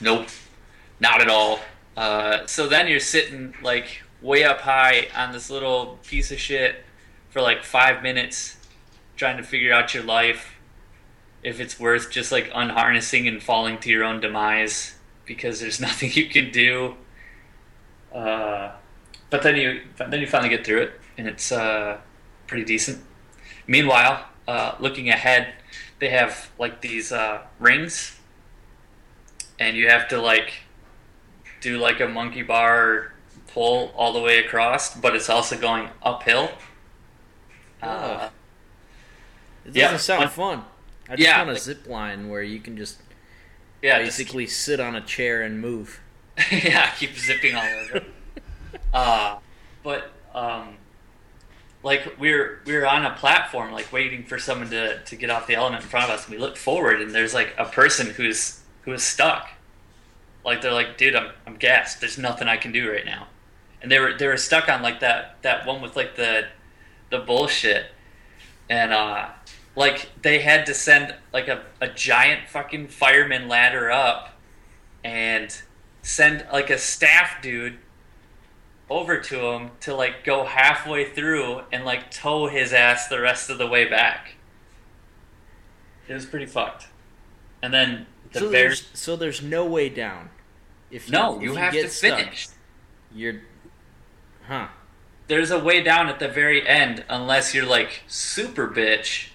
Nope, 0.00 0.28
not 1.00 1.20
at 1.20 1.28
all. 1.28 1.58
Uh, 1.96 2.46
so 2.46 2.68
then 2.68 2.86
you're 2.86 3.00
sitting 3.00 3.52
like 3.60 4.02
way 4.22 4.44
up 4.44 4.60
high 4.60 5.08
on 5.16 5.32
this 5.32 5.50
little 5.50 5.98
piece 6.06 6.30
of 6.30 6.38
shit 6.38 6.84
for 7.30 7.42
like 7.42 7.64
five 7.64 8.00
minutes, 8.00 8.58
trying 9.16 9.38
to 9.38 9.42
figure 9.42 9.72
out 9.72 9.92
your 9.92 10.04
life. 10.04 10.54
If 11.42 11.60
it's 11.60 11.78
worth 11.80 12.10
just 12.10 12.32
like 12.32 12.50
unharnessing 12.52 13.26
and 13.28 13.42
falling 13.42 13.78
to 13.80 13.90
your 13.90 14.04
own 14.04 14.20
demise 14.20 14.96
because 15.26 15.60
there's 15.60 15.80
nothing 15.88 16.10
you 16.14 16.28
can 16.28 16.50
do. 16.50 16.96
Uh, 18.12 18.72
but 19.30 19.42
then 19.42 19.56
you 19.56 19.82
then 19.98 20.20
you 20.20 20.26
finally 20.26 20.48
get 20.50 20.64
through 20.66 20.82
it, 20.82 20.92
and 21.18 21.28
it's 21.28 21.52
uh, 21.52 22.00
pretty 22.46 22.64
decent. 22.64 23.04
Meanwhile, 23.66 24.26
uh, 24.48 24.76
looking 24.80 25.08
ahead, 25.10 25.54
they 26.00 26.10
have 26.10 26.50
like 26.58 26.80
these 26.82 27.12
uh, 27.12 27.42
rings, 27.58 28.18
and 29.58 29.76
you 29.76 29.88
have 29.88 30.08
to 30.08 30.20
like 30.20 30.52
do 31.60 31.78
like 31.78 32.00
a 32.00 32.08
monkey 32.08 32.42
bar 32.42 33.12
pull 33.48 33.92
all 33.96 34.12
the 34.12 34.20
way 34.20 34.38
across, 34.38 34.94
but 34.94 35.14
it's 35.16 35.28
also 35.28 35.58
going 35.58 35.90
uphill. 36.02 36.50
Uh, 37.82 38.30
It 39.64 39.74
doesn't 39.74 39.92
Yeah, 39.92 39.96
sound 39.98 40.30
fun. 40.30 40.64
I 41.10 41.16
just 41.16 41.26
Yeah, 41.28 41.38
want 41.38 41.50
a 41.50 41.52
like- 41.54 41.62
zip 41.62 41.86
line 41.88 42.28
where 42.28 42.42
you 42.42 42.60
can 42.60 42.76
just 42.76 42.98
yeah, 43.82 44.02
just 44.02 44.18
basically 44.18 44.46
sit 44.46 44.78
on 44.80 44.94
a 44.94 45.00
chair 45.00 45.42
and 45.42 45.60
move. 45.60 46.00
yeah, 46.52 46.90
keep 46.92 47.16
zipping 47.16 47.54
all 47.54 47.66
over. 47.84 48.04
uh, 48.94 49.38
but 49.82 50.10
um, 50.34 50.76
like 51.82 52.16
we're 52.18 52.60
we're 52.66 52.86
on 52.86 53.04
a 53.04 53.14
platform, 53.16 53.72
like 53.72 53.92
waiting 53.92 54.24
for 54.24 54.38
someone 54.38 54.70
to, 54.70 55.02
to 55.02 55.16
get 55.16 55.30
off 55.30 55.46
the 55.46 55.54
element 55.54 55.82
in 55.82 55.88
front 55.88 56.04
of 56.04 56.10
us, 56.10 56.26
and 56.26 56.34
we 56.34 56.40
look 56.40 56.56
forward, 56.56 57.00
and 57.00 57.12
there's 57.14 57.34
like 57.34 57.54
a 57.58 57.64
person 57.64 58.10
who's 58.10 58.60
who 58.82 58.92
is 58.92 59.02
stuck. 59.02 59.48
Like 60.44 60.60
they're 60.62 60.72
like, 60.72 60.96
dude, 60.98 61.16
I'm 61.16 61.30
I'm 61.46 61.56
gassed. 61.56 62.00
There's 62.00 62.18
nothing 62.18 62.48
I 62.48 62.56
can 62.58 62.72
do 62.72 62.90
right 62.90 63.04
now, 63.04 63.28
and 63.82 63.90
they 63.90 63.98
were 63.98 64.14
they 64.16 64.26
were 64.26 64.36
stuck 64.36 64.68
on 64.68 64.82
like 64.82 65.00
that 65.00 65.36
that 65.42 65.66
one 65.66 65.80
with 65.82 65.96
like 65.96 66.16
the 66.16 66.46
the 67.10 67.18
bullshit, 67.18 67.86
and 68.68 68.92
uh, 68.92 69.28
like 69.80 70.10
they 70.20 70.40
had 70.40 70.66
to 70.66 70.74
send 70.74 71.14
like 71.32 71.48
a, 71.48 71.64
a 71.80 71.88
giant 71.88 72.46
fucking 72.50 72.86
fireman 72.88 73.48
ladder 73.48 73.90
up 73.90 74.38
and 75.02 75.62
send 76.02 76.44
like 76.52 76.68
a 76.68 76.76
staff 76.76 77.40
dude 77.40 77.78
over 78.90 79.18
to 79.18 79.40
him 79.40 79.70
to 79.80 79.94
like 79.94 80.22
go 80.22 80.44
halfway 80.44 81.06
through 81.10 81.62
and 81.72 81.86
like 81.86 82.10
tow 82.10 82.46
his 82.46 82.74
ass 82.74 83.08
the 83.08 83.22
rest 83.22 83.48
of 83.48 83.56
the 83.56 83.66
way 83.66 83.88
back. 83.88 84.34
It 86.06 86.12
was 86.12 86.26
pretty 86.26 86.46
fucked. 86.46 86.88
And 87.62 87.72
then 87.72 88.06
the 88.32 88.40
so 88.40 88.50
bears. 88.50 88.82
there's 88.82 89.00
so 89.00 89.16
there's 89.16 89.42
no 89.42 89.64
way 89.64 89.88
down. 89.88 90.28
If 90.90 91.06
you, 91.06 91.12
No, 91.12 91.36
if 91.36 91.42
you 91.42 91.54
have 91.54 91.72
get 91.72 91.84
to 91.84 91.88
stuck, 91.88 92.18
finish. 92.18 92.48
You're, 93.14 93.40
huh? 94.46 94.68
There's 95.28 95.50
a 95.50 95.58
way 95.58 95.82
down 95.82 96.08
at 96.08 96.18
the 96.18 96.28
very 96.28 96.68
end 96.68 97.02
unless 97.08 97.54
you're 97.54 97.64
like 97.64 98.02
super 98.08 98.68
bitch, 98.68 99.28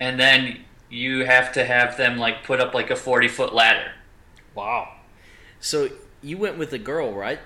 and 0.00 0.18
then 0.18 0.64
you 0.88 1.24
have 1.24 1.52
to 1.52 1.64
have 1.64 1.96
them 1.96 2.18
like 2.18 2.42
put 2.42 2.60
up 2.60 2.74
like 2.74 2.90
a 2.90 2.96
forty 2.96 3.28
foot 3.28 3.54
ladder. 3.54 3.92
Wow. 4.54 4.96
So 5.60 5.90
you 6.22 6.38
went 6.38 6.58
with 6.58 6.72
a 6.72 6.78
girl, 6.78 7.12
right? 7.12 7.38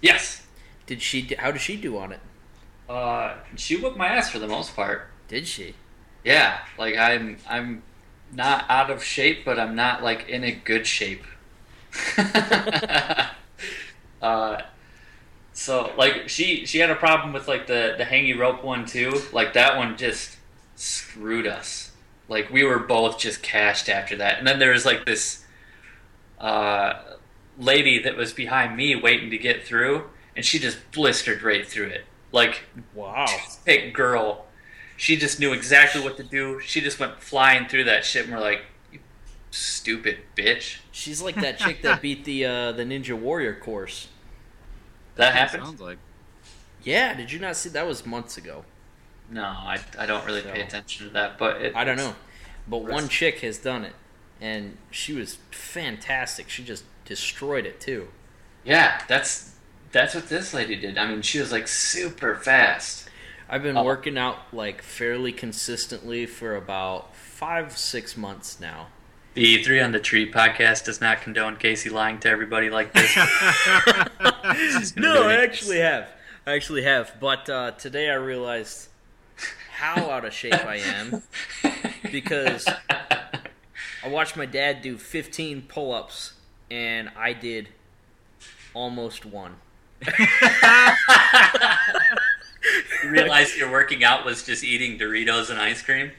Yes. 0.00 0.46
Did 0.86 1.02
she? 1.02 1.34
How 1.38 1.50
did 1.50 1.62
she 1.62 1.76
do 1.76 1.98
on 1.98 2.12
it? 2.12 2.20
Uh, 2.88 3.36
she 3.56 3.76
whooped 3.76 3.96
my 3.96 4.08
ass 4.08 4.30
for 4.30 4.38
the 4.38 4.46
most 4.46 4.76
part. 4.76 5.08
Did 5.28 5.46
she? 5.46 5.74
Yeah, 6.24 6.58
like 6.78 6.96
I'm 6.96 7.38
I'm 7.48 7.82
not 8.32 8.66
out 8.68 8.90
of 8.90 9.02
shape, 9.02 9.44
but 9.44 9.58
I'm 9.58 9.74
not 9.74 10.02
like 10.02 10.28
in 10.28 10.44
a 10.44 10.52
good 10.52 10.86
shape. 10.86 11.24
uh, 14.22 14.60
so 15.52 15.92
like 15.96 16.28
she 16.28 16.66
she 16.66 16.78
had 16.78 16.90
a 16.90 16.96
problem 16.96 17.32
with 17.32 17.48
like 17.48 17.66
the 17.66 17.94
the 17.96 18.04
hangy 18.04 18.38
rope 18.38 18.62
one 18.62 18.84
too. 18.84 19.22
Like 19.32 19.54
that 19.54 19.76
one 19.76 19.96
just 19.96 20.36
screwed 20.76 21.46
us. 21.46 21.83
Like 22.28 22.50
we 22.50 22.64
were 22.64 22.78
both 22.78 23.18
just 23.18 23.42
cashed 23.42 23.88
after 23.88 24.16
that. 24.16 24.38
And 24.38 24.46
then 24.46 24.58
there 24.58 24.72
was 24.72 24.84
like 24.86 25.04
this 25.04 25.44
uh, 26.38 26.94
lady 27.58 27.98
that 28.02 28.16
was 28.16 28.32
behind 28.32 28.76
me 28.76 28.96
waiting 28.96 29.30
to 29.30 29.38
get 29.38 29.66
through, 29.66 30.04
and 30.36 30.44
she 30.44 30.58
just 30.58 30.78
blistered 30.92 31.42
right 31.42 31.66
through 31.66 31.88
it. 31.88 32.04
Like 32.32 32.62
Wow. 32.94 33.26
pick 33.64 33.94
girl. 33.94 34.46
She 34.96 35.16
just 35.16 35.40
knew 35.40 35.52
exactly 35.52 36.00
what 36.00 36.16
to 36.16 36.22
do. 36.22 36.60
She 36.60 36.80
just 36.80 36.98
went 37.00 37.20
flying 37.20 37.66
through 37.68 37.84
that 37.84 38.04
shit, 38.04 38.24
and 38.26 38.34
we're 38.34 38.40
like, 38.40 38.62
"You 38.92 39.00
stupid 39.50 40.18
bitch." 40.36 40.78
She's 40.92 41.20
like 41.20 41.34
that 41.36 41.58
chick 41.58 41.82
that 41.82 42.00
beat 42.00 42.24
the 42.24 42.44
uh, 42.44 42.72
the 42.72 42.84
Ninja 42.84 43.18
Warrior 43.18 43.54
course. 43.56 44.08
That 45.16 45.34
happened? 45.34 45.64
Sounds 45.64 45.80
like. 45.80 45.98
Yeah, 46.82 47.14
did 47.14 47.32
you 47.32 47.38
not 47.38 47.56
see 47.56 47.68
that 47.70 47.86
was 47.86 48.04
months 48.06 48.36
ago? 48.36 48.64
No, 49.30 49.42
I, 49.42 49.78
I 49.98 50.06
don't 50.06 50.24
really 50.26 50.42
pay 50.42 50.60
attention 50.60 51.06
to 51.08 51.12
that, 51.14 51.38
but 51.38 51.60
it, 51.62 51.74
I 51.76 51.84
don't 51.84 51.96
know. 51.96 52.14
But 52.68 52.84
Rest- 52.84 52.92
one 52.92 53.08
chick 53.08 53.40
has 53.40 53.58
done 53.58 53.84
it 53.84 53.94
and 54.40 54.76
she 54.90 55.12
was 55.14 55.38
fantastic. 55.50 56.48
She 56.50 56.62
just 56.64 56.84
destroyed 57.04 57.66
it 57.66 57.80
too. 57.80 58.08
Yeah, 58.64 59.00
that's 59.08 59.52
that's 59.92 60.14
what 60.14 60.28
this 60.28 60.52
lady 60.54 60.76
did. 60.76 60.98
I 60.98 61.06
mean, 61.06 61.22
she 61.22 61.38
was 61.38 61.52
like 61.52 61.68
super 61.68 62.34
fast. 62.36 63.08
I've 63.48 63.62
been 63.62 63.76
Oh. 63.76 63.84
working 63.84 64.16
out 64.18 64.38
like 64.52 64.82
fairly 64.82 65.32
consistently 65.32 66.26
for 66.26 66.56
about 66.56 67.14
five, 67.14 67.76
six 67.76 68.16
months 68.16 68.58
now. 68.60 68.88
The 69.34 69.62
Three 69.64 69.80
on 69.80 69.92
the 69.92 69.98
Tree 70.00 70.30
podcast 70.30 70.84
does 70.84 71.00
not 71.00 71.20
condone 71.20 71.56
Casey 71.56 71.90
lying 71.90 72.20
to 72.20 72.28
everybody 72.28 72.70
like 72.70 72.92
this. 72.92 73.14
no, 74.96 75.28
I 75.28 75.40
actually 75.42 75.78
have. 75.78 76.08
I 76.46 76.52
actually 76.54 76.82
have. 76.84 77.12
But 77.20 77.48
uh, 77.50 77.72
today 77.72 78.10
I 78.10 78.14
realized 78.14 78.88
how 79.84 80.10
out 80.10 80.24
of 80.24 80.32
shape 80.32 80.54
I 80.54 80.76
am 80.76 81.22
because 82.10 82.66
I 84.02 84.08
watched 84.08 84.34
my 84.34 84.46
dad 84.46 84.80
do 84.80 84.96
15 84.96 85.62
pull 85.68 85.92
ups 85.92 86.32
and 86.70 87.10
I 87.14 87.34
did 87.34 87.68
almost 88.72 89.26
one. 89.26 89.56
you 90.06 90.14
realized 93.10 93.58
your 93.58 93.70
working 93.70 94.02
out 94.02 94.24
was 94.24 94.42
just 94.42 94.64
eating 94.64 94.98
Doritos 94.98 95.50
and 95.50 95.60
ice 95.60 95.82
cream. 95.82 96.12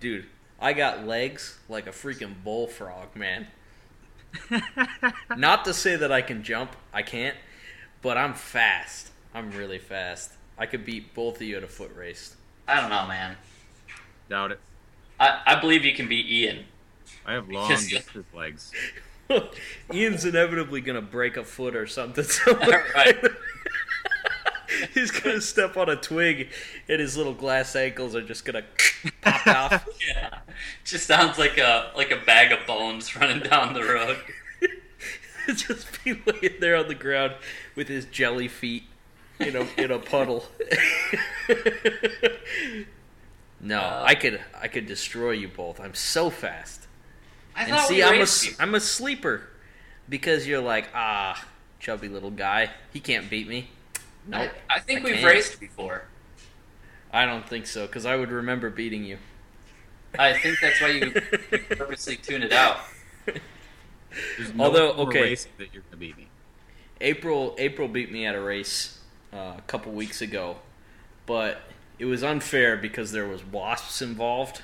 Dude, 0.00 0.24
I 0.58 0.72
got 0.72 1.06
legs 1.06 1.58
like 1.68 1.86
a 1.86 1.90
freaking 1.90 2.32
bullfrog, 2.42 3.14
man. 3.14 3.48
Not 5.36 5.66
to 5.66 5.74
say 5.74 5.96
that 5.96 6.10
I 6.10 6.22
can 6.22 6.42
jump, 6.42 6.74
I 6.94 7.02
can't, 7.02 7.36
but 8.00 8.16
I'm 8.16 8.32
fast. 8.32 9.10
I'm 9.34 9.50
really 9.50 9.78
fast. 9.78 10.32
I 10.58 10.66
could 10.66 10.84
beat 10.84 11.14
both 11.14 11.36
of 11.36 11.42
you 11.42 11.56
at 11.56 11.62
a 11.64 11.68
foot 11.68 11.94
race. 11.96 12.36
I 12.68 12.80
don't 12.80 12.90
know, 12.90 13.06
man. 13.06 13.36
Doubt 14.28 14.52
it. 14.52 14.60
I, 15.18 15.40
I 15.46 15.60
believe 15.60 15.84
you 15.84 15.94
can 15.94 16.08
beat 16.08 16.26
Ian. 16.26 16.64
I 17.26 17.32
have 17.34 17.48
long 17.48 17.68
Because- 17.68 17.88
distance 17.90 18.26
legs. 18.34 18.72
Ian's 19.92 20.24
inevitably 20.24 20.80
gonna 20.80 21.00
break 21.02 21.36
a 21.36 21.44
foot 21.44 21.74
or 21.76 21.86
something. 21.86 22.24
Right. 22.94 23.16
He's 24.94 25.10
gonna 25.10 25.40
step 25.40 25.76
on 25.76 25.88
a 25.88 25.96
twig, 25.96 26.48
and 26.88 27.00
his 27.00 27.16
little 27.16 27.34
glass 27.34 27.76
ankles 27.76 28.16
are 28.16 28.22
just 28.22 28.44
gonna 28.44 28.64
pop 29.22 29.46
off. 29.46 29.88
Yeah, 30.06 30.38
just 30.84 31.06
sounds 31.06 31.38
like 31.38 31.58
a 31.58 31.92
like 31.96 32.10
a 32.10 32.16
bag 32.24 32.52
of 32.52 32.66
bones 32.66 33.14
running 33.16 33.40
down 33.40 33.74
the 33.74 33.84
road. 33.84 34.18
just 35.54 36.02
be 36.04 36.14
laying 36.26 36.60
there 36.60 36.76
on 36.76 36.88
the 36.88 36.94
ground 36.94 37.34
with 37.74 37.88
his 37.88 38.04
jelly 38.06 38.48
feet 38.48 38.84
in 39.40 39.56
a 39.56 39.66
in 39.76 39.90
a 39.90 39.98
puddle. 39.98 40.44
no, 43.60 43.78
Uh, 43.80 44.02
I 44.04 44.14
could 44.14 44.40
I 44.60 44.68
could 44.68 44.86
destroy 44.86 45.32
you 45.32 45.48
both. 45.48 45.80
I'm 45.80 45.94
so 45.94 46.30
fast. 46.30 46.86
I 47.54 47.64
And 47.64 47.80
see, 47.80 47.96
we 47.96 48.02
I'm 48.02 48.20
a. 48.20 48.26
I'm 48.58 48.74
a 48.74 48.80
sleeper 48.80 49.42
because 50.08 50.46
you're 50.46 50.60
like 50.62 50.88
ah 50.94 51.44
chubby 51.80 52.08
little 52.08 52.30
guy. 52.30 52.70
He 52.92 53.00
can't 53.00 53.28
beat 53.30 53.48
me. 53.48 53.70
Nope. 54.26 54.50
I, 54.70 54.76
I 54.76 54.80
think 54.80 55.00
I 55.00 55.04
we've 55.04 55.14
can't. 55.16 55.26
raced 55.26 55.60
before. 55.60 56.04
I 57.12 57.26
don't 57.26 57.46
think 57.48 57.66
so 57.66 57.86
because 57.86 58.06
I 58.06 58.16
would 58.16 58.30
remember 58.30 58.70
beating 58.70 59.04
you. 59.04 59.18
I 60.18 60.34
think 60.38 60.58
that's 60.60 60.80
why 60.80 60.88
you 60.88 61.10
purposely 61.76 62.16
tune 62.16 62.42
it 62.42 62.52
out. 62.52 62.78
There's 64.36 64.52
no 64.54 64.64
Although, 64.64 64.92
okay. 65.06 65.34
that 65.58 65.72
you're 65.72 65.82
gonna 65.82 65.96
beat 65.98 66.16
me. 66.16 66.28
April 67.00 67.54
April 67.58 67.88
beat 67.88 68.12
me 68.12 68.26
at 68.26 68.34
a 68.34 68.40
race 68.40 68.98
uh, 69.32 69.54
a 69.58 69.62
couple 69.66 69.92
weeks 69.92 70.20
ago, 70.20 70.56
but 71.26 71.62
it 71.98 72.04
was 72.04 72.22
unfair 72.22 72.76
because 72.76 73.12
there 73.12 73.26
was 73.26 73.44
wasps 73.44 74.02
involved, 74.02 74.62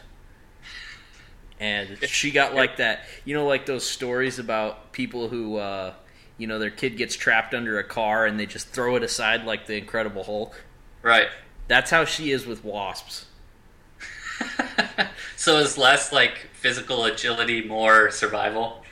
and 1.60 1.98
she 2.04 2.30
got 2.30 2.54
like 2.54 2.76
that. 2.78 3.00
You 3.24 3.34
know, 3.34 3.46
like 3.46 3.66
those 3.66 3.84
stories 3.88 4.38
about 4.38 4.92
people 4.92 5.28
who, 5.28 5.56
uh, 5.56 5.94
you 6.36 6.46
know, 6.46 6.58
their 6.58 6.70
kid 6.70 6.96
gets 6.96 7.16
trapped 7.16 7.54
under 7.54 7.78
a 7.78 7.84
car 7.84 8.26
and 8.26 8.38
they 8.38 8.46
just 8.46 8.68
throw 8.68 8.96
it 8.96 9.02
aside 9.02 9.44
like 9.44 9.66
the 9.66 9.76
Incredible 9.76 10.24
Hulk. 10.24 10.64
Right. 11.02 11.28
That's 11.66 11.90
how 11.90 12.04
she 12.04 12.30
is 12.30 12.46
with 12.46 12.64
wasps. 12.64 13.26
so 15.36 15.58
it's 15.58 15.76
less 15.76 16.12
like 16.12 16.48
physical 16.52 17.04
agility, 17.04 17.66
more 17.66 18.10
survival. 18.10 18.84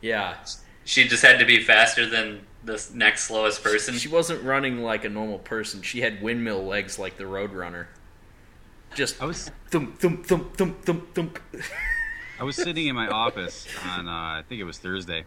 Yeah, 0.00 0.36
She 0.84 1.06
just 1.06 1.22
had 1.22 1.38
to 1.38 1.44
be 1.44 1.62
faster 1.62 2.06
than 2.06 2.46
the 2.64 2.84
next 2.94 3.24
slowest 3.24 3.62
person. 3.62 3.94
she 3.94 4.08
wasn't 4.08 4.42
running 4.42 4.82
like 4.82 5.04
a 5.04 5.08
normal 5.08 5.38
person. 5.38 5.82
She 5.82 6.00
had 6.00 6.22
windmill 6.22 6.64
legs 6.64 6.98
like 6.98 7.16
the 7.16 7.24
Roadrunner. 7.24 7.86
Just 8.94 9.22
I 9.22 9.24
was 9.24 9.50
thump 9.70 9.98
thump 10.00 10.26
thump 10.26 10.56
thump 10.56 10.84
thump 10.84 11.14
thump. 11.14 11.38
I 12.38 12.44
was 12.44 12.56
sitting 12.56 12.86
in 12.86 12.94
my 12.94 13.08
office 13.08 13.66
on 13.86 14.08
uh, 14.08 14.10
I 14.10 14.42
think 14.48 14.60
it 14.60 14.64
was 14.64 14.78
Thursday, 14.78 15.24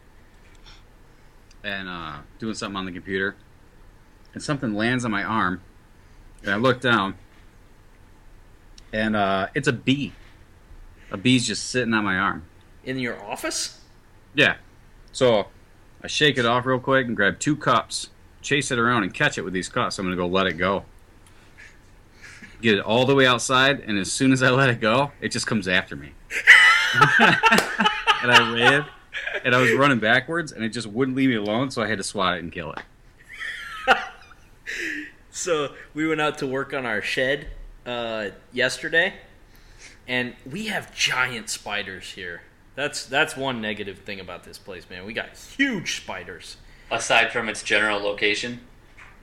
and 1.64 1.88
uh, 1.88 2.18
doing 2.40 2.56
something 2.56 2.76
on 2.76 2.86
the 2.86 2.92
computer, 2.92 3.36
and 4.34 4.44
something 4.44 4.74
lands 4.74 5.06
on 5.06 5.12
my 5.12 5.24
arm, 5.24 5.62
and 6.44 6.52
I 6.52 6.58
look 6.58 6.82
down, 6.82 7.16
and 8.92 9.16
uh, 9.16 9.48
it's 9.56 9.68
a 9.68 9.74
bee. 9.74 10.14
A 11.12 11.18
bee's 11.18 11.48
just 11.48 11.70
sitting 11.70 11.94
on 11.94 12.04
my 12.04 12.18
arm. 12.18 12.44
In 12.84 13.00
your 13.00 13.24
office? 13.24 13.80
Yeah. 14.34 14.56
So 15.12 15.48
I 16.04 16.08
shake 16.08 16.38
it 16.38 16.46
off 16.46 16.66
real 16.66 16.80
quick 16.80 17.08
and 17.08 17.16
grab 17.16 17.40
two 17.40 17.56
cups, 17.56 18.10
chase 18.42 18.72
it 18.72 18.80
around 18.80 19.04
and 19.04 19.14
catch 19.14 19.38
it 19.38 19.44
with 19.44 19.54
these 19.54 19.70
cups. 19.70 19.98
I'm 19.98 20.06
gonna 20.06 20.18
go 20.18 20.28
let 20.28 20.48
it 20.48 20.58
go. 20.58 20.84
Get 22.62 22.76
it 22.76 22.82
all 22.82 23.06
the 23.06 23.16
way 23.16 23.26
outside, 23.26 23.80
and 23.82 23.98
as 23.98 24.12
soon 24.12 24.32
as 24.32 24.44
I 24.44 24.50
let 24.50 24.70
it 24.70 24.80
go, 24.80 25.12
it 25.22 25.30
just 25.30 25.48
comes 25.48 25.68
after 25.68 25.96
me. 25.96 26.12
and 27.20 28.32
I 28.32 28.54
ran, 28.54 28.86
and 29.44 29.56
I 29.56 29.60
was 29.60 29.72
running 29.74 30.00
backwards, 30.00 30.52
and 30.52 30.64
it 30.64 30.70
just 30.70 30.88
wouldn't 30.88 31.16
leave 31.16 31.30
me 31.30 31.36
alone, 31.36 31.72
so 31.72 31.82
I 31.82 31.88
had 31.88 31.98
to 31.98 32.04
swat 32.04 32.38
it 32.38 32.44
and 32.44 32.52
kill 32.52 32.74
it. 32.74 32.82
So 35.36 35.74
we 35.96 36.08
went 36.08 36.22
out 36.22 36.38
to 36.38 36.48
work 36.48 36.76
on 36.76 36.86
our 36.86 37.02
shed 37.02 37.48
uh, 37.88 38.28
yesterday, 38.52 39.16
and 40.08 40.36
we 40.50 40.68
have 40.68 40.96
giant 40.96 41.50
spiders 41.50 42.12
here. 42.12 42.44
That's 42.76 43.06
that's 43.06 43.38
one 43.38 43.62
negative 43.62 44.00
thing 44.00 44.20
about 44.20 44.44
this 44.44 44.58
place, 44.58 44.90
man. 44.90 45.06
We 45.06 45.14
got 45.14 45.38
huge 45.38 45.98
spiders. 45.98 46.58
Aside 46.92 47.32
from 47.32 47.50
its 47.50 47.64
general 47.64 48.00
location. 48.00 48.62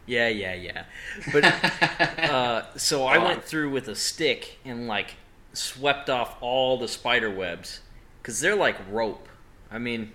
Yeah, 0.07 0.29
yeah, 0.29 0.55
yeah. 0.55 0.85
But 1.33 1.45
uh, 2.31 2.77
so 2.77 3.05
I 3.05 3.19
went 3.19 3.45
through 3.45 3.71
with 3.71 3.89
a 3.89 3.95
stick 3.95 4.59
and 4.65 4.87
like 4.87 5.15
swept 5.53 6.09
off 6.09 6.37
all 6.41 6.79
the 6.79 6.89
spider 6.89 7.31
webs 7.31 7.81
because 8.21 8.41
they're 8.41 8.57
like 8.57 8.77
rope. 8.91 9.29
I 9.71 9.79
mean, 9.79 10.13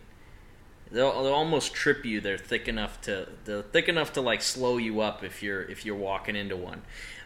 they'll, 0.91 1.23
they'll 1.23 1.33
almost 1.33 1.73
trip 1.73 2.05
you. 2.05 2.21
They're 2.21 2.37
thick 2.37 2.67
enough 2.67 3.01
to 3.01 3.29
they're 3.45 3.61
thick 3.61 3.87
enough 3.87 4.13
to 4.13 4.21
like 4.21 4.41
slow 4.41 4.77
you 4.77 5.01
up 5.01 5.23
if 5.23 5.43
you're 5.43 5.63
if 5.63 5.85
you're 5.85 5.95
walking 5.95 6.35
into 6.35 6.55
one. 6.55 6.81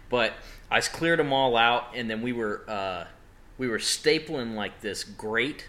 But 0.09 0.33
I 0.71 0.81
cleared 0.81 1.19
them 1.19 1.33
all 1.33 1.55
out, 1.55 1.95
and 1.95 2.09
then 2.09 2.21
we 2.21 2.33
were 2.33 2.63
uh, 2.67 3.05
we 3.57 3.67
were 3.67 3.77
stapling 3.77 4.55
like 4.55 4.81
this 4.81 5.03
grate 5.03 5.67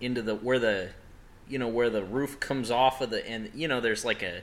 into 0.00 0.22
the 0.22 0.34
where 0.34 0.58
the 0.58 0.90
you 1.48 1.58
know 1.58 1.68
where 1.68 1.90
the 1.90 2.04
roof 2.04 2.38
comes 2.40 2.70
off 2.70 3.00
of 3.00 3.10
the 3.10 3.26
and 3.28 3.50
you 3.54 3.68
know 3.68 3.80
there's 3.80 4.04
like 4.04 4.22
a 4.22 4.42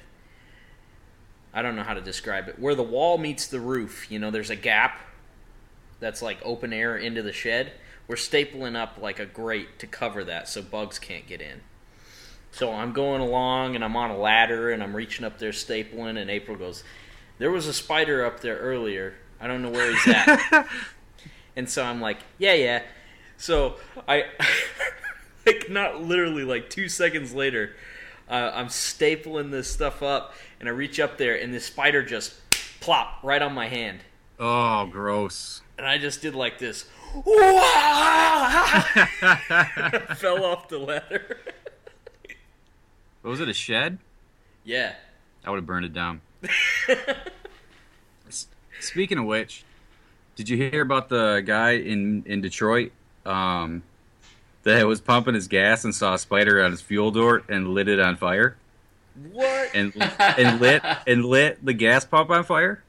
I 1.56 1.62
don't 1.62 1.78
know 1.78 1.84
how 1.84 1.94
to 1.94 2.02
describe 2.02 2.50
it. 2.50 2.60
Where 2.60 2.76
the 2.76 2.84
wall 2.84 3.18
meets 3.18 3.48
the 3.48 3.62
roof, 3.62 4.12
you 4.12 4.20
know, 4.20 4.30
there's 4.30 4.50
a 4.50 4.58
gap 4.58 5.00
that's 6.02 6.22
like 6.22 6.38
open 6.44 6.74
air 6.74 6.98
into 6.98 7.22
the 7.22 7.32
shed. 7.32 7.72
We're 8.10 8.18
stapling 8.18 8.76
up 8.76 8.98
like 9.02 9.20
a 9.20 9.26
grate 9.26 9.80
to 9.80 9.88
cover 9.88 10.26
that 10.26 10.50
so 10.50 10.62
bugs 10.62 11.00
can't 11.00 11.26
get 11.26 11.42
in. 11.42 11.62
So 12.52 12.74
I'm 12.74 12.92
going 12.92 13.22
along 13.22 13.76
and 13.76 13.86
I'm 13.86 13.96
on 13.96 14.12
a 14.12 14.18
ladder 14.18 14.70
and 14.70 14.84
I'm 14.84 14.94
reaching 14.94 15.26
up 15.26 15.40
there 15.40 15.52
stapling 15.52 16.20
and 16.20 16.30
April 16.30 16.58
goes, 16.58 16.84
"There 17.38 17.52
was 17.52 17.68
a 17.68 17.74
spider 17.74 18.26
up 18.26 18.42
there 18.42 18.58
earlier. 18.58 19.16
I 19.40 19.48
don't 19.48 19.62
know 19.62 19.70
where 19.70 19.90
he's 19.92 20.08
at." 20.14 20.68
and 21.56 21.70
so 21.70 21.84
I'm 21.86 22.02
like, 22.02 22.18
"Yeah, 22.38 22.54
yeah." 22.54 22.84
So 23.38 23.78
I 24.10 24.26
like 25.46 25.70
not 25.70 26.02
literally 26.02 26.44
like 26.44 26.70
2 26.70 26.90
seconds 26.90 27.34
later, 27.34 27.76
uh, 28.30 28.52
I'm 28.54 28.68
stapling 28.68 29.52
this 29.52 29.70
stuff 29.72 30.02
up, 30.04 30.34
and 30.60 30.68
I 30.70 30.72
reach 30.72 31.00
up 31.00 31.18
there, 31.18 31.36
and 31.36 31.54
this 31.54 31.66
spider 31.66 32.04
just 32.04 32.34
plop 32.82 33.20
right 33.24 33.42
on 33.42 33.54
my 33.54 33.68
hand, 33.68 34.00
Oh, 34.40 34.86
gross. 34.88 35.62
and 35.78 35.86
I 35.88 35.98
just 35.98 36.22
did 36.22 36.36
like 36.36 36.58
this, 36.60 36.84
fell 40.16 40.44
off 40.46 40.68
the 40.70 40.80
ladder. 40.80 41.38
Was 43.24 43.40
it 43.40 43.50
a 43.50 43.54
shed? 43.54 43.98
yeah, 44.64 44.94
I 45.46 45.50
would 45.52 45.58
have 45.58 45.66
burned 45.66 45.86
it 45.86 45.94
down. 45.94 46.22
Speaking 48.80 49.18
of 49.18 49.26
which, 49.26 49.64
did 50.36 50.50
you 50.50 50.58
hear 50.58 50.82
about 50.82 51.10
the 51.10 51.42
guy 51.46 51.72
in 51.72 52.24
in 52.26 52.42
Detroit 52.42 52.92
um, 53.26 53.84
that 54.66 54.86
was 54.86 55.00
pumping 55.00 55.34
his 55.36 55.48
gas 55.48 55.86
and 55.86 55.96
saw 55.96 56.14
a 56.16 56.20
spider 56.20 56.62
on 56.64 56.72
his 56.72 56.82
fuel 56.82 57.12
door 57.12 57.44
and 57.48 57.70
lit 57.70 57.88
it 57.88 58.00
on 58.00 58.18
fire 58.18 58.58
what? 59.32 59.70
and 59.74 59.94
and 60.20 60.60
lit 60.60 60.84
and 61.08 61.24
lit 61.24 61.64
the 61.64 61.74
gas 61.74 62.04
pump 62.04 62.30
on 62.30 62.44
fire? 62.44 62.84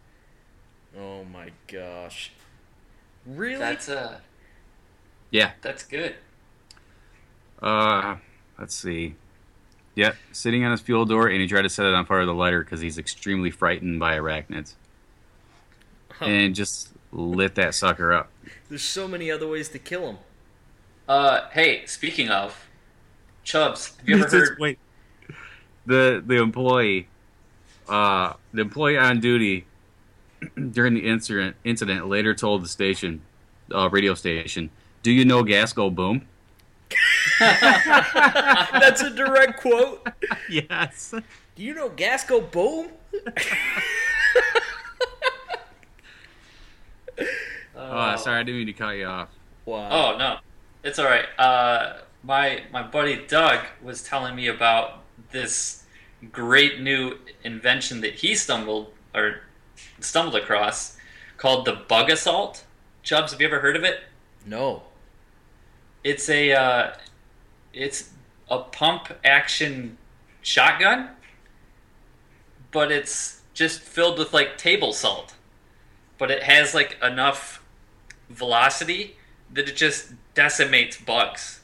Oh 0.99 1.25
my 1.25 1.51
gosh, 1.69 2.33
really? 3.25 3.59
That's 3.59 3.89
uh 3.89 4.19
Yeah. 5.31 5.53
that's 5.63 5.85
good. 5.85 6.17
Uh, 7.63 8.17
let's 8.59 8.75
see. 8.75 9.15
Yeah, 9.95 10.13
sitting 10.31 10.63
on 10.65 10.73
his 10.73 10.81
fuel 10.83 11.07
door, 11.07 11.29
and 11.29 11.41
he 11.41 11.47
tried 11.47 11.63
to 11.63 11.71
set 11.71 11.87
it 11.87 11.95
on 11.95 12.05
fire 12.05 12.21
with 12.21 12.29
a 12.29 12.33
lighter 12.33 12.63
because 12.63 12.81
he's 12.81 12.99
extremely 12.99 13.51
frightened 13.51 13.99
by 13.99 14.17
arachnids, 14.19 14.75
and 16.21 16.55
just 16.55 16.91
lit 17.13 17.55
that 17.55 17.75
sucker 17.75 18.13
up. 18.13 18.31
There's 18.69 18.83
so 18.83 19.09
many 19.09 19.31
other 19.31 19.49
ways 19.49 19.71
to 19.71 19.79
kill 19.79 20.07
them. 20.07 20.19
Uh, 21.09 21.49
hey, 21.51 21.87
speaking 21.87 22.29
of 22.31 22.69
Chubbs, 23.45 23.97
have 23.99 24.09
you 24.09 24.17
ever 24.25 24.29
heard? 24.29 24.59
wait, 24.59 24.79
the 25.85 26.23
the 26.25 26.37
employee, 26.37 27.09
uh, 27.89 28.33
the 28.53 28.63
employee 28.63 28.99
on 28.99 29.21
duty 29.21 29.67
during 30.71 30.95
the 30.95 31.07
incident 31.07 31.57
incident 31.65 32.09
later 32.09 32.35
told 32.35 32.65
the 32.65 32.69
station, 32.69 33.23
uh, 33.73 33.89
radio 33.91 34.15
station, 34.15 34.71
"Do 35.03 35.13
you 35.13 35.25
know 35.25 35.43
gas 35.45 35.73
go 35.73 35.91
boom?" 35.91 36.27
That's 37.41 39.03
a 39.03 39.11
direct 39.11 39.61
quote. 39.61 40.07
Yes. 40.49 41.13
Do 41.57 41.63
you 41.65 41.75
know 41.75 41.89
gas 41.89 42.25
go 42.25 42.41
boom? 42.41 42.91
Oh, 47.77 48.17
sorry, 48.17 48.41
I 48.41 48.43
didn't 48.45 48.59
mean 48.59 48.67
to 48.69 48.73
cut 48.73 48.91
you 48.93 49.07
off. 49.07 49.29
Wow. 49.65 49.89
Oh 49.91 50.17
no, 50.19 50.39
it's 50.83 50.99
all 50.99 51.07
right. 51.07 51.27
Uh, 51.39 51.99
my 52.23 52.63
my 52.73 52.83
buddy 52.83 53.25
Doug 53.27 53.61
was 53.83 54.03
telling 54.03 54.35
me 54.35 54.49
about 54.49 55.03
this 55.31 55.85
great 56.33 56.81
new 56.81 57.19
invention 57.45 58.01
that 58.01 58.15
he 58.15 58.35
stumbled 58.35 58.93
or 59.15 59.41
stumbled 60.01 60.35
across 60.35 60.97
called 61.37 61.67
the 61.67 61.73
Bug-A-Salt. 61.73 62.65
Chubbs, 63.03 63.33
have 63.33 63.41
you 63.41 63.47
ever 63.47 63.61
heard 63.61 63.77
of 63.77 63.85
it? 63.85 64.01
No. 64.45 64.83
It's 66.03 66.29
a 66.29 66.53
uh, 66.53 66.93
it's 67.73 68.11
a 68.49 68.61
pump 68.61 69.13
action 69.25 69.99
shotgun, 70.43 71.11
but 72.71 72.93
it's 72.93 73.43
just 73.55 73.81
filled 73.81 74.19
with 74.19 74.33
like 74.33 74.57
table 74.57 74.93
salt. 74.93 75.35
But 76.19 76.31
it 76.31 76.45
has 76.45 76.75
like 76.75 76.97
enough 77.03 77.63
velocity 78.31 79.17
that 79.53 79.69
it 79.69 79.77
just 79.77 80.13
decimates 80.37 80.97
bugs. 80.97 81.61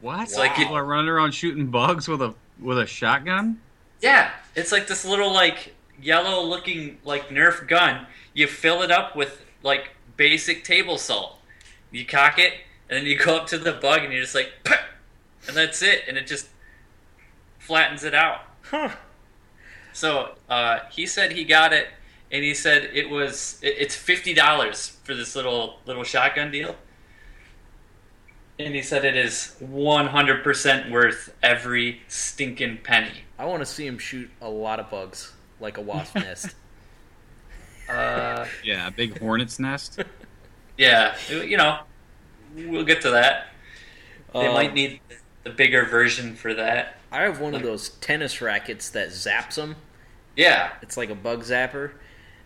What? 0.00 0.22
It's 0.22 0.38
like 0.38 0.54
people 0.54 0.74
are 0.74 0.84
running 0.84 1.08
around 1.08 1.32
shooting 1.32 1.66
bugs 1.66 2.08
with 2.08 2.22
a 2.22 2.34
with 2.58 2.78
a 2.78 2.86
shotgun. 2.86 3.60
Yeah, 4.00 4.30
it's 4.54 4.72
like 4.72 4.86
this 4.86 5.04
little 5.04 5.32
like 5.32 5.74
yellow 6.00 6.42
looking 6.42 6.98
like 7.04 7.28
Nerf 7.28 7.68
gun. 7.68 8.06
You 8.32 8.46
fill 8.46 8.82
it 8.82 8.90
up 8.90 9.16
with 9.16 9.44
like 9.62 9.90
basic 10.16 10.64
table 10.64 10.96
salt. 10.96 11.38
You 11.90 12.06
cock 12.06 12.38
it, 12.38 12.54
and 12.88 12.98
then 12.98 13.06
you 13.06 13.18
go 13.18 13.36
up 13.36 13.48
to 13.48 13.58
the 13.58 13.72
bug, 13.72 14.04
and 14.04 14.12
you're 14.12 14.22
just 14.22 14.34
like, 14.34 14.52
"Pah!" 14.64 14.76
and 15.48 15.56
that's 15.56 15.82
it, 15.82 16.04
and 16.06 16.16
it 16.16 16.26
just 16.26 16.48
flattens 17.58 18.04
it 18.04 18.14
out. 18.14 18.42
Huh. 18.62 18.90
So 19.92 20.36
uh, 20.48 20.80
he 20.92 21.06
said 21.06 21.32
he 21.32 21.44
got 21.44 21.72
it, 21.72 21.88
and 22.30 22.44
he 22.44 22.54
said 22.54 22.90
it 22.94 23.10
was 23.10 23.58
it, 23.62 23.74
it's 23.78 23.96
fifty 23.96 24.32
dollars 24.32 24.96
for 25.02 25.14
this 25.14 25.34
little 25.34 25.80
little 25.86 26.04
shotgun 26.04 26.52
deal. 26.52 26.76
And 28.58 28.74
he 28.74 28.82
said 28.82 29.04
it 29.04 29.16
is 29.16 29.54
one 29.60 30.06
hundred 30.08 30.42
percent 30.42 30.90
worth 30.90 31.32
every 31.42 32.00
stinking 32.08 32.78
penny. 32.82 33.12
I 33.38 33.44
want 33.44 33.60
to 33.60 33.66
see 33.66 33.86
him 33.86 33.98
shoot 33.98 34.30
a 34.40 34.48
lot 34.48 34.80
of 34.80 34.90
bugs 34.90 35.32
like 35.60 35.78
a 35.78 35.80
wasp 35.80 36.14
nest. 36.16 36.54
Uh, 37.88 38.46
Yeah, 38.64 38.88
a 38.88 38.90
big 38.90 39.18
hornet's 39.18 39.58
nest. 39.58 40.02
yeah, 40.76 41.16
you 41.30 41.56
know, 41.56 41.78
we'll 42.54 42.84
get 42.84 43.00
to 43.02 43.10
that. 43.10 43.48
They 44.32 44.46
Um, 44.46 44.54
might 44.54 44.74
need 44.74 45.00
the 45.44 45.50
bigger 45.50 45.84
version 45.84 46.34
for 46.34 46.52
that. 46.54 46.98
I 47.10 47.22
have 47.22 47.40
one 47.40 47.54
of 47.54 47.62
those 47.62 47.90
tennis 47.90 48.40
rackets 48.42 48.90
that 48.90 49.08
zaps 49.08 49.54
them. 49.54 49.76
Yeah, 50.36 50.72
It's 50.82 50.96
like 50.96 51.10
a 51.10 51.14
bug 51.14 51.42
zapper. 51.42 51.92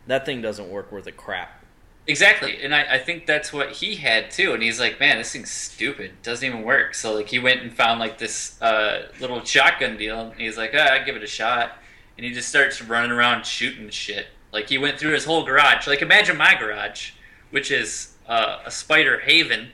That 0.07 0.25
thing 0.25 0.41
doesn't 0.41 0.69
work 0.71 0.93
worth 0.93 1.07
a 1.07 1.13
crap. 1.13 1.62
Exactly. 2.07 2.63
And 2.63 2.75
I, 2.75 2.95
I 2.95 2.99
think 2.99 3.27
that's 3.27 3.53
what 3.53 3.71
he 3.73 3.97
had 3.97 4.31
too. 4.31 4.55
And 4.55 4.63
he's 4.63 4.81
like, 4.81 4.99
man, 5.01 5.19
this 5.19 5.33
thing's 5.33 5.51
stupid. 5.51 6.07
It 6.07 6.23
doesn't 6.23 6.47
even 6.47 6.63
work. 6.63 6.95
So 6.95 7.15
like 7.15 7.29
he 7.29 7.39
went 7.39 7.63
and 7.63 7.73
found 7.73 8.01
like 8.01 8.19
this 8.19 8.61
uh, 8.61 9.09
little 9.21 9.45
shotgun 9.45 9.97
deal. 9.97 10.21
And 10.21 10.41
he's 10.41 10.57
like, 10.57 10.73
ah, 10.75 10.95
I'll 10.95 11.05
give 11.05 11.17
it 11.17 11.23
a 11.23 11.29
shot. 11.29 11.79
And 12.17 12.27
he 12.27 12.33
just 12.33 12.49
starts 12.49 12.83
running 12.83 13.11
around 13.11 13.47
shooting 13.47 13.89
shit. 13.91 14.27
Like 14.53 14.69
he 14.69 14.79
went 14.79 14.99
through 14.99 15.13
his 15.13 15.25
whole 15.25 15.45
garage. 15.45 15.87
Like 15.87 16.03
imagine 16.03 16.37
my 16.37 16.55
garage, 16.55 17.13
which 17.51 17.71
is 17.71 18.15
uh, 18.29 18.59
a 18.65 18.71
spider 18.71 19.21
haven. 19.21 19.71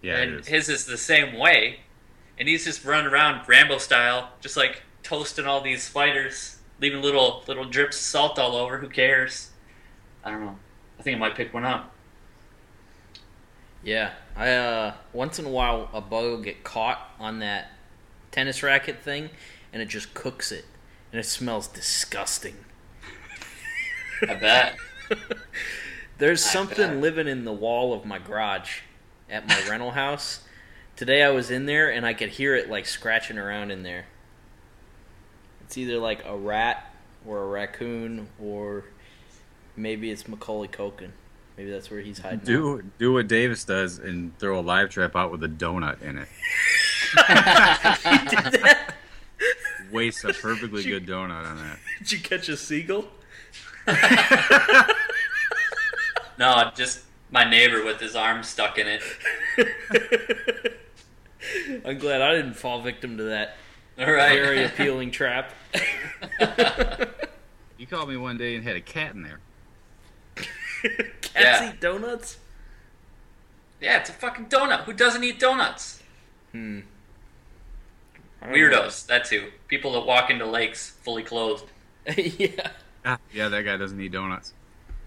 Yeah, 0.00 0.18
it 0.18 0.28
and 0.28 0.40
is. 0.40 0.46
his 0.46 0.68
is 0.68 0.86
the 0.86 0.98
same 0.98 1.38
way. 1.38 1.80
And 2.38 2.48
he's 2.48 2.64
just 2.64 2.84
running 2.84 3.12
around 3.12 3.46
Rambo 3.46 3.78
style, 3.78 4.30
just 4.40 4.56
like 4.56 4.82
toasting 5.02 5.46
all 5.46 5.60
these 5.60 5.82
spiders, 5.82 6.58
leaving 6.80 7.02
little 7.02 7.44
little 7.46 7.64
drips 7.64 7.98
of 7.98 8.02
salt 8.02 8.38
all 8.38 8.56
over. 8.56 8.78
Who 8.78 8.88
cares? 8.88 9.50
I 10.24 10.30
don't 10.30 10.40
know. 10.40 10.58
I 11.02 11.04
think 11.04 11.16
I 11.16 11.18
might 11.18 11.34
pick 11.34 11.52
one 11.52 11.64
up. 11.64 11.90
Yeah, 13.82 14.12
I 14.36 14.50
uh 14.52 14.94
once 15.12 15.40
in 15.40 15.44
a 15.44 15.48
while 15.48 15.90
a 15.92 16.00
bug 16.00 16.22
will 16.26 16.40
get 16.40 16.62
caught 16.62 17.10
on 17.18 17.40
that 17.40 17.72
tennis 18.30 18.62
racket 18.62 19.00
thing, 19.00 19.30
and 19.72 19.82
it 19.82 19.86
just 19.88 20.14
cooks 20.14 20.52
it, 20.52 20.64
and 21.10 21.18
it 21.18 21.24
smells 21.24 21.66
disgusting. 21.66 22.54
I 24.28 24.34
bet. 24.34 24.76
There's 26.18 26.46
I 26.46 26.50
something 26.50 26.90
bet. 26.90 26.96
living 26.98 27.26
in 27.26 27.44
the 27.44 27.52
wall 27.52 27.92
of 27.92 28.04
my 28.04 28.20
garage 28.20 28.82
at 29.28 29.48
my 29.48 29.60
rental 29.68 29.90
house. 29.90 30.42
Today 30.94 31.24
I 31.24 31.30
was 31.30 31.50
in 31.50 31.66
there 31.66 31.90
and 31.90 32.06
I 32.06 32.14
could 32.14 32.28
hear 32.28 32.54
it 32.54 32.70
like 32.70 32.86
scratching 32.86 33.38
around 33.38 33.72
in 33.72 33.82
there. 33.82 34.04
It's 35.62 35.76
either 35.76 35.98
like 35.98 36.24
a 36.24 36.36
rat 36.36 36.94
or 37.26 37.42
a 37.42 37.46
raccoon 37.48 38.28
or 38.40 38.84
maybe 39.76 40.10
it's 40.10 40.26
Macaulay 40.28 40.68
Culkin. 40.68 41.10
Maybe 41.56 41.70
that's 41.70 41.90
where 41.90 42.00
he's 42.00 42.18
hiding. 42.18 42.40
out. 42.40 42.44
Do 42.46 42.82
do 42.98 43.12
what 43.12 43.28
Davis 43.28 43.64
does 43.64 43.98
and 43.98 44.36
throw 44.38 44.58
a 44.58 44.62
live 44.62 44.88
trap 44.90 45.14
out 45.14 45.30
with 45.30 45.42
a 45.44 45.48
donut 45.48 46.00
in 46.02 46.18
it. 46.18 46.28
He 47.12 48.18
did 48.28 48.62
that? 48.62 48.94
Waste 49.92 50.24
a 50.24 50.32
perfectly 50.32 50.82
good 50.82 51.06
donut 51.06 51.44
on 51.44 51.58
that. 51.58 51.78
Did 51.98 52.12
you 52.12 52.18
catch 52.20 52.48
a 52.48 52.56
seagull? 52.56 53.06
No, 56.38 56.70
just 56.74 57.02
my 57.30 57.48
neighbor 57.48 57.84
with 57.84 58.00
his 58.00 58.16
arm 58.16 58.42
stuck 58.42 58.78
in 58.78 58.86
it. 58.88 59.02
I'm 61.84 61.98
glad 61.98 62.22
I 62.22 62.32
didn't 62.34 62.54
fall 62.54 62.80
victim 62.80 63.18
to 63.18 63.24
that 63.24 63.56
All 63.98 64.10
right. 64.10 64.32
very 64.32 64.64
appealing 64.64 65.10
trap. 65.10 65.52
You 67.78 67.86
called 67.86 68.08
me 68.08 68.16
one 68.16 68.38
day 68.38 68.54
and 68.56 68.64
had 68.64 68.76
a 68.76 68.80
cat 68.80 69.14
in 69.14 69.22
there. 69.22 69.40
Cats 71.20 71.34
Yeah. 71.34 71.70
eat 71.72 71.80
donuts? 71.80 72.38
yeah, 73.80 73.98
it's 73.98 74.10
a 74.10 74.12
fucking 74.12 74.46
donut. 74.46 74.84
Who 74.84 74.92
doesn't 74.92 75.24
eat 75.24 75.40
donuts? 75.40 76.02
Hmm. 76.52 76.80
I 78.40 78.46
don't 78.46 78.54
Weirdos. 78.54 79.06
That 79.06 79.24
too. 79.24 79.50
People 79.68 79.92
that 79.92 80.06
walk 80.06 80.30
into 80.30 80.46
lakes 80.46 80.90
fully 81.02 81.22
clothed. 81.22 81.64
yeah. 82.16 82.70
Ah, 83.04 83.18
yeah, 83.32 83.48
that 83.48 83.62
guy 83.64 83.76
doesn't 83.76 84.00
eat 84.00 84.12
donuts. 84.12 84.52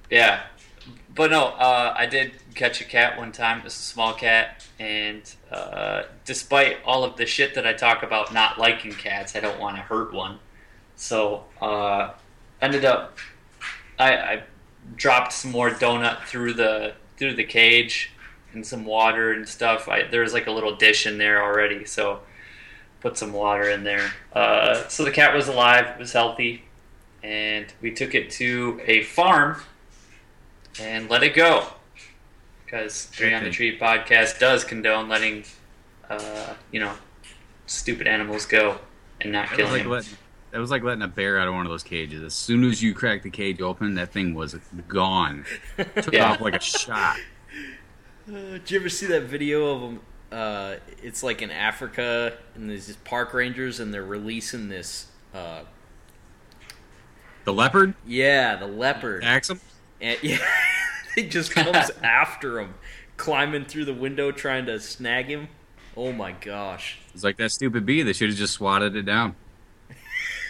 Yeah, 0.10 0.44
but 1.14 1.32
no, 1.32 1.46
uh, 1.46 1.94
I 1.98 2.06
did 2.06 2.34
catch 2.54 2.82
a 2.82 2.84
cat 2.84 3.18
one 3.18 3.32
time. 3.32 3.60
It 3.60 3.64
was 3.66 3.74
a 3.74 3.78
small 3.78 4.14
cat, 4.14 4.66
and 4.80 5.22
uh, 5.52 6.04
despite 6.26 6.78
all 6.86 7.04
of 7.04 7.16
the 7.18 7.26
shit 7.26 7.56
that 7.56 7.66
I 7.66 7.74
talk 7.74 8.04
about 8.04 8.34
not 8.34 8.60
liking 8.60 8.92
cats, 8.92 9.36
I 9.36 9.40
don't 9.40 9.60
want 9.60 9.78
to 9.78 9.82
hurt 9.82 10.14
one. 10.14 10.40
So 10.96 11.46
uh, 11.62 12.12
ended 12.62 12.86
up, 12.86 13.18
I, 13.98 14.14
I 14.16 14.44
dropped 14.96 15.34
some 15.34 15.52
more 15.52 15.70
donut 15.70 16.24
through 16.26 16.54
the 16.54 16.94
through 17.18 17.34
the 17.34 17.44
cage 17.44 18.12
and 18.54 18.66
some 18.66 18.86
water 18.86 19.32
and 19.32 19.48
stuff. 19.48 19.88
I, 19.88 20.04
there 20.04 20.22
was 20.22 20.34
like 20.34 20.48
a 20.48 20.52
little 20.52 20.76
dish 20.76 21.06
in 21.06 21.18
there 21.18 21.44
already, 21.44 21.86
so 21.86 22.22
put 23.02 23.18
some 23.18 23.34
water 23.34 23.70
in 23.70 23.84
there. 23.84 24.12
Uh, 24.34 24.88
so 24.88 25.04
the 25.04 25.12
cat 25.12 25.36
was 25.36 25.48
alive, 25.48 25.88
it 25.88 26.00
was 26.00 26.14
healthy, 26.14 26.64
and 27.24 27.68
we 27.82 27.92
took 27.92 28.16
it 28.16 28.30
to 28.32 28.82
a 28.86 29.04
farm 29.04 29.62
and 30.80 31.10
let 31.10 31.24
it 31.24 31.36
go. 31.36 31.68
Because 32.66 33.06
Three 33.06 33.34
on 33.34 33.44
the 33.44 33.52
Tree 33.52 33.78
podcast 33.78 34.40
does 34.40 34.64
condone 34.64 35.08
letting, 35.08 35.44
uh, 36.10 36.56
you 36.72 36.80
know, 36.80 36.94
stupid 37.68 38.08
animals 38.08 38.46
go 38.46 38.80
and 39.22 39.32
not 39.32 39.50
killing 39.50 39.72
like 39.72 39.84
them. 39.84 39.92
letting 39.92 40.18
that 40.56 40.62
was 40.62 40.72
like 40.72 40.84
letting 40.84 41.01
a 41.01 41.08
bear 41.10 41.38
out 41.38 41.49
of 41.49 41.53
one 41.53 41.66
of 41.66 41.70
those 41.70 41.84
cages. 41.84 42.24
As 42.24 42.34
soon 42.34 42.64
as 42.64 42.82
you 42.82 42.93
cracked 42.93 43.24
the 43.24 43.30
cage 43.30 43.60
open, 43.60 43.95
that 43.95 44.14
thing 44.14 44.34
was 44.34 44.56
gone. 44.88 45.43
Took 45.97 46.14
Yeah. 46.14 46.32
off 46.32 46.39
like 46.39 46.56
a 46.56 46.62
shot. 46.62 47.18
Uh, 48.26 48.32
did 48.53 48.72
you 48.72 48.80
ever 48.80 48.88
see 48.88 49.06
that 49.08 49.24
video 49.24 49.66
of 49.76 49.82
them? 49.82 49.99
Uh, 50.32 50.76
it's 51.03 51.24
like 51.24 51.41
in 51.41 51.51
Africa, 51.51 52.38
and 52.56 52.70
there's 52.70 52.88
these 52.88 52.95
park 52.95 53.34
rangers, 53.34 53.82
and 53.82 53.93
they're 53.93 54.06
releasing 54.06 54.70
this. 54.70 55.08
Uh, 55.34 55.64
The 57.43 57.51
leopard 57.51 57.93
yeah, 58.08 58.56
the 58.56 58.66
leopard. 58.66 59.26
axe 59.26 59.49
him. 59.49 59.60
And 59.99 60.18
yeah, 60.24 60.38
he 61.16 61.28
just 61.28 61.51
comes 61.51 61.91
after 62.01 62.62
him, 62.62 62.76
climbing 63.18 63.66
through 63.66 63.84
the 63.86 63.93
window 63.93 64.32
trying 64.32 64.66
to 64.68 64.80
snag 64.80 65.26
him. 65.26 65.49
Oh 65.97 66.14
my 66.14 66.32
gosh. 66.32 66.99
It's 67.14 67.26
like 67.26 67.36
that 67.39 67.51
stupid 67.51 67.86
bee. 67.86 68.03
They 68.03 68.14
should 68.14 68.30
have 68.30 68.38
just 68.38 68.53
swatted 68.53 68.95
it 68.95 69.03
down. 69.03 69.36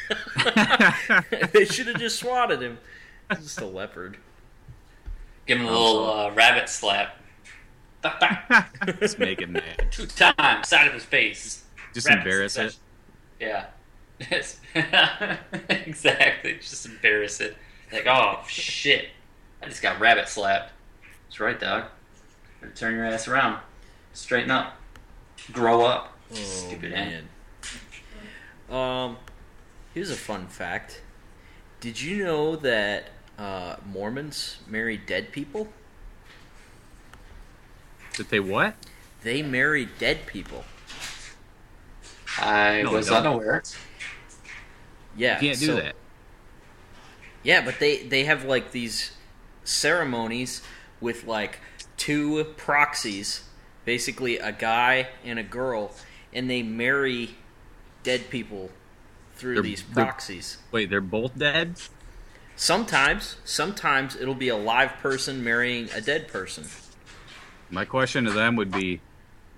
they 1.54 1.66
should 1.66 1.88
have 1.88 1.98
just 1.98 2.20
swatted 2.20 2.62
him. 2.62 2.78
He's 3.30 3.40
just 3.40 3.62
a 3.62 3.66
leopard. 3.66 4.18
Give 5.46 5.60
him 5.60 5.68
a 5.68 5.72
little 5.72 6.12
uh, 6.12 6.32
rabbit 6.32 6.70
slap. 6.70 7.18
Bap, 8.02 8.20
bap. 8.20 8.76
just 9.00 9.20
make 9.20 9.42
him 9.42 9.54
mad. 9.54 9.88
Two 9.92 10.06
times, 10.06 10.68
side 10.68 10.88
of 10.88 10.94
his 10.94 11.06
face. 11.06 11.64
Just 11.94 12.08
Rapid 12.08 12.20
embarrass 12.20 12.58
it. 12.58 12.76
Yeah. 13.40 13.66
Yes. 14.32 14.60
exactly. 15.70 16.54
Just 16.62 16.86
embarrass 16.86 17.42
it. 17.42 17.58
Like, 17.92 18.06
oh 18.08 18.44
shit. 18.48 19.10
I 19.62 19.68
just 19.68 19.82
got 19.82 20.00
rabbit 20.00 20.28
slapped. 20.28 20.72
That's 21.28 21.40
right, 21.40 21.60
dog. 21.60 21.86
Better 22.62 22.74
turn 22.74 22.96
your 22.96 23.06
ass 23.06 23.28
around. 23.28 23.60
Straighten 24.14 24.52
up. 24.52 24.78
Grow 25.52 25.84
up. 25.84 26.18
Oh, 26.32 26.36
Stupid 26.36 26.92
man. 26.92 27.28
Um, 28.70 29.18
here's 29.96 30.12
a 30.12 30.16
fun 30.16 30.46
fact. 30.48 31.02
Did 31.80 32.00
you 32.00 32.24
know 32.24 32.56
that 32.58 33.10
uh, 33.40 33.78
Mormons 33.92 34.58
marry 34.68 34.98
dead 34.98 35.32
people? 35.32 35.70
Did 38.14 38.30
they 38.30 38.40
what? 38.40 38.76
They 39.24 39.42
marry 39.42 39.88
dead 39.98 40.28
people. 40.28 40.64
I 42.38 42.82
No, 42.84 42.92
was 42.92 43.10
unaware. 43.10 43.64
Yeah, 45.18 45.36
You 45.42 45.50
can't 45.50 45.60
do 45.60 45.66
so- 45.66 45.76
that. 45.78 45.96
Yeah, 47.44 47.64
but 47.64 47.80
they 47.80 48.04
they 48.04 48.24
have 48.26 48.44
like 48.44 48.72
these 48.72 49.12
ceremonies 49.64 50.62
with 51.00 51.26
like 51.26 51.60
two 51.96 52.44
proxies, 52.58 53.44
basically 53.86 54.40
a 54.40 54.52
guy 54.52 55.10
and 55.24 55.38
a 55.38 55.44
girl, 55.44 55.92
and 56.34 56.50
they 56.50 56.64
marry 56.64 57.36
dead 58.04 58.30
people 58.32 58.72
through 59.36 59.56
They're- 59.56 59.64
these 59.64 59.84
they're- 59.84 60.06
proxies. 60.06 60.58
Wait, 60.72 60.90
they're 60.90 61.02
both 61.02 61.38
dead? 61.38 61.76
Sometimes, 62.56 63.36
sometimes 63.44 64.16
it'll 64.16 64.34
be 64.34 64.48
a 64.48 64.56
live 64.56 64.94
person 65.02 65.44
marrying 65.44 65.90
a 65.94 66.00
dead 66.02 66.28
person. 66.30 66.66
My 67.70 67.84
question 67.84 68.24
to 68.26 68.32
them 68.32 68.56
would 68.56 68.72
be, 68.72 69.02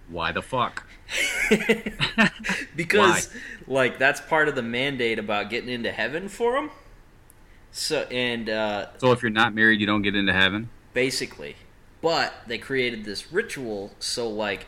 why 0.09 0.31
the 0.31 0.41
fuck? 0.41 0.87
because 2.75 3.29
like 3.67 3.97
that's 3.97 4.19
part 4.21 4.47
of 4.47 4.55
the 4.55 4.61
mandate 4.61 5.19
about 5.19 5.49
getting 5.49 5.69
into 5.69 5.91
heaven 5.91 6.27
for 6.29 6.53
them. 6.53 6.71
So 7.71 8.01
and 8.11 8.49
uh, 8.49 8.87
So 8.97 9.11
if 9.11 9.21
you're 9.21 9.29
not 9.31 9.53
married, 9.53 9.79
you 9.79 9.85
don't 9.85 10.01
get 10.01 10.15
into 10.15 10.33
heaven? 10.33 10.69
basically. 10.93 11.55
But 12.01 12.33
they 12.47 12.57
created 12.57 13.05
this 13.05 13.31
ritual 13.31 13.91
so 13.99 14.27
like 14.29 14.65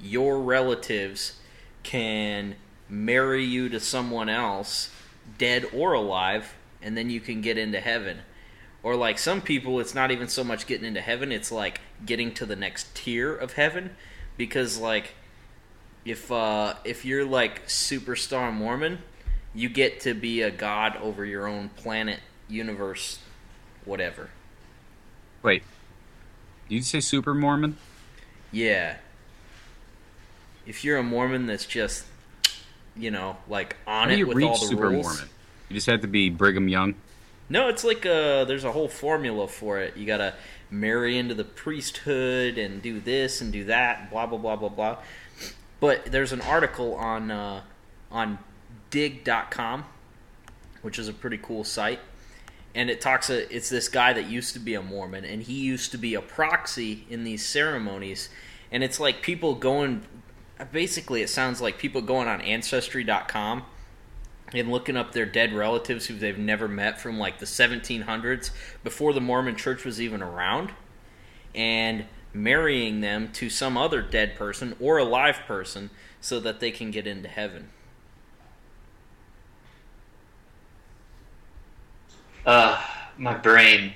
your 0.00 0.40
relatives 0.40 1.40
can 1.82 2.54
marry 2.92 3.42
you 3.42 3.70
to 3.70 3.80
someone 3.80 4.28
else, 4.28 4.90
dead 5.38 5.64
or 5.72 5.94
alive, 5.94 6.54
and 6.82 6.96
then 6.96 7.08
you 7.08 7.20
can 7.20 7.40
get 7.40 7.56
into 7.56 7.80
heaven. 7.80 8.18
Or 8.82 8.96
like 8.96 9.18
some 9.18 9.40
people 9.40 9.80
it's 9.80 9.94
not 9.94 10.10
even 10.10 10.28
so 10.28 10.44
much 10.44 10.66
getting 10.66 10.86
into 10.86 11.00
heaven, 11.00 11.32
it's 11.32 11.50
like 11.50 11.80
getting 12.04 12.34
to 12.34 12.44
the 12.44 12.56
next 12.56 12.94
tier 12.94 13.34
of 13.34 13.54
heaven 13.54 13.96
because 14.36 14.78
like 14.78 15.14
if 16.04 16.30
uh 16.30 16.74
if 16.84 17.04
you're 17.04 17.24
like 17.24 17.66
superstar 17.66 18.52
Mormon, 18.52 18.98
you 19.54 19.68
get 19.68 20.00
to 20.00 20.12
be 20.12 20.42
a 20.42 20.50
god 20.50 20.96
over 20.96 21.24
your 21.24 21.46
own 21.46 21.70
planet, 21.70 22.20
universe, 22.48 23.20
whatever. 23.84 24.28
Wait, 25.42 25.62
did 26.68 26.74
you 26.74 26.82
say 26.82 27.00
super 27.00 27.32
Mormon? 27.32 27.76
Yeah. 28.50 28.96
If 30.66 30.84
you're 30.84 30.98
a 30.98 31.02
Mormon 31.02 31.46
that's 31.46 31.66
just, 31.66 32.04
you 32.96 33.10
know, 33.10 33.36
like 33.48 33.76
on 33.86 34.08
How 34.08 34.14
it 34.14 34.18
you 34.18 34.26
with 34.26 34.36
reach 34.36 34.46
all 34.46 34.58
the 34.58 34.66
super 34.66 34.88
rules. 34.88 35.06
Mormon? 35.06 35.28
You 35.68 35.74
just 35.74 35.86
have 35.86 36.02
to 36.02 36.08
be 36.08 36.30
Brigham 36.30 36.68
Young? 36.68 36.94
No, 37.48 37.68
it's 37.68 37.84
like 37.84 38.06
uh 38.06 38.44
there's 38.44 38.64
a 38.64 38.72
whole 38.72 38.88
formula 38.88 39.48
for 39.48 39.80
it. 39.80 39.96
You 39.96 40.06
gotta 40.06 40.34
marry 40.70 41.18
into 41.18 41.34
the 41.34 41.44
priesthood 41.44 42.58
and 42.58 42.82
do 42.82 43.00
this 43.00 43.40
and 43.40 43.52
do 43.52 43.64
that, 43.64 44.10
blah 44.10 44.26
blah 44.26 44.38
blah 44.38 44.56
blah 44.56 44.68
blah. 44.68 44.98
But 45.80 46.06
there's 46.06 46.32
an 46.32 46.40
article 46.42 46.94
on 46.94 47.30
uh, 47.30 47.62
on 48.10 48.38
digg.com, 48.90 49.84
which 50.82 50.98
is 50.98 51.08
a 51.08 51.12
pretty 51.12 51.38
cool 51.38 51.64
site. 51.64 52.00
And 52.74 52.88
it 52.88 53.00
talks 53.00 53.28
uh, 53.28 53.46
it's 53.50 53.68
this 53.68 53.88
guy 53.88 54.12
that 54.12 54.26
used 54.26 54.54
to 54.54 54.60
be 54.60 54.74
a 54.74 54.82
Mormon 54.82 55.24
and 55.24 55.42
he 55.42 55.54
used 55.54 55.90
to 55.90 55.98
be 55.98 56.14
a 56.14 56.22
proxy 56.22 57.04
in 57.10 57.24
these 57.24 57.44
ceremonies. 57.44 58.28
And 58.70 58.82
it's 58.84 59.00
like 59.00 59.22
people 59.22 59.54
going 59.54 60.02
basically 60.64 61.22
it 61.22 61.28
sounds 61.28 61.60
like 61.60 61.78
people 61.78 62.02
going 62.02 62.28
on 62.28 62.40
ancestry.com 62.40 63.64
and 64.54 64.70
looking 64.70 64.96
up 64.96 65.12
their 65.12 65.26
dead 65.26 65.52
relatives 65.52 66.06
who 66.06 66.14
they've 66.14 66.38
never 66.38 66.68
met 66.68 67.00
from 67.00 67.18
like 67.18 67.38
the 67.38 67.46
1700s 67.46 68.50
before 68.84 69.12
the 69.12 69.20
Mormon 69.20 69.56
church 69.56 69.84
was 69.84 70.00
even 70.00 70.22
around 70.22 70.72
and 71.54 72.04
marrying 72.34 73.00
them 73.00 73.30
to 73.32 73.50
some 73.50 73.76
other 73.76 74.02
dead 74.02 74.36
person 74.36 74.74
or 74.80 74.98
a 74.98 75.04
live 75.04 75.40
person 75.46 75.90
so 76.20 76.40
that 76.40 76.60
they 76.60 76.70
can 76.70 76.90
get 76.90 77.06
into 77.06 77.28
heaven. 77.28 77.68
Uh, 82.44 82.82
my 83.16 83.34
brain. 83.34 83.92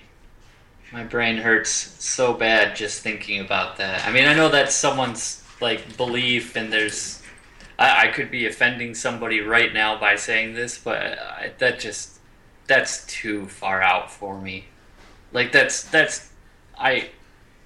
My 0.93 1.03
brain 1.03 1.37
hurts 1.37 1.71
so 1.71 2.33
bad 2.33 2.77
just 2.77 3.03
thinking 3.03 3.41
about 3.41 3.77
that. 3.79 4.07
I 4.07 4.13
mean, 4.13 4.27
I 4.27 4.35
know 4.35 4.49
that's 4.49 4.75
someone's 4.75 5.43
like 5.61 5.97
belief, 5.97 6.57
and 6.57 6.73
there's. 6.73 7.23
I, 7.79 8.09
I 8.09 8.13
could 8.13 8.31
be 8.31 8.47
offending 8.47 8.95
somebody 8.95 9.41
right 9.41 9.73
now 9.73 9.99
by 9.99 10.17
saying 10.17 10.55
this, 10.55 10.79
but 10.79 11.19
I, 11.19 11.53
that 11.59 11.79
just 11.79 12.19
that's 12.67 13.07
too 13.07 13.47
far 13.47 13.83
out 13.83 14.11
for 14.11 14.41
me. 14.41 14.67
Like 15.33 15.53
that's 15.53 15.83
that's 15.85 16.31
I 16.79 17.11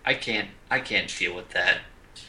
I 0.04 0.14
can't 0.14 0.48
I 0.70 0.80
can't 0.80 1.14
deal 1.16 1.34
with 1.34 1.50
that. 1.50 1.78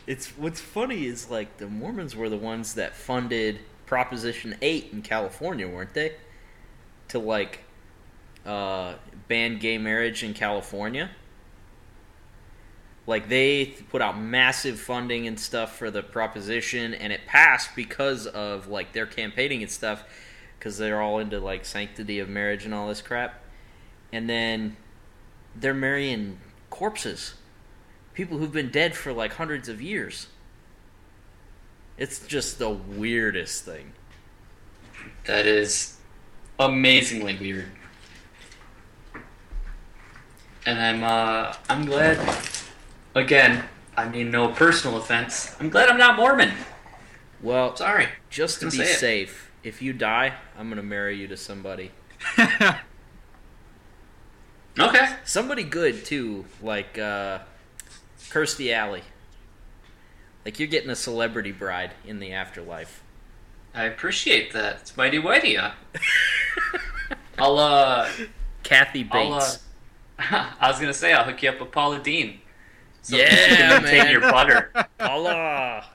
It's 0.07 0.27
what's 0.37 0.61
funny 0.61 1.05
is 1.05 1.29
like 1.29 1.57
the 1.57 1.67
Mormons 1.67 2.15
were 2.15 2.29
the 2.29 2.37
ones 2.37 2.73
that 2.75 2.95
funded 2.95 3.59
Proposition 3.85 4.57
8 4.61 4.89
in 4.93 5.01
California, 5.01 5.67
weren't 5.67 5.93
they? 5.93 6.15
To 7.09 7.19
like 7.19 7.59
uh, 8.45 8.93
ban 9.27 9.59
gay 9.59 9.77
marriage 9.77 10.23
in 10.23 10.33
California. 10.33 11.11
Like 13.07 13.29
they 13.29 13.65
put 13.89 14.01
out 14.01 14.19
massive 14.19 14.79
funding 14.79 15.27
and 15.27 15.39
stuff 15.39 15.75
for 15.75 15.89
the 15.89 16.03
proposition, 16.03 16.93
and 16.93 17.11
it 17.11 17.21
passed 17.25 17.75
because 17.75 18.27
of 18.27 18.67
like 18.67 18.93
their 18.93 19.07
campaigning 19.07 19.63
and 19.63 19.71
stuff, 19.71 20.03
because 20.57 20.77
they're 20.77 21.01
all 21.01 21.19
into 21.19 21.39
like 21.39 21.65
sanctity 21.65 22.19
of 22.19 22.29
marriage 22.29 22.65
and 22.65 22.73
all 22.73 22.87
this 22.87 23.01
crap. 23.01 23.43
And 24.13 24.29
then 24.29 24.77
they're 25.55 25.73
marrying 25.73 26.37
corpses, 26.69 27.33
people 28.13 28.37
who've 28.37 28.51
been 28.51 28.69
dead 28.69 28.95
for 28.95 29.11
like 29.13 29.33
hundreds 29.33 29.67
of 29.67 29.81
years. 29.81 30.27
It's 31.97 32.19
just 32.25 32.59
the 32.59 32.69
weirdest 32.69 33.65
thing. 33.65 33.93
That 35.25 35.45
is 35.45 35.97
amazingly 36.59 37.37
weird. 37.37 37.71
And 40.65 40.79
I'm 40.79 41.03
uh 41.03 41.55
I'm 41.69 41.85
glad 41.85 42.17
again, 43.15 43.65
I 43.97 44.07
mean 44.07 44.31
no 44.31 44.49
personal 44.49 44.97
offense. 44.97 45.55
I'm 45.59 45.69
glad 45.69 45.89
I'm 45.89 45.97
not 45.97 46.15
Mormon. 46.17 46.51
Well, 47.41 47.75
Sorry. 47.75 48.07
just 48.29 48.59
to 48.59 48.65
be 48.65 48.77
say 48.77 48.83
it. 48.83 48.99
safe, 48.99 49.51
if 49.63 49.81
you 49.81 49.93
die, 49.93 50.33
I'm 50.57 50.69
gonna 50.69 50.83
marry 50.83 51.17
you 51.17 51.27
to 51.27 51.37
somebody. 51.37 51.91
Okay. 54.79 55.05
Somebody 55.25 55.63
good 55.63 56.05
too, 56.05 56.45
like 56.61 56.97
uh, 56.97 57.39
Kirstie 58.29 58.73
Alley. 58.73 59.03
Like 60.45 60.59
you're 60.59 60.67
getting 60.67 60.89
a 60.89 60.95
celebrity 60.95 61.51
bride 61.51 61.91
in 62.05 62.19
the 62.19 62.31
afterlife. 62.31 63.03
I 63.73 63.83
appreciate 63.83 64.53
that. 64.53 64.77
It's 64.81 64.97
mighty 64.97 65.19
whitey, 65.19 65.57
huh? 65.59 65.71
I'll 67.37 67.57
uh 67.59 68.09
Kathy 68.63 69.07
I'll, 69.11 69.33
uh, 69.33 69.39
Bates. 69.39 69.59
I 70.19 70.67
was 70.69 70.79
gonna 70.79 70.93
say 70.93 71.13
I'll 71.13 71.25
hook 71.25 71.43
you 71.43 71.49
up 71.49 71.59
with 71.59 71.71
Paula 71.71 71.99
Deen. 71.99 72.39
So 73.01 73.17
Yeah, 73.17 73.49
you 73.49 73.55
can 73.55 73.83
maintain 73.83 74.03
man. 74.03 74.11
your 74.11 74.21
butter. 74.21 74.71
Allah. 74.99 75.85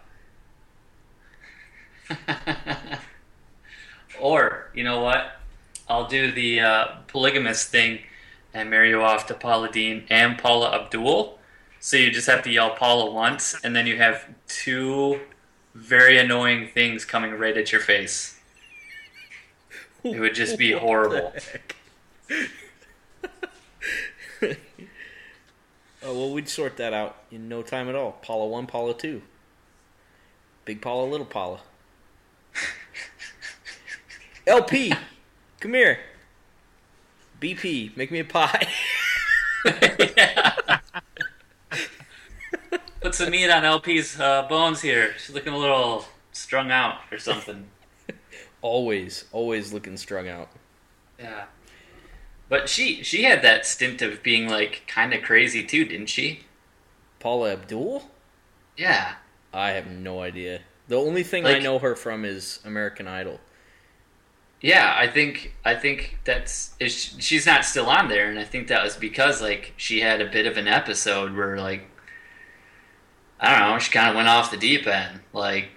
or 4.21 4.71
you 4.75 4.85
know 4.85 5.01
what? 5.01 5.33
I'll 5.89 6.07
do 6.09 6.33
the 6.33 6.61
uh, 6.61 6.87
polygamous 7.07 7.65
thing 7.65 8.01
and 8.53 8.71
marry 8.71 8.91
you 8.91 9.03
off 9.03 9.27
to 9.27 9.35
Paula 9.35 9.71
Deen 9.71 10.05
and 10.11 10.39
Paula 10.39 10.73
Abdul. 10.75 11.39
So 11.79 11.97
you 11.97 12.11
just 12.11 12.27
have 12.27 12.43
to 12.43 12.51
yell 12.51 12.71
Paula 12.71 13.11
once, 13.11 13.55
and 13.63 13.77
then 13.77 13.87
you 13.87 13.97
have 13.99 14.27
two 14.49 15.21
very 15.75 16.19
annoying 16.19 16.69
things 16.75 17.05
coming 17.05 17.33
right 17.33 17.57
at 17.57 17.71
your 17.71 17.81
face. 17.81 18.41
It 20.03 20.19
would 20.19 20.35
just 20.35 20.59
be 20.59 20.73
horrible. 20.73 21.33
oh 26.07 26.15
well, 26.15 26.33
we'd 26.33 26.49
sort 26.49 26.77
that 26.77 26.93
out 26.93 27.17
in 27.31 27.49
no 27.49 27.63
time 27.63 27.89
at 27.89 27.95
all. 27.95 28.13
Paula 28.23 28.47
one, 28.47 28.67
Paula 28.67 28.95
two. 28.95 29.23
Big 30.65 30.81
Paula, 30.81 31.09
Little 31.09 31.27
Paula. 31.27 31.61
LP, 34.47 34.93
come 35.61 35.75
here. 35.75 35.99
BP, 37.41 37.97
make 37.97 38.11
me 38.11 38.21
a 38.21 38.25
pie. 38.25 38.67
Put 43.01 43.15
some 43.15 43.31
meat 43.31 43.51
on 43.51 43.65
LP's 43.65 44.19
uh, 44.19 44.47
bones 44.49 44.81
here. 44.81 45.15
She's 45.19 45.35
looking 45.35 45.53
a 45.53 45.59
little 45.59 46.07
strung 46.33 46.71
out 46.71 46.99
or 47.13 47.19
something. 47.19 47.67
always, 48.63 49.25
always 49.33 49.73
looking 49.73 49.97
strung 49.97 50.29
out. 50.29 50.49
Yeah. 51.19 51.45
But 52.49 52.69
she 52.69 53.03
she 53.03 53.25
had 53.25 53.43
that 53.43 53.67
stint 53.67 54.03
of 54.03 54.23
being 54.23 54.49
like 54.49 54.83
kind 54.87 55.13
of 55.13 55.23
crazy 55.23 55.65
too, 55.65 55.85
didn't 55.85 56.07
she? 56.09 56.41
Paula 57.19 57.53
Abdul? 57.53 58.11
Yeah. 58.77 59.15
I 59.53 59.71
have 59.71 59.87
no 59.87 60.21
idea. 60.21 60.61
The 60.89 60.97
only 60.97 61.23
thing 61.23 61.47
I 61.47 61.59
know 61.59 61.79
her 61.79 61.97
from 61.97 62.25
is 62.25 62.61
American 62.65 63.09
Idol. 63.09 63.41
Yeah, 64.61 64.95
I 64.97 65.07
think 65.07 65.55
I 65.65 65.75
think 65.75 66.19
that's 66.25 66.75
is 66.79 67.17
she's 67.19 67.47
not 67.47 67.65
still 67.65 67.87
on 67.87 68.09
there, 68.09 68.29
and 68.29 68.39
I 68.39 68.45
think 68.45 68.69
that 68.69 68.83
was 68.83 68.97
because 68.97 69.43
like 69.43 69.75
she 69.77 70.01
had 70.01 70.21
a 70.21 70.31
bit 70.31 70.47
of 70.47 70.57
an 70.57 70.69
episode 70.69 71.35
where 71.35 71.59
like 71.59 71.89
I 73.41 73.59
don't 73.59 73.69
know, 73.69 73.79
she 73.79 73.91
kind 73.91 74.09
of 74.09 74.17
went 74.17 74.29
off 74.29 74.51
the 74.51 74.57
deep 74.57 74.87
end, 74.87 75.21
like 75.33 75.69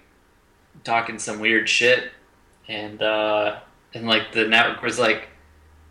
talking 0.84 1.20
some 1.20 1.39
weird 1.39 1.67
shit, 1.67 2.11
and 2.67 3.01
uh 3.01 3.59
and 3.93 4.07
like 4.07 4.32
the 4.34 4.47
network 4.47 4.82
was 4.82 4.99
like, 4.99 5.30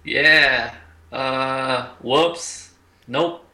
yeah, 0.04 0.74
uh, 1.12 1.88
whoops, 2.02 2.72
nope, 3.06 3.44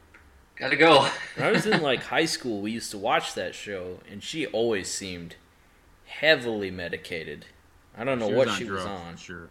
gotta 0.55 0.75
go. 0.75 1.07
When 1.35 1.47
I 1.47 1.51
was 1.51 1.65
in 1.65 1.81
like 1.91 2.03
high 2.03 2.25
school, 2.25 2.61
we 2.61 2.71
used 2.71 2.91
to 2.91 2.97
watch 2.97 3.33
that 3.35 3.55
show, 3.55 3.99
and 4.09 4.23
she 4.23 4.45
always 4.47 4.89
seemed 4.89 5.35
heavily 6.05 6.71
medicated. 6.71 7.45
I 7.97 8.03
don't 8.03 8.19
know 8.19 8.29
She 8.29 8.35
what 8.35 8.47
on 8.49 8.57
she 8.57 8.63
was 8.65 8.85
on. 8.85 9.17
Sure. 9.17 9.49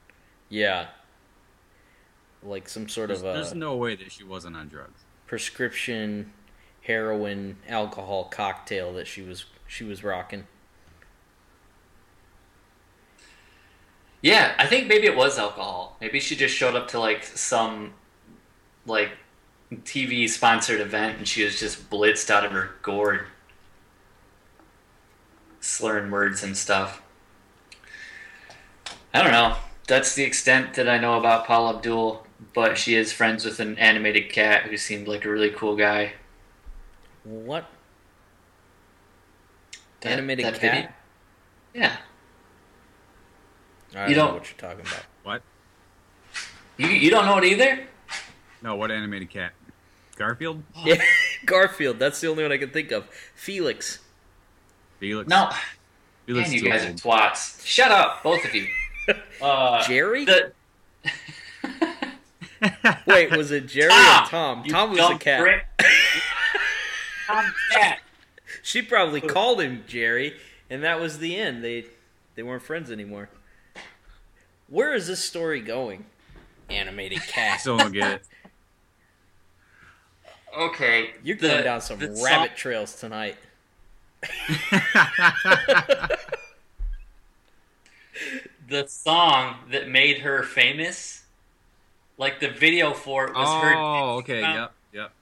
Yeah, 0.49 0.89
like 2.43 2.69
some 2.69 2.89
sort 2.89 3.09
There's, 3.09 3.21
of 3.21 3.27
a 3.27 3.33
there's 3.33 3.55
no 3.55 3.77
way 3.77 3.97
that 3.97 4.13
she 4.13 4.23
wasn't 4.25 4.57
on 4.57 4.69
drugs. 4.69 5.05
prescription 5.27 6.33
heroin 6.83 7.57
alcohol 7.67 8.25
cocktail 8.25 8.93
that 8.93 9.07
she 9.07 9.23
was 9.23 9.47
she 9.67 9.85
was 9.85 10.05
rocking. 10.05 10.47
Yeah, 14.25 14.55
I 14.59 14.65
think 14.67 14.89
maybe 14.89 15.07
it 15.07 15.15
was 15.15 15.39
alcohol. 15.39 15.99
Maybe 16.01 16.19
she 16.19 16.35
just 16.35 16.57
showed 16.57 16.75
up 16.75 16.89
to 16.89 16.99
like 16.99 17.25
some 17.25 17.93
like 18.87 19.11
TV 19.83 20.27
sponsored 20.31 20.81
event 20.81 21.19
and 21.19 21.29
she 21.29 21.45
was 21.45 21.61
just 21.61 21.91
blitzed 21.91 22.31
out 22.31 22.43
of 22.43 22.51
her 22.53 22.71
gourd. 22.81 23.27
Slurring 25.61 26.11
words 26.11 26.43
and 26.43 26.57
stuff. 26.57 27.03
I 29.13 29.23
don't 29.23 29.31
know. 29.31 29.57
That's 29.89 30.15
the 30.15 30.25
extent 30.25 30.73
that 30.73 30.89
I 30.89 30.97
know 30.97 31.19
about 31.19 31.47
Paula 31.47 31.77
Abdul, 31.77 32.27
but 32.55 32.79
she 32.79 32.95
is 32.95 33.13
friends 33.13 33.45
with 33.45 33.61
an 33.61 33.77
animated 33.77 34.33
cat 34.33 34.63
who 34.63 34.79
seemed 34.79 35.07
like 35.07 35.27
a 35.27 35.31
really 35.31 35.51
cool 35.51 35.77
guy. 35.77 36.15
What 37.25 37.67
That- 40.01 40.13
animated 40.13 40.47
that 40.47 40.55
cat? 40.55 40.61
video- 40.61 40.93
Yeah. 41.75 41.97
I 43.95 44.07
don't 44.07 44.11
know 44.11 44.15
don't- 44.17 44.35
what 44.35 44.51
you're 44.51 44.59
talking 44.71 44.81
about. 44.87 45.05
What? 45.23 45.43
You, 46.77 46.89
you 46.89 47.11
don't 47.11 47.27
know 47.27 47.39
it 47.39 47.45
either? 47.45 47.87
No, 48.63 48.75
what 48.77 48.91
animated 48.91 49.31
cat? 49.31 49.53
Garfield? 50.17 50.63
Yeah, 50.85 51.03
Garfield. 51.47 51.99
That's 51.99 52.21
the 52.21 52.29
only 52.29 52.43
one 52.43 52.53
I 52.53 52.57
can 52.59 52.71
think 52.71 52.91
of. 52.93 53.05
Felix. 53.35 53.99
Felix? 54.99 55.29
No. 55.29 55.51
Felix 56.27 56.49
Man, 56.49 56.55
you 56.55 56.61
too 56.65 56.69
guys 56.71 56.85
are 56.85 56.93
twats. 56.93 57.65
Shut 57.67 57.91
up, 57.91 58.23
both 58.23 58.45
of 58.45 58.55
you. 58.55 58.67
Uh, 59.43 59.83
Jerry? 59.87 60.25
the- 60.25 60.53
Wait, 63.07 63.31
was 63.37 63.51
it 63.51 63.67
Jerry 63.67 63.91
Tom, 63.91 64.25
or 64.25 64.29
Tom? 64.31 64.65
Tom 64.65 64.91
was 64.93 64.99
a 65.11 65.19
cat. 65.19 65.41
prick. 65.43 65.65
Tom 67.27 67.45
cat. 67.73 67.99
She 68.63 68.81
probably 68.81 69.21
called 69.21 69.61
him 69.61 69.85
Jerry, 69.87 70.35
and 70.71 70.83
that 70.85 71.01
was 71.01 71.19
the 71.19 71.37
end. 71.37 71.63
They 71.63 71.85
they 72.35 72.43
weren't 72.43 72.63
friends 72.63 72.91
anymore. 72.91 73.29
Where 74.75 74.93
is 74.93 75.07
this 75.07 75.23
story 75.25 75.61
going? 75.61 76.05
Animated 76.69 77.23
cat. 77.29 77.61
Still 77.61 77.77
don't 77.77 77.93
get 77.93 78.15
it. 78.15 78.23
Okay. 80.59 81.11
You're 81.23 81.37
the- 81.37 81.47
going 81.47 81.63
down 81.63 81.81
some 81.81 82.01
rabbit 82.01 82.17
song- 82.19 82.49
trails 82.57 82.99
tonight. 82.99 83.37
the 88.69 88.89
song 88.89 89.59
that 89.71 89.89
made 89.89 90.19
her 90.23 90.43
famous, 90.43 91.23
like 92.19 92.41
the 92.41 92.49
video 92.49 92.95
for 92.95 93.29
it 93.29 93.35
was 93.35 93.63
her. 93.63 93.75
oh, 93.77 94.17
okay. 94.17 94.43
Wow. 94.43 94.55
Yep, 94.55 94.73
yep. 94.93 95.13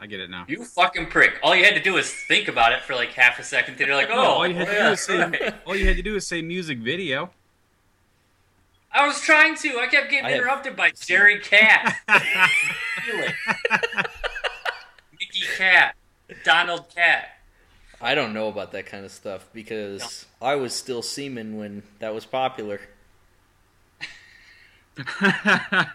I 0.00 0.06
get 0.06 0.20
it 0.20 0.30
now. 0.30 0.46
You 0.48 0.64
fucking 0.64 1.08
prick! 1.08 1.34
All 1.42 1.54
you 1.54 1.64
had 1.64 1.74
to 1.74 1.82
do 1.82 1.92
was 1.92 2.10
think 2.10 2.48
about 2.48 2.72
it 2.72 2.80
for 2.80 2.94
like 2.94 3.10
half 3.10 3.38
a 3.38 3.42
second. 3.42 3.76
Then 3.76 3.88
you're 3.88 3.96
like, 3.96 4.08
"Oh, 4.10 4.14
No, 4.22 4.22
all 4.22 4.40
oh, 4.40 4.44
you 4.44 4.54
had 4.54 4.68
oh, 4.68 4.72
to 4.72 4.78
do 4.78 4.92
is 4.92 5.00
say 5.00 5.18
right." 5.18 5.54
all 5.66 5.76
you 5.76 5.86
had 5.86 5.96
to 5.96 6.02
do 6.02 6.16
is 6.16 6.26
say 6.26 6.40
music 6.40 6.78
video. 6.78 7.30
I 8.92 9.06
was 9.06 9.20
trying 9.20 9.56
to. 9.56 9.78
I 9.78 9.86
kept 9.86 10.10
getting 10.10 10.26
I 10.26 10.34
interrupted 10.34 10.76
by 10.76 10.90
Jerry 10.90 11.38
Cat, 11.40 11.96
Felix, 13.04 13.34
Mickey 15.12 15.42
Cat, 15.56 15.94
Donald 16.44 16.86
Cat. 16.94 17.28
I 18.00 18.14
don't 18.14 18.32
know 18.32 18.48
about 18.48 18.72
that 18.72 18.86
kind 18.86 19.04
of 19.04 19.10
stuff 19.10 19.48
because 19.52 20.26
I 20.40 20.54
was 20.54 20.74
still 20.74 21.02
semen 21.02 21.56
when 21.56 21.82
that 21.98 22.14
was 22.14 22.24
popular. 22.24 22.80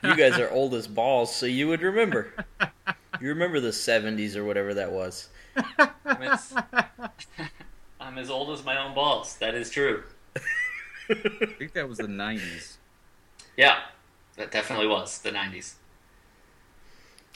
You 0.02 0.16
guys 0.16 0.40
are 0.40 0.50
old 0.50 0.74
as 0.74 0.88
balls, 0.88 1.36
so 1.36 1.46
you 1.46 1.68
would 1.68 1.82
remember. 1.82 2.34
You 3.20 3.28
remember 3.30 3.60
the 3.60 3.72
70s 3.72 4.38
or 4.38 4.46
whatever 4.46 4.74
that 4.76 4.94
was. 4.94 5.28
I'm 6.06 6.22
as, 6.22 6.54
I'm 8.00 8.18
as 8.18 8.30
old 8.30 8.58
as 8.58 8.64
my 8.64 8.78
own 8.78 8.96
balls. 8.96 9.36
That 9.38 9.56
is 9.56 9.70
true. 9.70 10.04
I 11.10 11.16
think 11.58 11.74
that 11.74 11.90
was 11.90 11.98
the 11.98 12.08
'90s. 12.08 12.78
Yeah, 13.58 13.80
that 14.38 14.52
definitely 14.52 14.88
was 14.88 15.20
the 15.20 15.32
'90s. 15.32 15.74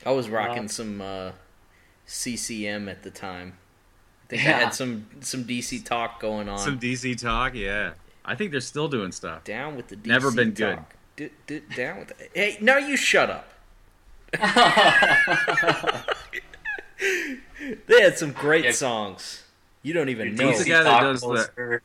I 0.05 0.11
was 0.11 0.29
rocking 0.29 0.63
Wow. 0.63 0.67
some 0.67 1.01
uh, 1.01 1.31
CCM 2.05 2.87
at 2.89 3.03
the 3.03 3.11
time. 3.11 3.57
I 4.25 4.27
think 4.29 4.41
I 4.41 4.45
had 4.51 4.73
some 4.73 5.07
some 5.21 5.43
DC 5.45 5.83
talk 5.85 6.19
going 6.19 6.49
on. 6.49 6.57
Some 6.59 6.79
DC 6.79 7.19
talk, 7.21 7.53
yeah. 7.55 7.93
I 8.25 8.35
think 8.35 8.51
they're 8.51 8.59
still 8.61 8.87
doing 8.89 9.11
stuff. 9.11 9.43
down 9.43 9.75
with 9.75 9.87
the 9.87 9.95
DC 9.95 10.05
Never 10.05 10.31
been 10.31 10.51
good. 10.51 10.79
D- 11.15 11.29
d- 11.47 11.61
down 11.75 11.99
with 11.99 12.11
it. 12.21 12.31
Hey, 12.33 12.57
now 12.61 12.77
you 12.77 12.97
shut 12.97 13.29
up. 13.29 13.49
They 17.87 18.01
had 18.01 18.17
some 18.17 18.31
great 18.31 18.65
Yeah. 18.65 18.71
songs. 18.71 19.43
You 19.81 19.93
don't 19.93 20.09
even 20.09 20.27
Your 20.27 20.35
know. 20.35 20.51
Who's 20.51 20.63
the 20.63 20.69
guy 20.69 20.83
that 20.83 20.99
does 21.01 21.21
the- 21.21 21.27
poster, 21.27 21.81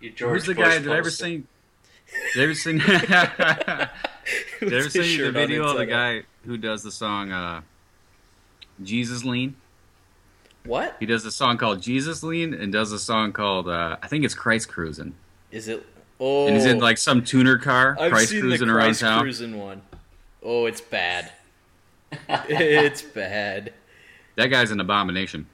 your 0.00 0.12
George 0.12 0.32
Who's 0.32 0.46
the 0.46 0.54
Bush 0.54 0.64
guy? 0.64 0.78
Did 0.78 0.88
I 0.88 0.96
ever 0.96 1.02
poster. 1.04 1.24
sing? 1.24 1.46
Did 2.34 2.40
I 2.40 2.44
ever 2.44 2.54
sing? 2.54 2.78
did 2.78 4.72
ever 4.72 4.88
his 4.88 4.92
the 4.92 5.30
video 5.32 5.68
of 5.68 5.76
the 5.76 5.86
guy 5.86 6.22
who 6.44 6.56
does 6.56 6.82
the 6.82 6.90
song 6.90 7.32
uh, 7.32 7.62
"Jesus 8.82 9.24
Lean"? 9.24 9.56
What 10.64 10.96
He 11.00 11.06
does 11.06 11.24
a 11.24 11.30
song 11.30 11.56
called 11.56 11.80
"Jesus 11.80 12.22
Lean" 12.22 12.52
and 12.54 12.72
does 12.72 12.92
a 12.92 12.98
song 12.98 13.32
called 13.32 13.68
uh, 13.68 13.96
I 14.02 14.08
think 14.08 14.24
it's 14.24 14.34
"Christ 14.34 14.68
Cruising." 14.68 15.14
is 15.50 15.68
it? 15.68 15.86
Oh, 16.20 16.46
And 16.46 16.56
he's 16.56 16.64
in 16.64 16.78
like 16.78 16.98
some 16.98 17.22
tuner 17.22 17.58
car, 17.58 17.96
I've 17.98 18.10
Christ 18.10 18.30
seen 18.30 18.40
cruising 18.40 18.66
the 18.66 18.74
around 18.74 18.86
Christ 18.86 19.00
town. 19.00 19.20
cruising 19.20 19.56
one. 19.56 19.82
Oh, 20.42 20.66
it's 20.66 20.80
bad. 20.80 21.32
it's 22.28 23.02
bad. 23.02 23.72
That 24.34 24.48
guy's 24.48 24.70
an 24.70 24.80
abomination. 24.80 25.46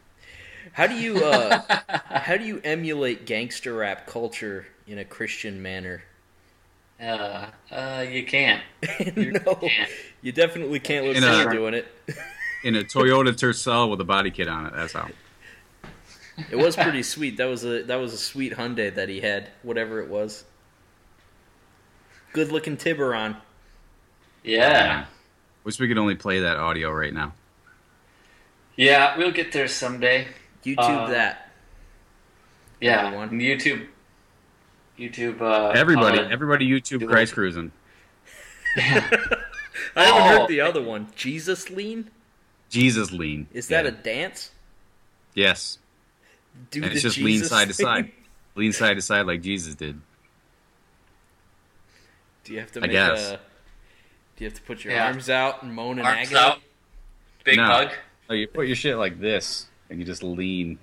How 0.72 0.86
do 0.86 0.94
you 0.94 1.22
uh, 1.24 1.60
how 2.18 2.36
do 2.36 2.44
you 2.44 2.60
emulate 2.64 3.26
gangster 3.26 3.74
rap 3.74 4.06
culture 4.06 4.66
in 4.86 4.98
a 4.98 5.04
Christian 5.04 5.62
manner? 5.62 6.02
Uh, 7.04 7.50
uh, 7.70 8.00
you 8.08 8.24
can't. 8.24 8.62
no, 9.16 9.54
can't. 9.56 9.90
you 10.22 10.32
definitely 10.32 10.80
can't 10.80 11.06
look 11.06 11.16
In 11.16 11.22
silly 11.22 11.44
a- 11.44 11.50
doing 11.52 11.74
it. 11.74 11.86
In 12.64 12.76
a 12.76 12.82
Toyota 12.82 13.32
Tercel 13.34 13.90
with 13.90 14.00
a 14.00 14.04
body 14.04 14.30
kit 14.30 14.48
on 14.48 14.66
it. 14.66 14.72
That's 14.74 14.94
how. 14.94 15.08
It 16.50 16.56
was 16.56 16.74
pretty 16.76 17.02
sweet. 17.02 17.36
That 17.36 17.44
was 17.44 17.64
a 17.64 17.82
that 17.82 17.96
was 17.96 18.12
a 18.14 18.18
sweet 18.18 18.54
Hyundai 18.54 18.92
that 18.94 19.08
he 19.08 19.20
had, 19.20 19.50
whatever 19.62 20.00
it 20.00 20.08
was. 20.08 20.44
Good 22.32 22.50
looking 22.50 22.76
Tiburon. 22.76 23.36
Yeah, 24.42 25.06
Wish 25.62 25.78
we 25.78 25.88
could 25.88 25.96
only 25.98 26.14
play 26.16 26.40
that 26.40 26.56
audio 26.58 26.90
right 26.90 27.12
now. 27.14 27.32
yeah, 28.76 29.16
we'll 29.16 29.30
get 29.30 29.52
there 29.52 29.68
someday. 29.68 30.28
YouTube 30.64 30.78
Uh, 30.78 31.10
that. 31.10 31.50
Yeah, 32.80 33.06
Everyone. 33.06 33.30
YouTube. 33.30 33.86
YouTube. 34.98 35.40
Uh, 35.40 35.70
Everybody, 35.70 36.18
uh, 36.20 36.28
everybody, 36.28 36.68
YouTube 36.68 37.06
Christ 37.08 37.32
it. 37.32 37.34
cruising. 37.34 37.72
I 38.76 38.80
haven't 38.80 39.22
Oh. 39.96 40.38
heard 40.40 40.48
the 40.48 40.60
other 40.60 40.82
one. 40.82 41.08
Jesus 41.16 41.70
lean? 41.70 42.10
Jesus 42.70 43.12
lean. 43.12 43.46
Is 43.52 43.68
that 43.68 43.84
Yeah. 43.84 43.90
a 43.90 43.94
dance? 43.94 44.50
yes? 45.34 45.78
Do 46.70 46.80
And 46.82 46.90
the 46.90 46.94
it's 46.94 47.02
just 47.02 47.16
lean 47.18 47.26
Jesus 47.26 47.48
side 47.48 47.66
to 47.68 47.74
side. 47.74 48.12
lean 48.54 48.72
side 48.72 48.94
to 48.94 49.02
side 49.02 49.26
like 49.26 49.42
Jesus 49.42 49.74
did. 49.74 50.00
Do 52.44 52.52
you 52.52 52.60
have 52.60 52.70
to 52.72 52.78
I 52.80 52.82
make 52.82 52.92
guess. 52.92 53.30
a? 53.32 53.36
Do 54.36 54.44
you 54.44 54.46
have 54.46 54.54
to 54.54 54.62
put 54.62 54.84
your 54.84 54.94
Yeah. 54.94 55.06
arms 55.06 55.28
out 55.30 55.62
and 55.64 55.74
moan 55.74 55.98
in 55.98 56.06
Arms 56.06 56.28
agony? 56.28 56.38
out. 56.38 56.60
Big 57.42 57.56
No. 57.56 57.64
hug. 57.64 57.90
No, 58.28 58.34
you 58.36 58.46
put 58.46 58.66
your 58.66 58.76
shit 58.76 58.96
like 58.96 59.20
this, 59.20 59.66
and 59.90 59.98
you 59.98 60.04
just 60.04 60.22
lean. 60.22 60.78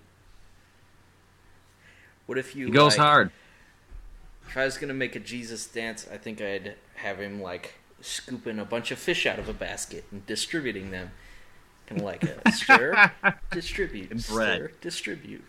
What 2.26 2.38
if 2.38 2.56
you 2.56 2.66
He 2.68 2.72
goes 2.72 2.98
like, 2.98 3.06
hard. 3.08 3.32
If 4.52 4.58
I 4.58 4.66
was 4.66 4.78
gonna 4.78 4.94
make 4.94 5.16
a 5.16 5.20
Jesus 5.20 5.66
dance, 5.66 6.06
I 6.12 6.18
think 6.18 6.42
I'd 6.42 6.76
have 6.96 7.20
him 7.20 7.42
like 7.42 7.76
scooping 8.02 8.60
a 8.60 8.66
bunch 8.66 8.92
of 8.92 9.00
fish 9.00 9.26
out 9.26 9.40
of 9.40 9.48
a 9.48 9.54
basket 9.54 10.04
and 10.12 10.26
distributing 10.26 10.92
them, 10.92 11.12
kind 11.88 12.02
of 12.02 12.06
like 12.06 12.24
a 12.26 12.52
stir, 12.52 13.12
distribute, 13.50 14.12
And 14.12 14.28
bread. 14.28 14.58
stir, 14.58 14.72
distribute. 14.82 15.46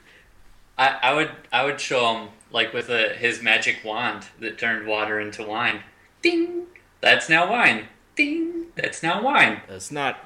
I, 0.79 0.99
I 1.03 1.15
would 1.15 1.33
I 1.53 1.65
would 1.65 1.81
show 1.81 2.15
him 2.17 2.29
like 2.53 2.73
with 2.73 2.89
a, 2.91 3.09
his 3.15 3.43
magic 3.43 3.81
wand 3.85 4.27
that 4.39 4.57
turned 4.57 4.87
water 4.87 5.19
into 5.19 5.45
wine. 5.45 5.81
Ding. 6.23 6.67
That's 7.01 7.29
now 7.29 7.51
wine. 7.51 7.89
Ding. 8.15 8.67
That's 8.77 9.03
now 9.03 9.21
wine. 9.21 9.63
It's 9.69 9.91
not. 9.91 10.19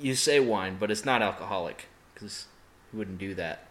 You 0.00 0.14
say 0.14 0.38
wine, 0.38 0.76
but 0.78 0.92
it's 0.92 1.04
not 1.04 1.22
alcoholic 1.22 1.88
because 2.14 2.46
you 2.92 3.00
wouldn't 3.00 3.18
do 3.18 3.34
that. 3.34 3.66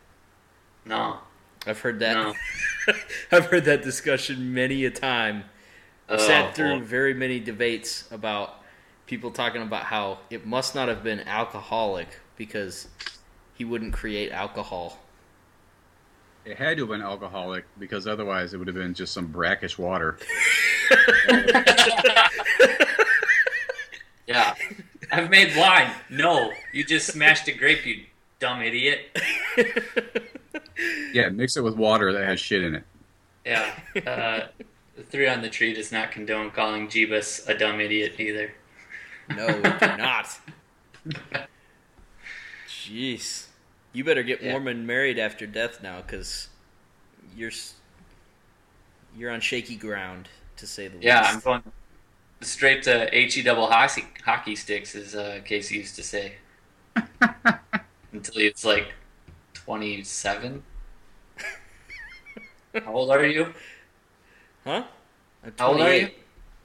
No. 0.84 1.20
I've 1.68 1.80
heard 1.80 2.00
that. 2.00 2.14
No. 2.16 2.34
I've 3.32 3.46
heard 3.46 3.66
that 3.66 3.84
discussion 3.84 4.54
many 4.54 4.86
a 4.86 4.92
time. 4.92 5.44
I've 6.10 6.20
Oh, 6.20 6.28
sat 6.28 6.56
through 6.56 6.72
well. 6.78 6.80
very 6.80 7.14
many 7.14 7.40
debates 7.40 8.08
about 8.12 8.56
people 9.06 9.32
talking 9.32 9.62
about 9.62 9.84
how 9.84 10.20
it 10.30 10.46
must 10.46 10.74
not 10.76 10.88
have 10.88 11.04
been 11.04 11.20
alcoholic 11.22 12.08
because 12.38 12.88
he 13.54 13.64
wouldn't 13.66 13.94
create 13.94 14.32
alcohol. 14.32 14.98
It 16.44 16.58
had 16.58 16.78
to 16.78 16.84
have 16.84 16.90
been 16.90 17.02
alcoholic 17.04 17.66
because 17.78 18.08
otherwise 18.08 18.54
it 18.54 18.58
would 18.58 18.68
have 18.68 18.76
been 18.76 18.94
just 18.96 19.14
some 19.14 19.28
brackish 19.28 19.78
water. 19.78 20.18
Yeah. 24.28 24.54
I've 25.12 25.30
made 25.30 25.56
wine. 25.58 25.92
No. 26.10 26.54
You 26.72 26.84
just 26.86 27.08
smashed 27.08 27.48
a 27.50 27.52
grape, 27.52 27.86
you 27.86 28.06
dumb 28.40 28.62
idiot. 28.62 29.18
Yeah, 31.14 31.30
mix 31.30 31.58
it 31.58 31.64
with 31.64 31.76
water 31.76 32.14
that 32.14 32.26
has 32.26 32.40
shit 32.40 32.64
in 32.64 32.76
it. 32.76 32.84
Yeah. 33.46 33.74
Uh, 34.06 34.48
the 34.96 35.04
three 35.04 35.28
on 35.28 35.42
the 35.42 35.50
tree 35.50 35.74
does 35.74 35.92
not 35.92 36.12
condone 36.12 36.52
calling 36.52 36.88
Jeebus 36.88 37.48
a 37.48 37.58
dumb 37.58 37.80
idiot 37.80 38.20
either. 38.20 38.54
No, 39.36 39.48
we 39.48 39.62
do 39.62 39.98
not. 39.98 40.40
Jeez, 42.68 43.48
you 43.94 44.04
better 44.04 44.24
get 44.24 44.42
Yeah. 44.42 44.52
Mormon 44.52 44.86
married 44.86 45.20
after 45.20 45.46
death 45.46 45.82
now, 45.82 46.02
because 46.02 46.50
you're 47.36 47.52
you're 49.18 49.32
on 49.32 49.42
shaky 49.42 49.76
ground 49.76 50.30
to 50.58 50.68
say 50.68 50.88
the 50.88 50.98
Yeah, 51.00 51.22
least. 51.22 51.30
Yeah, 51.30 51.36
I'm 51.36 51.40
going 51.40 51.64
straight 52.42 52.84
to 52.84 53.10
he 53.12 53.42
double 53.42 53.68
hockey 53.68 54.06
hockey 54.24 54.56
sticks, 54.56 54.96
as 54.96 55.16
uh, 55.16 55.40
Casey 55.46 55.78
used 55.78 55.96
to 55.96 56.04
say. 56.04 56.34
Until 58.12 58.42
he 58.42 58.50
was 58.50 58.66
like 58.66 58.94
twenty 59.54 60.04
seven. 60.04 60.64
How 62.74 62.94
old 62.94 63.12
are 63.12 63.26
you? 63.26 63.54
Huh? 64.64 64.84
How 65.58 65.70
old 65.70 65.82
are 65.82 65.96
you? 65.96 66.10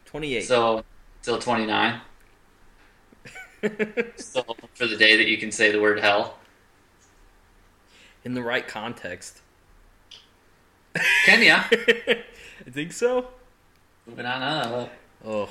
28. 0.05 0.45
So 0.45 0.85
still 1.23 1.39
twenty 1.39 1.67
nine. 1.67 2.01
Still 4.17 4.45
hoping 4.49 4.69
for 4.75 4.87
the 4.87 4.97
day 4.97 5.17
that 5.17 5.27
you 5.27 5.39
can 5.39 5.51
say 5.51 5.73
the 5.73 5.81
word 5.81 6.01
hell. 6.01 6.39
In 8.25 8.35
the 8.35 8.43
right 8.43 8.67
context. 8.67 9.41
Can 11.25 11.43
ya? 11.43 11.65
I 11.73 12.71
think 12.71 12.93
so. 12.93 13.29
Moving 14.07 14.27
on 14.27 14.43
up. 14.43 14.93
Oh, 15.25 15.49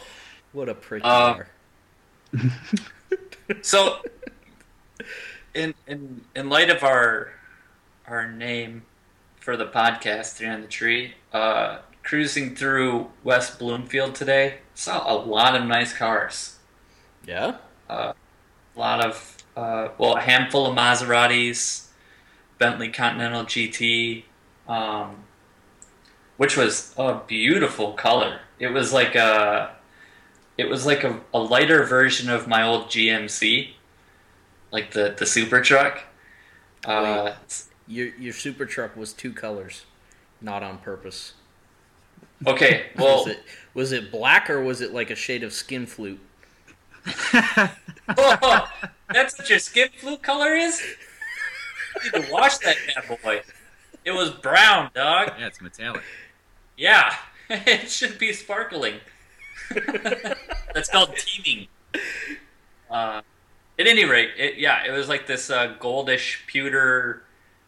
what 0.54 0.70
a 0.70 0.74
prick 0.74 1.02
Uh, 1.04 1.44
you 2.34 2.42
are. 2.42 3.60
So, 3.62 4.00
in 5.54 5.74
in 5.88 6.22
in 6.36 6.50
light 6.50 6.70
of 6.70 6.84
our 6.84 7.32
our 8.08 8.32
name 8.32 8.84
for 9.46 9.56
the 9.56 9.68
podcast, 9.68 10.34
Three 10.34 10.48
on 10.48 10.62
the 10.62 10.68
Tree, 10.68 11.14
uh, 11.32 11.78
cruising 12.02 12.56
through 12.56 13.12
West 13.24 13.60
Bloomfield 13.60 14.16
today, 14.16 14.56
saw 14.74 15.14
a 15.14 15.14
lot 15.14 15.56
of 15.56 15.68
nice 15.68 15.94
cars. 15.94 16.58
Yeah? 17.28 17.58
A 17.88 18.16
lot 18.76 19.06
of 19.06 19.38
uh, 19.56 19.90
well, 20.00 20.18
a 20.18 20.22
handful 20.22 20.66
of 20.66 20.76
Maseratis, 20.76 21.90
Bentley 22.58 22.90
Continental 22.90 23.44
GT, 23.44 24.24
um, 24.68 25.18
which 26.38 26.58
was 26.58 26.96
a 26.98 27.22
beautiful 27.28 27.94
color. 27.94 28.40
It 28.58 28.70
was 28.70 28.94
like 28.94 29.14
a 29.14 29.76
it 30.58 30.68
was 30.68 30.88
like 30.88 31.04
a, 31.04 31.22
a 31.36 31.40
lighter 31.40 31.84
version 31.84 32.32
of 32.32 32.48
my 32.48 32.64
old 32.64 32.86
GMC, 32.86 33.74
like 34.72 34.92
the 34.94 35.14
the 35.16 35.28
super 35.28 35.62
truck. 35.62 36.02
Uh, 36.84 37.34
Your, 37.88 38.08
your 38.16 38.34
super 38.34 38.66
truck 38.66 38.96
was 38.96 39.14
two 39.14 39.32
colors, 39.32 39.86
not 40.42 40.64
on 40.64 40.80
purpose. 40.80 41.34
okay, 42.48 42.88
well, 42.98 43.26
was, 43.26 43.28
it, 43.28 43.44
was 43.74 43.92
it 43.92 44.12
black 44.12 44.50
or 44.50 44.62
was 44.62 44.82
it 44.82 44.94
like 44.94 45.10
a 45.10 45.16
shade 45.16 45.44
of 45.44 45.54
skin 45.54 45.86
flute? 45.86 46.20
that's 47.34 49.38
what 49.38 49.50
your 49.50 49.60
skin 49.60 49.90
flute 50.00 50.24
color 50.24 50.56
is. 50.56 50.82
You 52.04 52.12
need 52.12 52.26
to 52.26 52.32
wash 52.32 52.58
that 52.60 52.78
bad 52.96 53.22
boy. 53.22 53.42
It 54.04 54.12
was 54.12 54.32
brown, 54.32 54.90
dog. 54.94 55.32
Yeah, 55.40 55.48
it's 55.48 55.62
metallic. 55.62 56.02
Yeah, 56.78 57.16
it 57.50 57.90
should 57.90 58.18
be 58.18 58.34
sparkling. 58.34 58.96
That's 60.74 60.90
called 60.90 61.16
teaming. 61.16 61.68
Uh, 62.90 63.22
at 63.78 63.88
any 63.88 64.06
rate, 64.06 64.32
it, 64.38 64.58
yeah, 64.58 64.86
it 64.86 64.92
was 64.92 65.10
like 65.10 65.28
this 65.28 65.50
uh, 65.50 65.76
goldish 65.80 66.46
pewter 66.48 67.24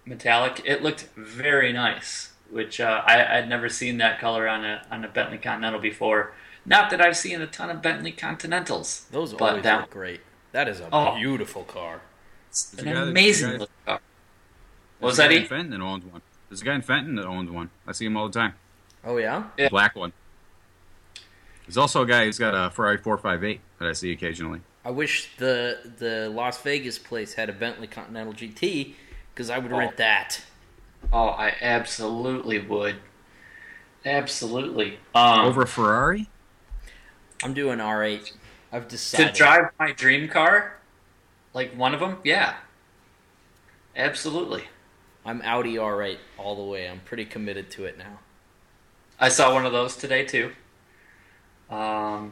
metallic. 0.08 0.62
It 0.66 0.82
looked 0.82 1.10
very 1.16 1.72
nice, 1.74 2.32
which 2.50 2.80
uh, 2.80 3.04
I, 3.06 3.38
I'd 3.38 3.50
never 3.50 3.70
seen 3.70 3.98
that 3.98 4.20
color 4.20 4.48
on 4.48 4.64
a 4.66 4.86
on 4.90 5.04
a 5.04 5.08
Bentley 5.08 5.38
Continental 5.38 5.80
before. 5.80 6.34
Not 6.66 6.90
that 6.90 7.00
I've 7.02 7.16
seen 7.18 7.42
a 7.42 7.48
ton 7.48 7.70
of 7.70 7.82
Bentley 7.82 8.12
Continentals. 8.12 9.06
Those 9.12 9.34
But 9.34 9.50
always 9.50 9.64
that- 9.64 9.82
look 9.82 9.90
great. 9.90 10.22
That 10.54 10.68
is 10.68 10.80
a 10.80 10.90
Oh. 10.92 11.16
beautiful 11.16 11.64
car. 11.64 12.02
It's 12.50 12.70
There's 12.72 12.84
an 12.84 12.88
a 12.90 12.94
guy 12.94 13.00
that- 13.06 13.08
amazing 13.10 13.50
there's 13.50 13.56
a 13.56 13.58
guy- 13.58 13.62
looking 13.62 13.76
car. 13.86 14.00
What 15.00 15.08
was 15.10 15.18
There's 15.18 15.26
a 15.26 15.30
that, 15.30 15.36
guy 15.36 15.42
in? 15.44 15.48
Fenton 15.48 15.70
that 15.80 15.82
owns 15.86 16.06
one. 16.06 16.22
There's 16.50 16.62
a 16.62 16.66
guy 16.66 16.76
in 16.76 16.82
Fenton 16.82 17.16
that 17.16 17.26
owns 17.26 17.52
one. 17.52 17.70
I 17.86 17.92
see 17.92 18.06
him 18.06 18.18
all 18.18 18.28
the 18.28 18.34
time. 18.40 18.56
Oh, 19.04 19.18
yeah? 19.18 19.44
Yeah. 19.58 19.70
Black 19.70 19.96
one. 19.96 20.14
There's 21.66 21.78
also 21.78 22.02
a 22.02 22.06
guy 22.06 22.26
who's 22.26 22.40
got 22.40 22.54
a 22.56 22.70
Ferrari 22.72 22.98
458 22.98 23.60
that 23.80 23.88
I 23.90 23.94
see 23.94 24.12
occasionally. 24.12 24.62
I 24.86 24.92
wish 24.92 25.36
the 25.38 25.92
the 26.00 26.30
Las 26.30 26.62
Vegas 26.62 26.98
place 26.98 27.34
had 27.34 27.50
a 27.50 27.54
Bentley 27.54 27.88
Continental 27.88 28.34
GT 28.34 28.96
because 29.38 29.52
I 29.52 29.60
would 29.60 29.72
Oh. 29.72 29.78
rent 29.78 29.98
that. 29.98 30.42
Oh, 31.14 31.28
I 31.28 31.56
absolutely 31.62 32.58
would. 32.58 33.00
Absolutely. 34.04 35.00
Um, 35.14 35.42
Over 35.42 35.62
a 35.62 35.68
Ferrari? 35.68 36.28
I'm 37.44 37.54
doing 37.54 37.78
R8. 37.80 38.32
I've 38.72 38.88
decided. 38.88 39.28
to 39.28 39.38
drive 39.38 39.70
my 39.80 39.92
dream 39.92 40.28
car, 40.28 40.78
like 41.54 41.72
one 41.76 41.94
of 41.94 42.00
them, 42.00 42.18
yeah, 42.24 42.56
absolutely. 43.96 44.64
I'm 45.24 45.42
Audi 45.44 45.76
R8 45.76 46.18
all 46.40 46.56
the 46.56 46.64
way. 46.64 46.90
I'm 46.90 47.02
pretty 47.02 47.26
committed 47.26 47.70
to 47.72 47.86
it 47.86 47.96
now. 47.96 48.20
I 49.20 49.30
saw 49.30 49.54
one 49.54 49.68
of 49.68 49.72
those 49.72 49.96
today 49.96 50.26
too. 50.26 50.54
Um, 51.70 52.32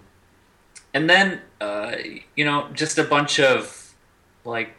and 0.94 1.07
then 1.07 1.41
uh, 1.61 1.98
you 2.36 2.45
know, 2.45 2.69
just 2.73 2.98
a 2.98 3.03
bunch 3.03 3.40
of 3.40 3.94
like 4.44 4.73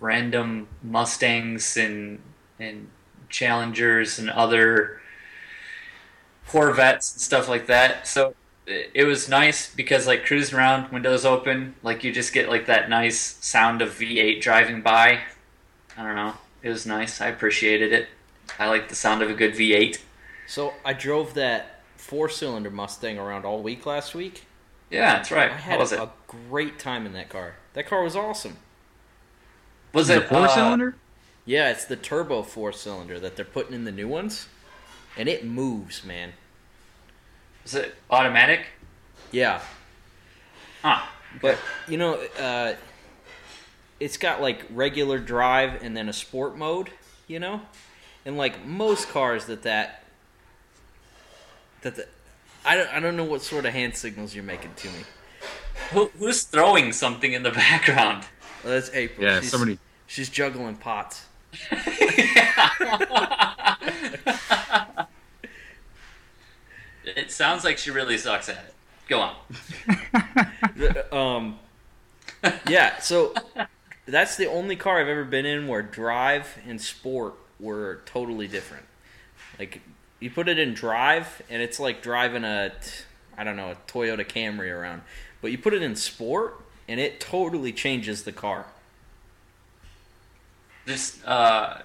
random 0.00 0.66
Mustangs 0.82 1.76
and 1.76 2.20
and 2.58 2.88
Challengers 3.28 4.18
and 4.18 4.28
other 4.28 5.00
Corvettes 6.48 7.12
and 7.12 7.20
stuff 7.20 7.48
like 7.48 7.66
that. 7.66 8.08
So 8.08 8.34
it 8.66 9.06
was 9.06 9.28
nice 9.28 9.72
because 9.72 10.06
like 10.06 10.24
cruising 10.24 10.58
around, 10.58 10.92
windows 10.92 11.24
open, 11.24 11.74
like 11.82 12.04
you 12.04 12.12
just 12.12 12.32
get 12.32 12.48
like 12.48 12.66
that 12.66 12.90
nice 12.90 13.38
sound 13.40 13.82
of 13.82 13.90
V8 13.90 14.40
driving 14.40 14.82
by. 14.82 15.20
I 15.96 16.02
don't 16.02 16.16
know. 16.16 16.34
It 16.62 16.68
was 16.68 16.86
nice. 16.86 17.20
I 17.20 17.28
appreciated 17.28 17.92
it. 17.92 18.08
I 18.58 18.68
like 18.68 18.88
the 18.88 18.94
sound 18.94 19.22
of 19.22 19.30
a 19.30 19.34
good 19.34 19.54
V8. 19.54 19.98
So 20.46 20.74
I 20.84 20.92
drove 20.92 21.34
that 21.34 21.80
four 21.96 22.28
cylinder 22.28 22.70
Mustang 22.70 23.18
around 23.18 23.44
all 23.44 23.62
week 23.62 23.86
last 23.86 24.14
week. 24.14 24.44
Yeah, 24.90 25.14
that's 25.14 25.30
right. 25.30 25.50
I 25.50 25.56
had 25.56 25.78
was 25.78 25.92
it? 25.92 26.00
a 26.00 26.10
great 26.26 26.78
time 26.78 27.06
in 27.06 27.12
that 27.12 27.28
car. 27.28 27.54
That 27.74 27.86
car 27.86 28.02
was 28.02 28.16
awesome. 28.16 28.56
Was 29.92 30.10
it 30.10 30.18
it 30.22 30.28
four 30.28 30.38
uh, 30.46 30.48
cylinder? 30.48 30.94
Yeah, 31.46 31.70
it's 31.70 31.84
the 31.84 31.96
turbo 31.96 32.42
four 32.42 32.72
cylinder 32.72 33.18
that 33.20 33.36
they're 33.36 33.44
putting 33.44 33.74
in 33.74 33.84
the 33.84 33.92
new 33.92 34.06
ones, 34.08 34.46
and 35.16 35.28
it 35.28 35.44
moves, 35.44 36.04
man. 36.04 36.32
Is 37.64 37.74
it 37.74 37.94
automatic? 38.10 38.66
Yeah, 39.32 39.60
Huh. 40.82 41.02
but 41.40 41.58
you 41.88 41.98
know, 41.98 42.14
uh, 42.38 42.74
it's 43.98 44.16
got 44.16 44.40
like 44.40 44.64
regular 44.70 45.18
drive 45.18 45.82
and 45.82 45.96
then 45.96 46.08
a 46.08 46.12
sport 46.12 46.56
mode, 46.56 46.90
you 47.26 47.38
know, 47.38 47.60
and 48.24 48.36
like 48.36 48.64
most 48.64 49.08
cars 49.08 49.44
that 49.46 49.62
that 49.62 50.04
that 51.82 51.96
the, 51.96 52.06
I 52.64 52.76
don't 52.76 52.88
I 52.94 53.00
don't 53.00 53.16
know 53.16 53.24
what 53.24 53.42
sort 53.42 53.66
of 53.66 53.72
hand 53.72 53.94
signals 53.96 54.34
you're 54.34 54.44
making 54.44 54.74
to 54.76 54.88
me. 54.88 55.04
Who, 55.92 56.10
who's 56.18 56.42
throwing 56.44 56.92
something 56.92 57.32
in 57.32 57.42
the 57.42 57.50
background? 57.52 58.24
Well, 58.64 58.72
that's 58.74 58.90
April. 58.94 59.26
Yeah, 59.26 59.40
she's, 59.40 59.50
somebody. 59.50 59.78
She's 60.06 60.28
juggling 60.28 60.76
pots. 60.76 61.26
It 67.04 67.32
sounds 67.32 67.64
like 67.64 67.78
she 67.78 67.90
really 67.90 68.18
sucks 68.18 68.48
at 68.48 68.56
it. 68.56 68.74
Go 69.08 69.20
on. 69.20 69.34
The- 70.76 71.14
um, 71.14 71.58
yeah. 72.68 72.98
So 73.00 73.34
that's 74.06 74.36
the 74.36 74.46
only 74.46 74.76
car 74.76 75.00
I've 75.00 75.08
ever 75.08 75.24
been 75.24 75.46
in 75.46 75.66
where 75.66 75.82
drive 75.82 76.58
and 76.66 76.80
sport 76.80 77.34
were 77.58 78.00
totally 78.06 78.46
different. 78.46 78.84
Like 79.58 79.80
you 80.20 80.30
put 80.30 80.48
it 80.48 80.58
in 80.58 80.74
drive, 80.74 81.42
and 81.50 81.62
it's 81.62 81.80
like 81.80 82.02
driving 82.02 82.44
a, 82.44 82.72
I 83.36 83.44
don't 83.44 83.56
know 83.56 83.70
a 83.72 83.76
Toyota 83.90 84.26
Camry 84.26 84.70
around. 84.72 85.02
But 85.42 85.50
you 85.50 85.58
put 85.58 85.72
it 85.72 85.82
in 85.82 85.96
sport, 85.96 86.60
and 86.90 87.00
it 87.00 87.20
totally 87.20 87.72
changes 87.72 88.24
the 88.24 88.32
car. 88.32 88.66
Just 90.86 91.24
uh, 91.24 91.78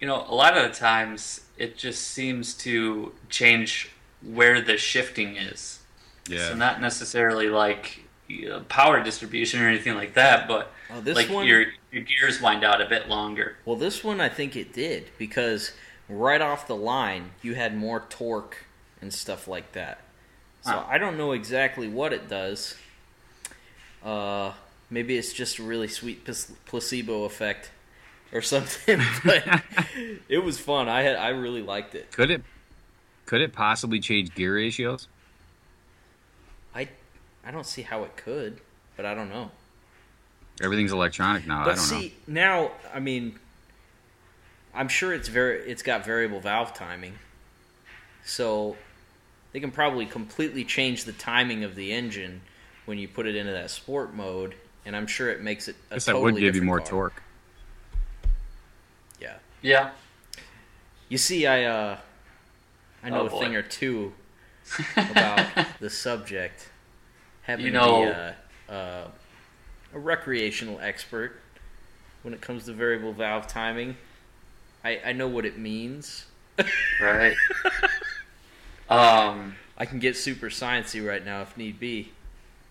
you 0.00 0.06
know, 0.06 0.24
a 0.28 0.34
lot 0.34 0.56
of 0.56 0.64
the 0.70 0.76
times 0.76 1.42
it 1.56 1.76
just 1.76 2.02
seems 2.08 2.54
to 2.54 3.12
change 3.28 3.90
where 4.22 4.60
the 4.60 4.76
shifting 4.76 5.36
is. 5.36 5.80
Yeah. 6.28 6.48
So 6.48 6.54
not 6.54 6.80
necessarily 6.80 7.48
like 7.48 8.00
power 8.68 9.02
distribution 9.02 9.60
or 9.60 9.68
anything 9.68 9.94
like 9.94 10.14
that, 10.14 10.46
but 10.48 10.72
Oh, 10.92 11.00
this 11.00 11.16
like 11.16 11.28
one- 11.30 11.46
your 11.46 11.66
your 11.92 12.02
gears 12.02 12.40
wind 12.40 12.64
out 12.64 12.80
a 12.80 12.86
bit 12.86 13.08
longer. 13.08 13.56
Well, 13.64 13.76
this 13.76 14.02
one 14.04 14.20
I 14.20 14.28
think 14.28 14.56
it 14.56 14.72
did 14.72 15.08
because 15.18 15.72
right 16.08 16.40
off 16.40 16.66
the 16.66 16.76
line 16.76 17.30
you 17.42 17.54
had 17.54 17.76
more 17.76 18.04
torque 18.08 18.64
and 19.00 19.12
stuff 19.12 19.46
like 19.48 19.72
that. 19.72 20.00
So 20.62 20.72
Huh. 20.72 20.84
I 20.88 20.98
don't 20.98 21.16
know 21.16 21.32
exactly 21.32 21.88
what 21.88 22.12
it 22.12 22.28
does. 22.28 22.74
Uh, 24.02 24.52
maybe 24.88 25.16
it's 25.16 25.32
just 25.32 25.58
a 25.58 25.62
really 25.62 25.88
sweet 25.88 26.24
placebo 26.66 27.24
effect 27.24 27.70
or 28.32 28.40
something. 28.42 29.00
but 29.24 29.44
it 30.28 30.38
was 30.38 30.58
fun. 30.58 30.88
I 30.88 31.02
had 31.02 31.16
I 31.16 31.28
really 31.28 31.62
liked 31.62 31.94
it. 31.94 32.10
Could 32.12 32.30
it? 32.30 32.42
Could 33.26 33.40
it 33.40 33.52
possibly 33.52 34.00
change 34.00 34.34
gear 34.34 34.54
ratios? 34.54 35.08
I 36.74 36.88
I 37.44 37.50
don't 37.50 37.66
see 37.66 37.82
how 37.82 38.04
it 38.04 38.16
could, 38.16 38.60
but 38.96 39.06
I 39.06 39.14
don't 39.14 39.28
know. 39.28 39.50
Everything's 40.62 40.92
electronic 40.92 41.46
now. 41.46 41.62
I 41.62 41.64
But 41.64 41.76
don't 41.76 41.90
know. 41.90 42.00
see 42.00 42.14
now, 42.26 42.70
I 42.92 43.00
mean, 43.00 43.38
I'm 44.74 44.88
sure 44.88 45.12
it's 45.14 45.28
very 45.28 45.60
it's 45.60 45.82
got 45.82 46.04
variable 46.04 46.40
valve 46.40 46.74
timing, 46.74 47.14
so 48.24 48.76
they 49.52 49.60
can 49.60 49.70
probably 49.70 50.06
completely 50.06 50.64
change 50.64 51.04
the 51.04 51.12
timing 51.12 51.64
of 51.64 51.74
the 51.76 51.92
engine 51.92 52.42
when 52.90 52.98
you 52.98 53.06
put 53.06 53.24
it 53.24 53.36
into 53.36 53.52
that 53.52 53.70
sport 53.70 54.12
mode, 54.12 54.56
and 54.84 54.96
I'm 54.96 55.06
sure 55.06 55.30
it 55.30 55.40
makes 55.42 55.68
it. 55.68 55.76
A 55.90 55.94
I 55.94 55.96
guess 55.96 56.06
that 56.06 56.20
would 56.20 56.36
give 56.36 56.56
you 56.56 56.62
more 56.62 56.80
car. 56.80 56.88
torque. 56.88 57.22
Yeah, 59.20 59.34
Yeah. 59.62 59.90
you 61.08 61.16
see, 61.16 61.46
I 61.46 61.62
uh, 61.66 61.98
I 63.04 63.10
know 63.10 63.20
Oh, 63.20 63.26
a 63.26 63.30
boy. 63.30 63.38
thing 63.38 63.54
or 63.54 63.62
two 63.62 64.12
about 64.96 65.46
the 65.78 65.88
subject. 65.88 66.68
Having 67.42 67.66
You 67.66 67.72
to 67.72 67.78
know- 67.78 68.02
be 68.06 68.08
a, 68.10 68.36
uh, 68.74 69.08
a 69.94 69.98
recreational 70.00 70.80
expert 70.80 71.40
when 72.22 72.34
it 72.34 72.40
comes 72.40 72.64
to 72.64 72.72
variable 72.72 73.12
valve 73.12 73.46
timing. 73.46 73.96
I, 74.82 75.00
I 75.06 75.12
know 75.12 75.28
what 75.28 75.44
it 75.46 75.58
means. 75.58 76.26
Right. 77.00 77.36
um, 78.90 79.54
I 79.78 79.86
can 79.86 80.00
get 80.00 80.16
super 80.16 80.48
sciencey 80.48 81.06
right 81.06 81.24
now 81.24 81.42
if 81.42 81.56
need 81.56 81.78
be. 81.78 82.10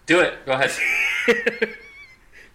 Do 0.10 0.20
it. 0.22 0.46
Go 0.46 0.52
ahead. 0.54 0.72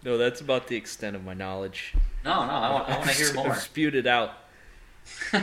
No, 0.05 0.19
that's 0.19 0.43
about 0.43 0.67
the 0.67 0.77
extent 0.77 1.17
of 1.17 1.25
my 1.25 1.33
knowledge. 1.33 1.95
No, 2.27 2.45
no, 2.45 2.53
I 2.53 2.71
want, 2.73 2.89
I 2.91 2.99
want 2.99 3.09
to 3.11 3.17
hear 3.17 3.29
I've 3.29 3.35
more. 3.37 3.55
spewed 3.55 3.95
it 3.95 4.07
out. 4.07 4.33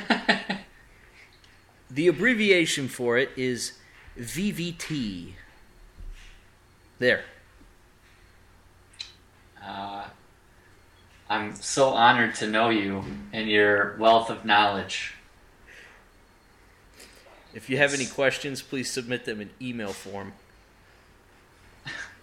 The 1.89 2.07
abbreviation 2.07 2.87
for 2.87 3.17
it 3.17 3.31
is 3.35 3.73
VVT. 4.17 5.33
There. 6.99 7.23
uh, 9.65 10.05
I'm 11.29 11.55
so 11.55 11.89
honored 11.89 12.35
to 12.35 12.47
know 12.47 12.69
you 12.69 13.03
and 13.33 13.49
your 13.49 13.97
wealth 13.97 14.29
of 14.29 14.45
knowledge. 14.45 15.15
If 17.53 17.69
you 17.69 17.77
have 17.77 17.93
any 17.93 18.05
questions, 18.05 18.61
please 18.61 18.89
submit 18.89 19.25
them 19.25 19.41
in 19.41 19.49
email 19.61 19.91
form. 19.91 20.33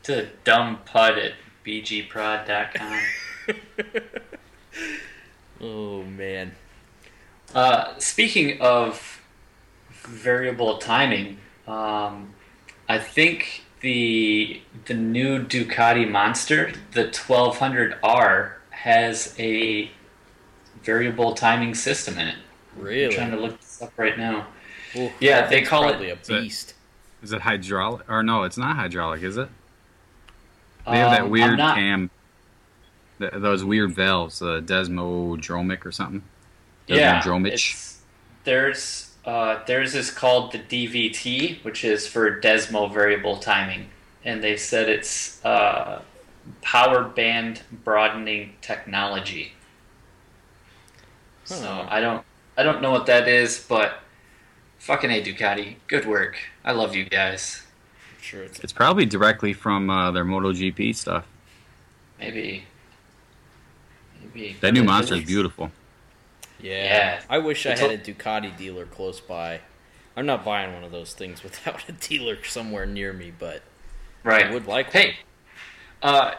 To 0.08 0.26
dumbpud 0.46 1.22
at 1.22 1.32
bgprod.com. 1.66 3.00
Oh 5.60 6.04
man. 6.04 6.52
Uh, 7.52 7.98
speaking 7.98 8.60
of 8.60 9.20
variable 9.90 10.78
timing, 10.78 11.38
um, 11.66 12.32
I 12.88 12.98
think 12.98 13.64
the 13.80 14.62
the 14.84 14.94
new 14.94 15.44
Ducati 15.44 16.08
Monster, 16.08 16.72
the 16.92 17.06
1200R, 17.06 18.52
has 18.70 19.34
a 19.38 19.90
variable 20.84 21.34
timing 21.34 21.74
system 21.74 22.18
in 22.18 22.28
it. 22.28 22.36
Really? 22.76 23.06
I'm 23.06 23.12
trying 23.12 23.30
to 23.32 23.40
look 23.40 23.60
this 23.60 23.82
up 23.82 23.92
right 23.98 24.16
now. 24.16 24.46
Ooh, 24.96 25.10
Yeah, 25.18 25.46
they 25.48 25.62
call 25.62 25.88
it- 25.88 26.00
a 26.00 26.16
beast. 26.40 26.74
Is 27.20 27.32
it 27.32 27.40
hydraulic? 27.42 28.08
Or 28.08 28.22
no, 28.22 28.44
it's 28.44 28.56
not 28.56 28.76
hydraulic, 28.76 29.22
is 29.24 29.36
it? 29.36 29.48
They 30.90 30.98
have 30.98 31.10
that 31.10 31.22
Um, 31.22 31.30
weird 31.30 31.58
not- 31.58 31.76
cam, 31.76 32.10
th- 33.18 33.32
those 33.34 33.64
weird 33.64 33.94
valves, 33.94 34.40
uh, 34.42 34.60
Desmodromic 34.64 35.84
or 35.84 35.92
something. 35.92 36.22
Yeah, 36.86 37.20
Desmodromic. 37.20 37.52
it's, 37.52 37.98
there's 38.44 39.04
uh, 39.24 39.62
theirs 39.66 39.94
is 39.94 40.10
called 40.10 40.52
the 40.52 40.58
DVT, 40.58 41.62
which 41.62 41.84
is 41.84 42.06
for 42.06 42.40
Desmo 42.40 42.90
variable 42.92 43.36
timing, 43.36 43.90
and 44.24 44.42
they 44.42 44.56
said 44.56 44.88
it's 44.88 45.44
uh, 45.44 46.00
power 46.62 47.04
band 47.04 47.62
broadening 47.84 48.54
technology. 48.62 49.52
So 51.44 51.86
I 51.90 52.00
don't 52.00 52.24
I 52.56 52.62
don't 52.62 52.80
know 52.82 52.90
what 52.90 53.06
that 53.06 53.28
is, 53.28 53.58
but 53.68 54.00
fucking 54.78 55.10
a 55.10 55.22
Ducati, 55.22 55.76
good 55.86 56.06
work. 56.06 56.36
I 56.64 56.72
love 56.72 56.94
you 56.96 57.04
guys. 57.04 57.62
I'm 58.28 58.38
sure 58.38 58.42
it's 58.44 58.58
It's 58.60 58.72
probably 58.72 59.06
directly 59.06 59.52
from 59.54 59.88
uh, 59.88 60.10
their 60.10 60.24
MotoGP 60.24 60.94
stuff. 60.94 61.26
Maybe. 62.18 62.64
Maybe. 64.22 64.56
That 64.60 64.74
new 64.74 64.84
monster 64.84 65.14
is 65.14 65.24
beautiful. 65.24 65.70
Yeah. 66.60 66.72
Yeah. 66.84 67.20
I 67.30 67.38
wish 67.38 67.64
I 67.66 67.70
had 67.76 67.90
a- 67.90 67.94
a 67.94 67.98
Ducati 67.98 68.54
dealer 68.56 68.84
close 68.84 69.20
by. 69.20 69.60
I'm 70.16 70.26
not 70.26 70.44
buying 70.44 70.74
one 70.74 70.84
of 70.84 70.90
those 70.92 71.14
things 71.14 71.42
without 71.44 71.88
a 71.88 71.92
dealer 71.92 72.42
somewhere 72.44 72.84
near 72.86 73.12
me, 73.12 73.32
but 73.36 73.62
Right. 74.24 74.46
I 74.46 74.52
would 74.52 74.66
like 74.66 74.90
Hey, 74.92 75.16
uh, 76.02 76.34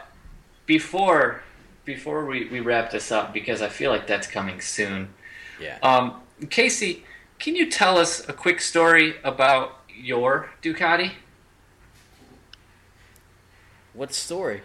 before 0.66 1.42
before 1.84 2.24
we, 2.26 2.46
we 2.48 2.60
wrap 2.60 2.92
this 2.92 3.10
up, 3.10 3.32
because 3.32 3.62
I 3.62 3.68
feel 3.68 3.90
like 3.90 4.06
that's 4.06 4.28
coming 4.28 4.60
soon. 4.60 5.08
Yeah. 5.60 5.78
Um, 5.82 6.20
Casey, 6.50 7.04
can 7.40 7.56
you 7.56 7.68
tell 7.68 7.98
us 7.98 8.28
a 8.28 8.32
quick 8.32 8.60
story 8.60 9.14
about 9.24 9.80
your 9.92 10.50
Ducati? 10.62 11.12
What 14.00 14.14
story? 14.14 14.62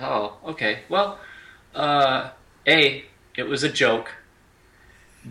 Oh, 0.00 0.36
okay. 0.46 0.82
Well, 0.88 1.18
uh, 1.74 2.30
A, 2.64 3.04
it 3.36 3.42
was 3.42 3.64
a 3.64 3.68
joke. 3.68 4.14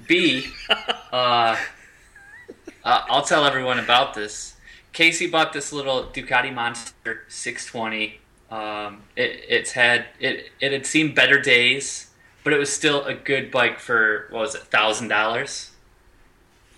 B, 0.06 0.48
uh, 0.70 0.76
uh, 1.14 1.56
I'll 2.84 3.22
tell 3.22 3.46
everyone 3.46 3.80
about 3.80 4.16
this. 4.16 4.58
Casey 4.92 5.28
bought 5.28 5.54
this 5.54 5.72
little 5.72 6.04
Ducati 6.04 6.54
Monster 6.54 7.24
620. 7.30 8.20
Um, 8.52 9.04
it, 9.16 9.46
it's 9.48 9.72
had 9.72 10.08
it, 10.20 10.50
it 10.60 10.74
had 10.74 10.86
seen 10.86 11.16
better 11.16 11.40
days, 11.40 12.12
but 12.44 12.52
it 12.52 12.58
was 12.58 12.70
still 12.70 13.06
a 13.06 13.14
good 13.14 13.50
bike 13.50 13.80
for 13.80 14.28
what 14.30 14.42
was 14.42 14.56
it, 14.56 14.64
thousand 14.64 15.08
dollars? 15.08 15.72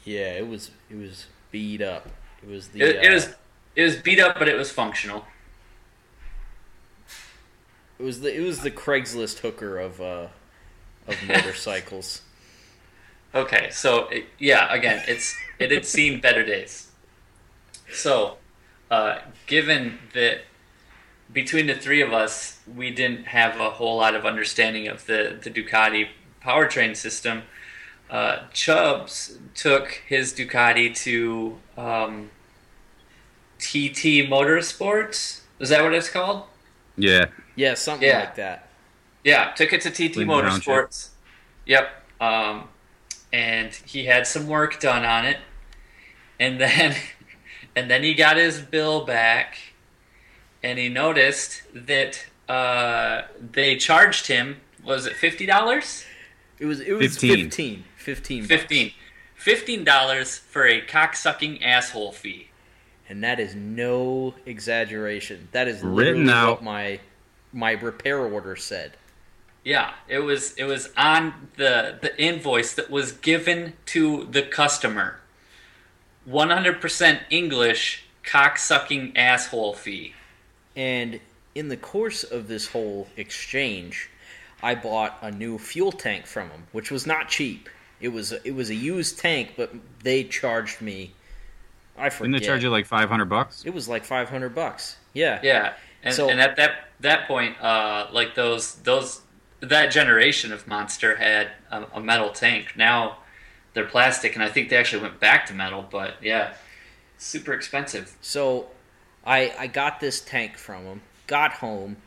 Yeah, 0.06 0.34
it 0.34 0.48
was 0.48 0.70
it 0.92 0.98
was 0.98 1.26
beat 1.50 1.82
up. 1.82 2.08
It 2.44 2.50
was 2.50 2.68
the 2.68 2.82
It, 2.82 2.96
it 2.98 3.12
uh, 3.12 3.16
was 3.16 3.36
it 3.76 3.84
was 3.84 3.96
beat 3.96 4.20
up, 4.20 4.38
but 4.38 4.48
it 4.48 4.56
was 4.56 4.70
functional. 4.70 5.26
It 8.00 8.04
was 8.04 8.22
the 8.22 8.36
it 8.36 8.42
was 8.42 8.62
the 8.62 8.72
Craigslist 8.72 9.40
hooker 9.40 9.78
of 9.78 10.02
uh 10.02 10.28
of 11.08 11.28
motorcycles. 11.28 12.22
Okay, 13.36 13.68
so 13.72 14.08
it, 14.08 14.26
yeah, 14.40 14.74
again, 14.74 15.04
it's 15.06 15.36
it 15.60 15.70
had 15.70 15.86
seen 15.86 16.22
better 16.22 16.44
days. 16.44 16.90
So, 17.92 18.38
uh, 18.90 19.20
given 19.46 20.00
that 20.14 20.42
between 21.32 21.68
the 21.68 21.76
three 21.76 22.02
of 22.02 22.14
us, 22.14 22.60
we 22.74 22.90
didn't 22.90 23.26
have 23.26 23.60
a 23.60 23.70
whole 23.72 23.98
lot 23.98 24.16
of 24.16 24.26
understanding 24.26 24.88
of 24.88 25.06
the 25.06 25.38
the 25.44 25.52
Ducati 25.52 26.08
powertrain 26.42 26.96
system, 26.96 27.44
uh, 28.10 28.40
Chubbs 28.54 29.38
took 29.54 30.02
his 30.08 30.34
Ducati 30.34 30.96
to 31.04 31.58
um, 31.78 32.32
TT 33.60 34.26
Motorsports. 34.28 35.42
Is 35.60 35.70
that 35.70 35.84
what 35.84 35.94
it's 35.94 36.10
called? 36.10 36.44
Yeah. 36.98 37.26
Yeah, 37.56 37.74
something 37.76 38.08
Yeah. 38.08 38.20
like 38.20 38.36
that. 38.36 38.70
Yeah, 39.24 39.52
took 39.56 39.74
it 39.74 39.82
to 39.82 39.90
TT 39.90 40.14
Clean 40.14 40.28
Motorsports. 40.28 41.10
Yep. 41.66 41.90
Um, 42.22 42.70
and 43.34 43.74
he 43.86 44.06
had 44.06 44.26
some 44.26 44.48
work 44.48 44.80
done 44.80 45.04
on 45.06 45.26
it, 45.26 45.38
and 46.40 46.60
then 46.60 46.96
and 47.76 47.90
then 47.92 48.04
he 48.04 48.14
got 48.14 48.38
his 48.38 48.60
bill 48.62 49.06
back, 49.06 49.58
and 50.64 50.80
he 50.80 50.90
noticed 50.90 51.62
that 51.74 52.26
uh, 52.48 53.24
they 53.52 53.76
charged 53.76 54.28
him. 54.28 54.58
Was 54.84 55.06
it 55.06 55.16
fifty 55.16 55.46
dollars? 55.46 56.06
It 56.60 56.66
was 56.66 56.80
it 56.80 56.94
was 56.94 57.18
15. 57.18 57.50
15. 57.50 57.84
15. 57.98 58.44
Fifteen. 58.46 58.92
Fifteen 59.36 59.84
dollars 59.84 60.38
for 60.38 60.66
a 60.66 60.82
cocksucking 60.82 61.62
asshole 61.64 62.14
fee. 62.14 62.47
And 63.10 63.24
that 63.24 63.40
is 63.40 63.56
no 63.56 64.34
exaggeration. 64.46 65.48
That 65.52 65.68
is 65.68 65.82
Written 65.82 66.26
literally 66.26 66.32
out. 66.34 66.50
what 66.58 66.64
my 66.64 67.00
my 67.54 67.72
repair 67.72 68.20
order 68.20 68.56
said. 68.56 68.98
Yeah, 69.64 69.94
it 70.08 70.20
was 70.20 70.54
it 70.56 70.66
was 70.66 70.90
on 70.98 71.50
the 71.56 71.98
the 72.02 72.20
invoice 72.22 72.74
that 72.74 72.90
was 72.90 73.12
given 73.14 73.74
to 73.88 74.26
the 74.26 74.42
customer. 74.42 75.20
One 76.26 76.50
hundred 76.50 76.82
percent 76.82 77.22
English 77.30 78.04
cocksucking 78.24 79.14
asshole 79.18 79.74
fee. 79.74 80.14
And 80.76 81.20
in 81.56 81.70
the 81.70 81.78
course 81.78 82.24
of 82.24 82.48
this 82.48 82.68
whole 82.68 83.08
exchange, 83.18 84.10
I 84.62 84.76
bought 84.76 85.18
a 85.22 85.32
new 85.32 85.58
fuel 85.58 85.92
tank 85.92 86.26
from 86.26 86.50
them, 86.50 86.68
which 86.72 86.92
was 86.92 87.08
not 87.08 87.30
cheap. 87.30 87.70
It 88.00 88.10
was 88.10 88.32
it 88.32 88.52
was 88.52 88.70
a 88.70 88.76
used 88.76 89.18
tank, 89.20 89.54
but 89.58 89.74
they 90.04 90.24
charged 90.24 90.82
me. 90.82 91.14
I 91.98 92.10
forget. 92.10 92.32
Didn't 92.32 92.42
they 92.42 92.48
charge 92.48 92.64
you 92.64 92.70
like 92.70 92.86
five 92.86 93.10
hundred 93.10 93.26
bucks? 93.26 93.64
It 93.66 93.74
was 93.74 93.88
like 93.90 94.06
five 94.06 94.30
hundred 94.30 94.54
bucks. 94.56 94.98
Yeah. 95.14 95.40
Yeah, 95.44 95.74
and, 96.04 96.14
So- 96.14 96.30
and 96.30 96.40
at 96.40 96.56
that 96.58 96.90
that 97.00 97.28
point, 97.28 97.60
uh, 97.62 98.08
like 98.12 98.36
those 98.36 98.76
those 98.76 99.22
that 99.60 99.88
generation 99.92 100.54
of 100.54 100.68
monster 100.68 101.16
had 101.16 101.50
a, 101.72 101.86
a 101.96 102.00
metal 102.00 102.30
tank. 102.30 102.74
Now 102.76 103.18
they're 103.74 103.86
plastic, 103.86 104.36
and 104.36 104.44
I 104.44 104.50
think 104.50 104.70
they 104.70 104.76
actually 104.78 105.02
went 105.02 105.20
back 105.20 105.46
to 105.48 105.54
metal. 105.54 105.86
But 105.90 106.16
yeah, 106.22 106.54
super 107.18 107.54
expensive. 107.54 108.16
So 108.22 108.68
I 109.26 109.54
I 109.58 109.68
got 109.68 110.00
this 110.00 110.22
tank 110.22 110.58
from 110.58 110.84
him, 110.86 111.02
got 111.28 111.54
home, 111.54 111.98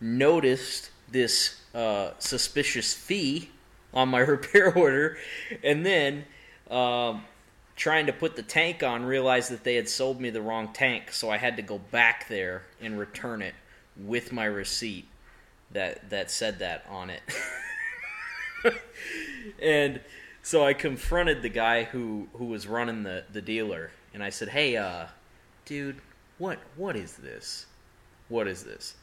noticed 0.00 0.90
this 1.10 1.60
uh, 1.74 2.10
suspicious 2.18 2.94
fee 2.94 3.50
on 3.92 4.08
my 4.08 4.18
repair 4.34 4.72
order, 4.76 5.18
and 5.64 5.84
then 5.84 6.24
um, 6.70 7.24
trying 7.78 8.06
to 8.06 8.12
put 8.12 8.34
the 8.34 8.42
tank 8.42 8.82
on, 8.82 9.04
realized 9.04 9.52
that 9.52 9.62
they 9.62 9.76
had 9.76 9.88
sold 9.88 10.20
me 10.20 10.28
the 10.30 10.42
wrong 10.42 10.72
tank, 10.72 11.12
so 11.12 11.30
I 11.30 11.38
had 11.38 11.56
to 11.56 11.62
go 11.62 11.78
back 11.78 12.28
there 12.28 12.64
and 12.80 12.98
return 12.98 13.40
it 13.40 13.54
with 13.96 14.32
my 14.32 14.44
receipt 14.44 15.06
that 15.70 16.10
that 16.10 16.30
said 16.30 16.58
that 16.58 16.84
on 16.90 17.08
it. 17.08 17.22
and 19.62 20.00
so 20.42 20.64
I 20.64 20.74
confronted 20.74 21.40
the 21.40 21.48
guy 21.48 21.84
who 21.84 22.28
who 22.34 22.46
was 22.46 22.66
running 22.66 23.04
the 23.04 23.24
the 23.32 23.40
dealer, 23.40 23.92
and 24.12 24.24
I 24.24 24.30
said, 24.30 24.48
"Hey, 24.48 24.76
uh, 24.76 25.06
dude, 25.64 26.00
what 26.36 26.58
what 26.76 26.96
is 26.96 27.14
this? 27.14 27.66
What 28.28 28.48
is 28.48 28.64
this?" 28.64 28.96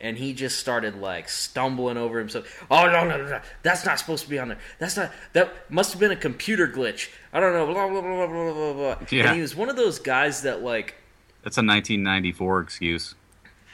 And 0.00 0.18
he 0.18 0.34
just 0.34 0.58
started 0.58 0.96
like 1.00 1.28
stumbling 1.30 1.96
over 1.96 2.18
himself. 2.18 2.64
Oh 2.70 2.84
no 2.86 3.04
no 3.08 3.16
no! 3.16 3.26
no. 3.28 3.40
That's 3.62 3.86
not 3.86 3.98
supposed 3.98 4.24
to 4.24 4.30
be 4.30 4.38
on 4.38 4.48
there. 4.48 4.58
That's 4.78 4.96
not. 4.96 5.10
That 5.32 5.70
must 5.70 5.92
have 5.92 6.00
been 6.00 6.10
a 6.10 6.16
computer 6.16 6.68
glitch. 6.68 7.08
I 7.32 7.40
don't 7.40 7.54
know. 7.54 7.64
Blah 7.66 7.88
blah 7.88 8.00
blah 8.02 8.26
blah 8.26 8.26
blah 8.26 8.52
blah 8.52 8.72
blah. 8.96 9.06
Yeah. 9.10 9.28
And 9.28 9.36
he 9.36 9.40
was 9.40 9.56
one 9.56 9.70
of 9.70 9.76
those 9.76 9.98
guys 9.98 10.42
that 10.42 10.62
like, 10.62 10.96
That's 11.42 11.56
a 11.56 11.62
1994 11.64 12.60
excuse. 12.60 13.14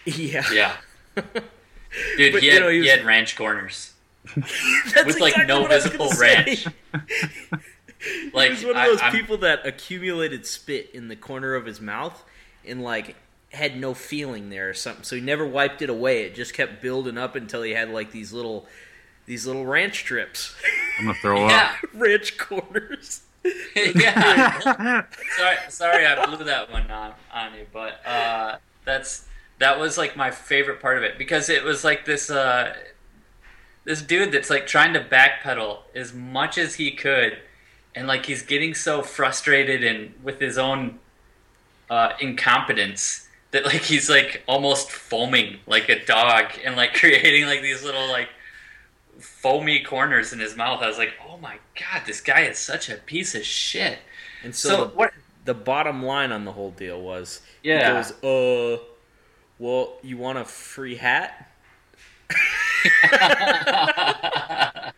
yeah, 0.05 0.44
Yeah, 0.53 0.77
dude, 1.16 2.32
But, 2.32 2.40
he, 2.43 2.47
you 2.47 2.53
had, 2.53 2.61
know, 2.62 2.69
he 2.69 2.78
was- 2.78 2.86
he 2.86 2.90
had 2.90 3.05
ranch 3.05 3.36
corners. 3.36 3.93
That's 4.36 5.05
With, 5.05 5.19
like, 5.20 5.32
exactly 5.32 5.47
no 5.47 5.62
what 5.62 5.73
I 5.73 5.74
was 5.74 5.85
visible 5.86 6.07
gonna 6.07 6.16
say. 6.16 6.35
ranch. 6.47 6.66
Like 8.32 8.51
He 8.53 8.55
was 8.55 8.65
one 8.65 8.77
of 8.77 8.86
those 8.86 9.03
I'm- 9.03 9.12
people 9.12 9.39
that 9.39 9.66
accumulated 9.66 10.47
spit 10.47 10.90
in 10.94 11.09
the 11.09 11.16
corner 11.16 11.55
of 11.57 11.66
his 11.66 11.81
mouth 11.81 12.23
and 12.65 12.81
like 12.82 13.16
had 13.53 13.79
no 13.79 13.95
feeling 13.95 14.49
there 14.49 14.70
or 14.70 14.74
something. 14.74 15.05
So 15.05 15.16
he 15.16 15.23
never 15.23 15.47
wiped 15.47 15.83
it 15.83 15.91
away. 15.91 16.23
It 16.23 16.35
just 16.35 16.55
kept 16.55 16.81
building 16.81 17.19
up 17.19 17.37
until 17.37 17.62
he 17.62 17.73
had 17.73 17.91
like 17.91 18.11
these 18.11 18.33
little 18.33 18.66
these 19.27 19.47
little 19.47 19.65
ranch 19.65 20.01
strips, 20.01 20.55
I'm 20.99 21.07
gonna 21.07 21.19
throw 21.20 21.49
Yeah, 21.49 21.74
ranch 21.95 22.39
corners. 22.39 23.23
yeah. 23.77 25.05
sorry, 25.37 25.57
sorry, 25.69 26.07
I 26.07 26.27
blew 26.27 26.45
that 26.45 26.70
one 26.70 26.91
on 26.91 27.12
on 27.33 27.55
you, 27.55 27.66
but 27.73 28.05
uh, 28.07 28.57
that's 28.85 29.27
that 29.59 29.79
was 29.79 29.99
like 29.99 30.16
my 30.16 30.31
favorite 30.31 30.81
part 30.81 30.97
of 30.97 31.03
it 31.05 31.19
because 31.19 31.49
it 31.49 31.62
was 31.65 31.85
like 31.85 32.05
this 32.05 32.31
uh, 32.31 32.74
this 33.85 34.01
dude 34.01 34.33
that's 34.33 34.51
like 34.51 34.66
trying 34.66 34.93
to 34.95 35.01
backpedal 35.01 35.79
as 35.95 36.12
much 36.12 36.57
as 36.57 36.77
he 36.77 36.93
could, 36.93 37.39
and 37.95 38.07
like 38.07 38.27
he's 38.27 38.43
getting 38.43 38.74
so 38.74 39.03
frustrated 39.03 39.85
and 39.85 40.15
with 40.23 40.41
his 40.41 40.57
own 40.57 41.01
uh, 41.91 42.12
incompetence 42.20 43.29
that 43.53 43.65
like 43.65 43.83
he's 43.83 44.09
like 44.11 44.43
almost 44.47 44.91
foaming 44.91 45.59
like 45.66 45.89
a 45.89 46.05
dog 46.05 46.47
and 46.65 46.77
like 46.77 46.95
creating 47.01 47.47
like 47.47 47.62
these 47.62 47.83
little 47.85 48.09
like 48.09 48.29
foamy 49.19 49.81
corners 49.81 50.33
in 50.33 50.39
his 50.41 50.57
mouth. 50.57 50.83
I 50.83 50.89
was 50.89 50.99
like, 50.99 51.12
oh 51.29 51.37
my 51.39 51.59
god, 51.79 52.03
this 52.07 52.20
guy 52.20 52.41
is 52.43 52.59
such 52.59 52.89
a 52.91 52.97
piece 52.97 53.35
of 53.35 53.45
shit. 53.45 53.99
And 54.43 54.55
so, 54.55 54.69
So 54.69 54.85
the, 54.85 54.91
what? 54.97 55.12
the 55.45 55.55
bottom 55.55 56.03
line 56.03 56.33
on 56.33 56.45
the 56.45 56.53
whole 56.53 56.70
deal 56.73 57.01
was 57.01 57.41
Yeah. 57.62 57.89
he 57.89 58.12
goes, 58.12 58.12
uh 58.24 58.83
well, 59.59 59.95
you 60.03 60.16
want 60.16 60.39
a 60.39 60.45
free 60.45 60.97
hat? 60.97 61.49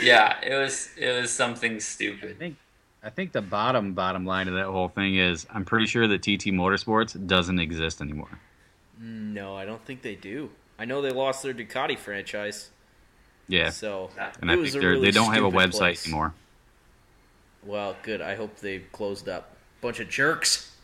yeah, 0.00 0.38
it 0.42 0.54
was 0.54 0.90
it 0.96 1.20
was 1.20 1.30
something 1.32 1.74
I 1.74 1.78
stupid. 1.78 2.38
think 2.38 2.56
I 3.02 3.10
think 3.10 3.32
the 3.32 3.42
bottom 3.42 3.94
bottom 3.94 4.24
line 4.24 4.48
of 4.48 4.54
that 4.54 4.66
whole 4.66 4.88
thing 4.88 5.16
is 5.16 5.46
I'm 5.50 5.64
pretty 5.64 5.86
sure 5.86 6.06
that 6.08 6.22
TT 6.22 6.46
Motorsports 6.52 7.26
doesn't 7.26 7.58
exist 7.58 8.00
anymore. 8.00 8.38
No, 9.00 9.56
I 9.56 9.64
don't 9.64 9.84
think 9.84 10.02
they 10.02 10.14
do. 10.14 10.50
I 10.78 10.84
know 10.84 11.02
they 11.02 11.10
lost 11.10 11.42
their 11.42 11.52
Ducati 11.54 11.98
franchise. 11.98 12.70
Yeah, 13.48 13.70
So 13.70 14.10
and 14.40 14.50
it 14.50 14.54
I 14.54 14.56
was 14.56 14.70
think 14.72 14.76
a 14.76 14.80
they're, 14.80 14.90
really 14.90 15.06
they 15.06 15.10
don't 15.10 15.34
have 15.34 15.44
a 15.44 15.50
website 15.50 15.78
place. 15.78 16.06
anymore. 16.06 16.32
Well, 17.64 17.96
good. 18.02 18.20
I 18.22 18.36
hope 18.36 18.56
they 18.58 18.78
closed 18.78 19.28
up. 19.28 19.56
Bunch 19.80 19.98
of 20.00 20.08
jerks. 20.08 20.74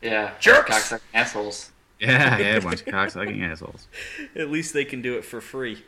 Yeah, 0.00 0.32
Jerks! 0.40 0.70
cocksucking 0.70 1.00
assholes. 1.14 1.70
Yeah, 2.00 2.36
yeah, 2.38 2.56
a 2.56 2.60
bunch 2.60 2.80
of 2.80 2.86
cocksucking 2.88 3.40
assholes. 3.48 3.86
At 4.34 4.50
least 4.50 4.74
they 4.74 4.84
can 4.84 5.02
do 5.02 5.16
it 5.18 5.24
for 5.24 5.40
free. 5.40 5.84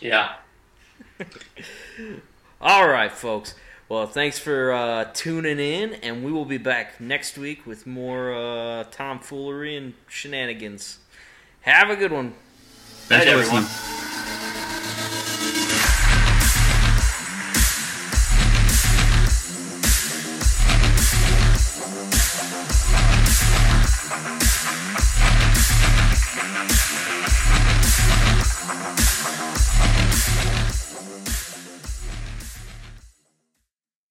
Yeah, 0.00 0.34
All 2.60 2.88
right, 2.88 3.12
folks. 3.12 3.54
Well, 3.92 4.06
thanks 4.06 4.38
for 4.38 4.72
uh, 4.72 5.04
tuning 5.12 5.58
in, 5.58 5.92
and 5.96 6.24
we 6.24 6.32
will 6.32 6.46
be 6.46 6.56
back 6.56 6.98
next 6.98 7.36
week 7.36 7.66
with 7.66 7.86
more 7.86 8.32
uh, 8.32 8.84
tomfoolery 8.84 9.76
and 9.76 9.92
shenanigans. 10.08 10.98
Have 11.60 11.90
a 11.90 11.96
good 11.96 12.10
one. 12.10 12.32
Thanks, 13.08 13.26
Night, 13.26 13.34
everyone. 13.34 13.66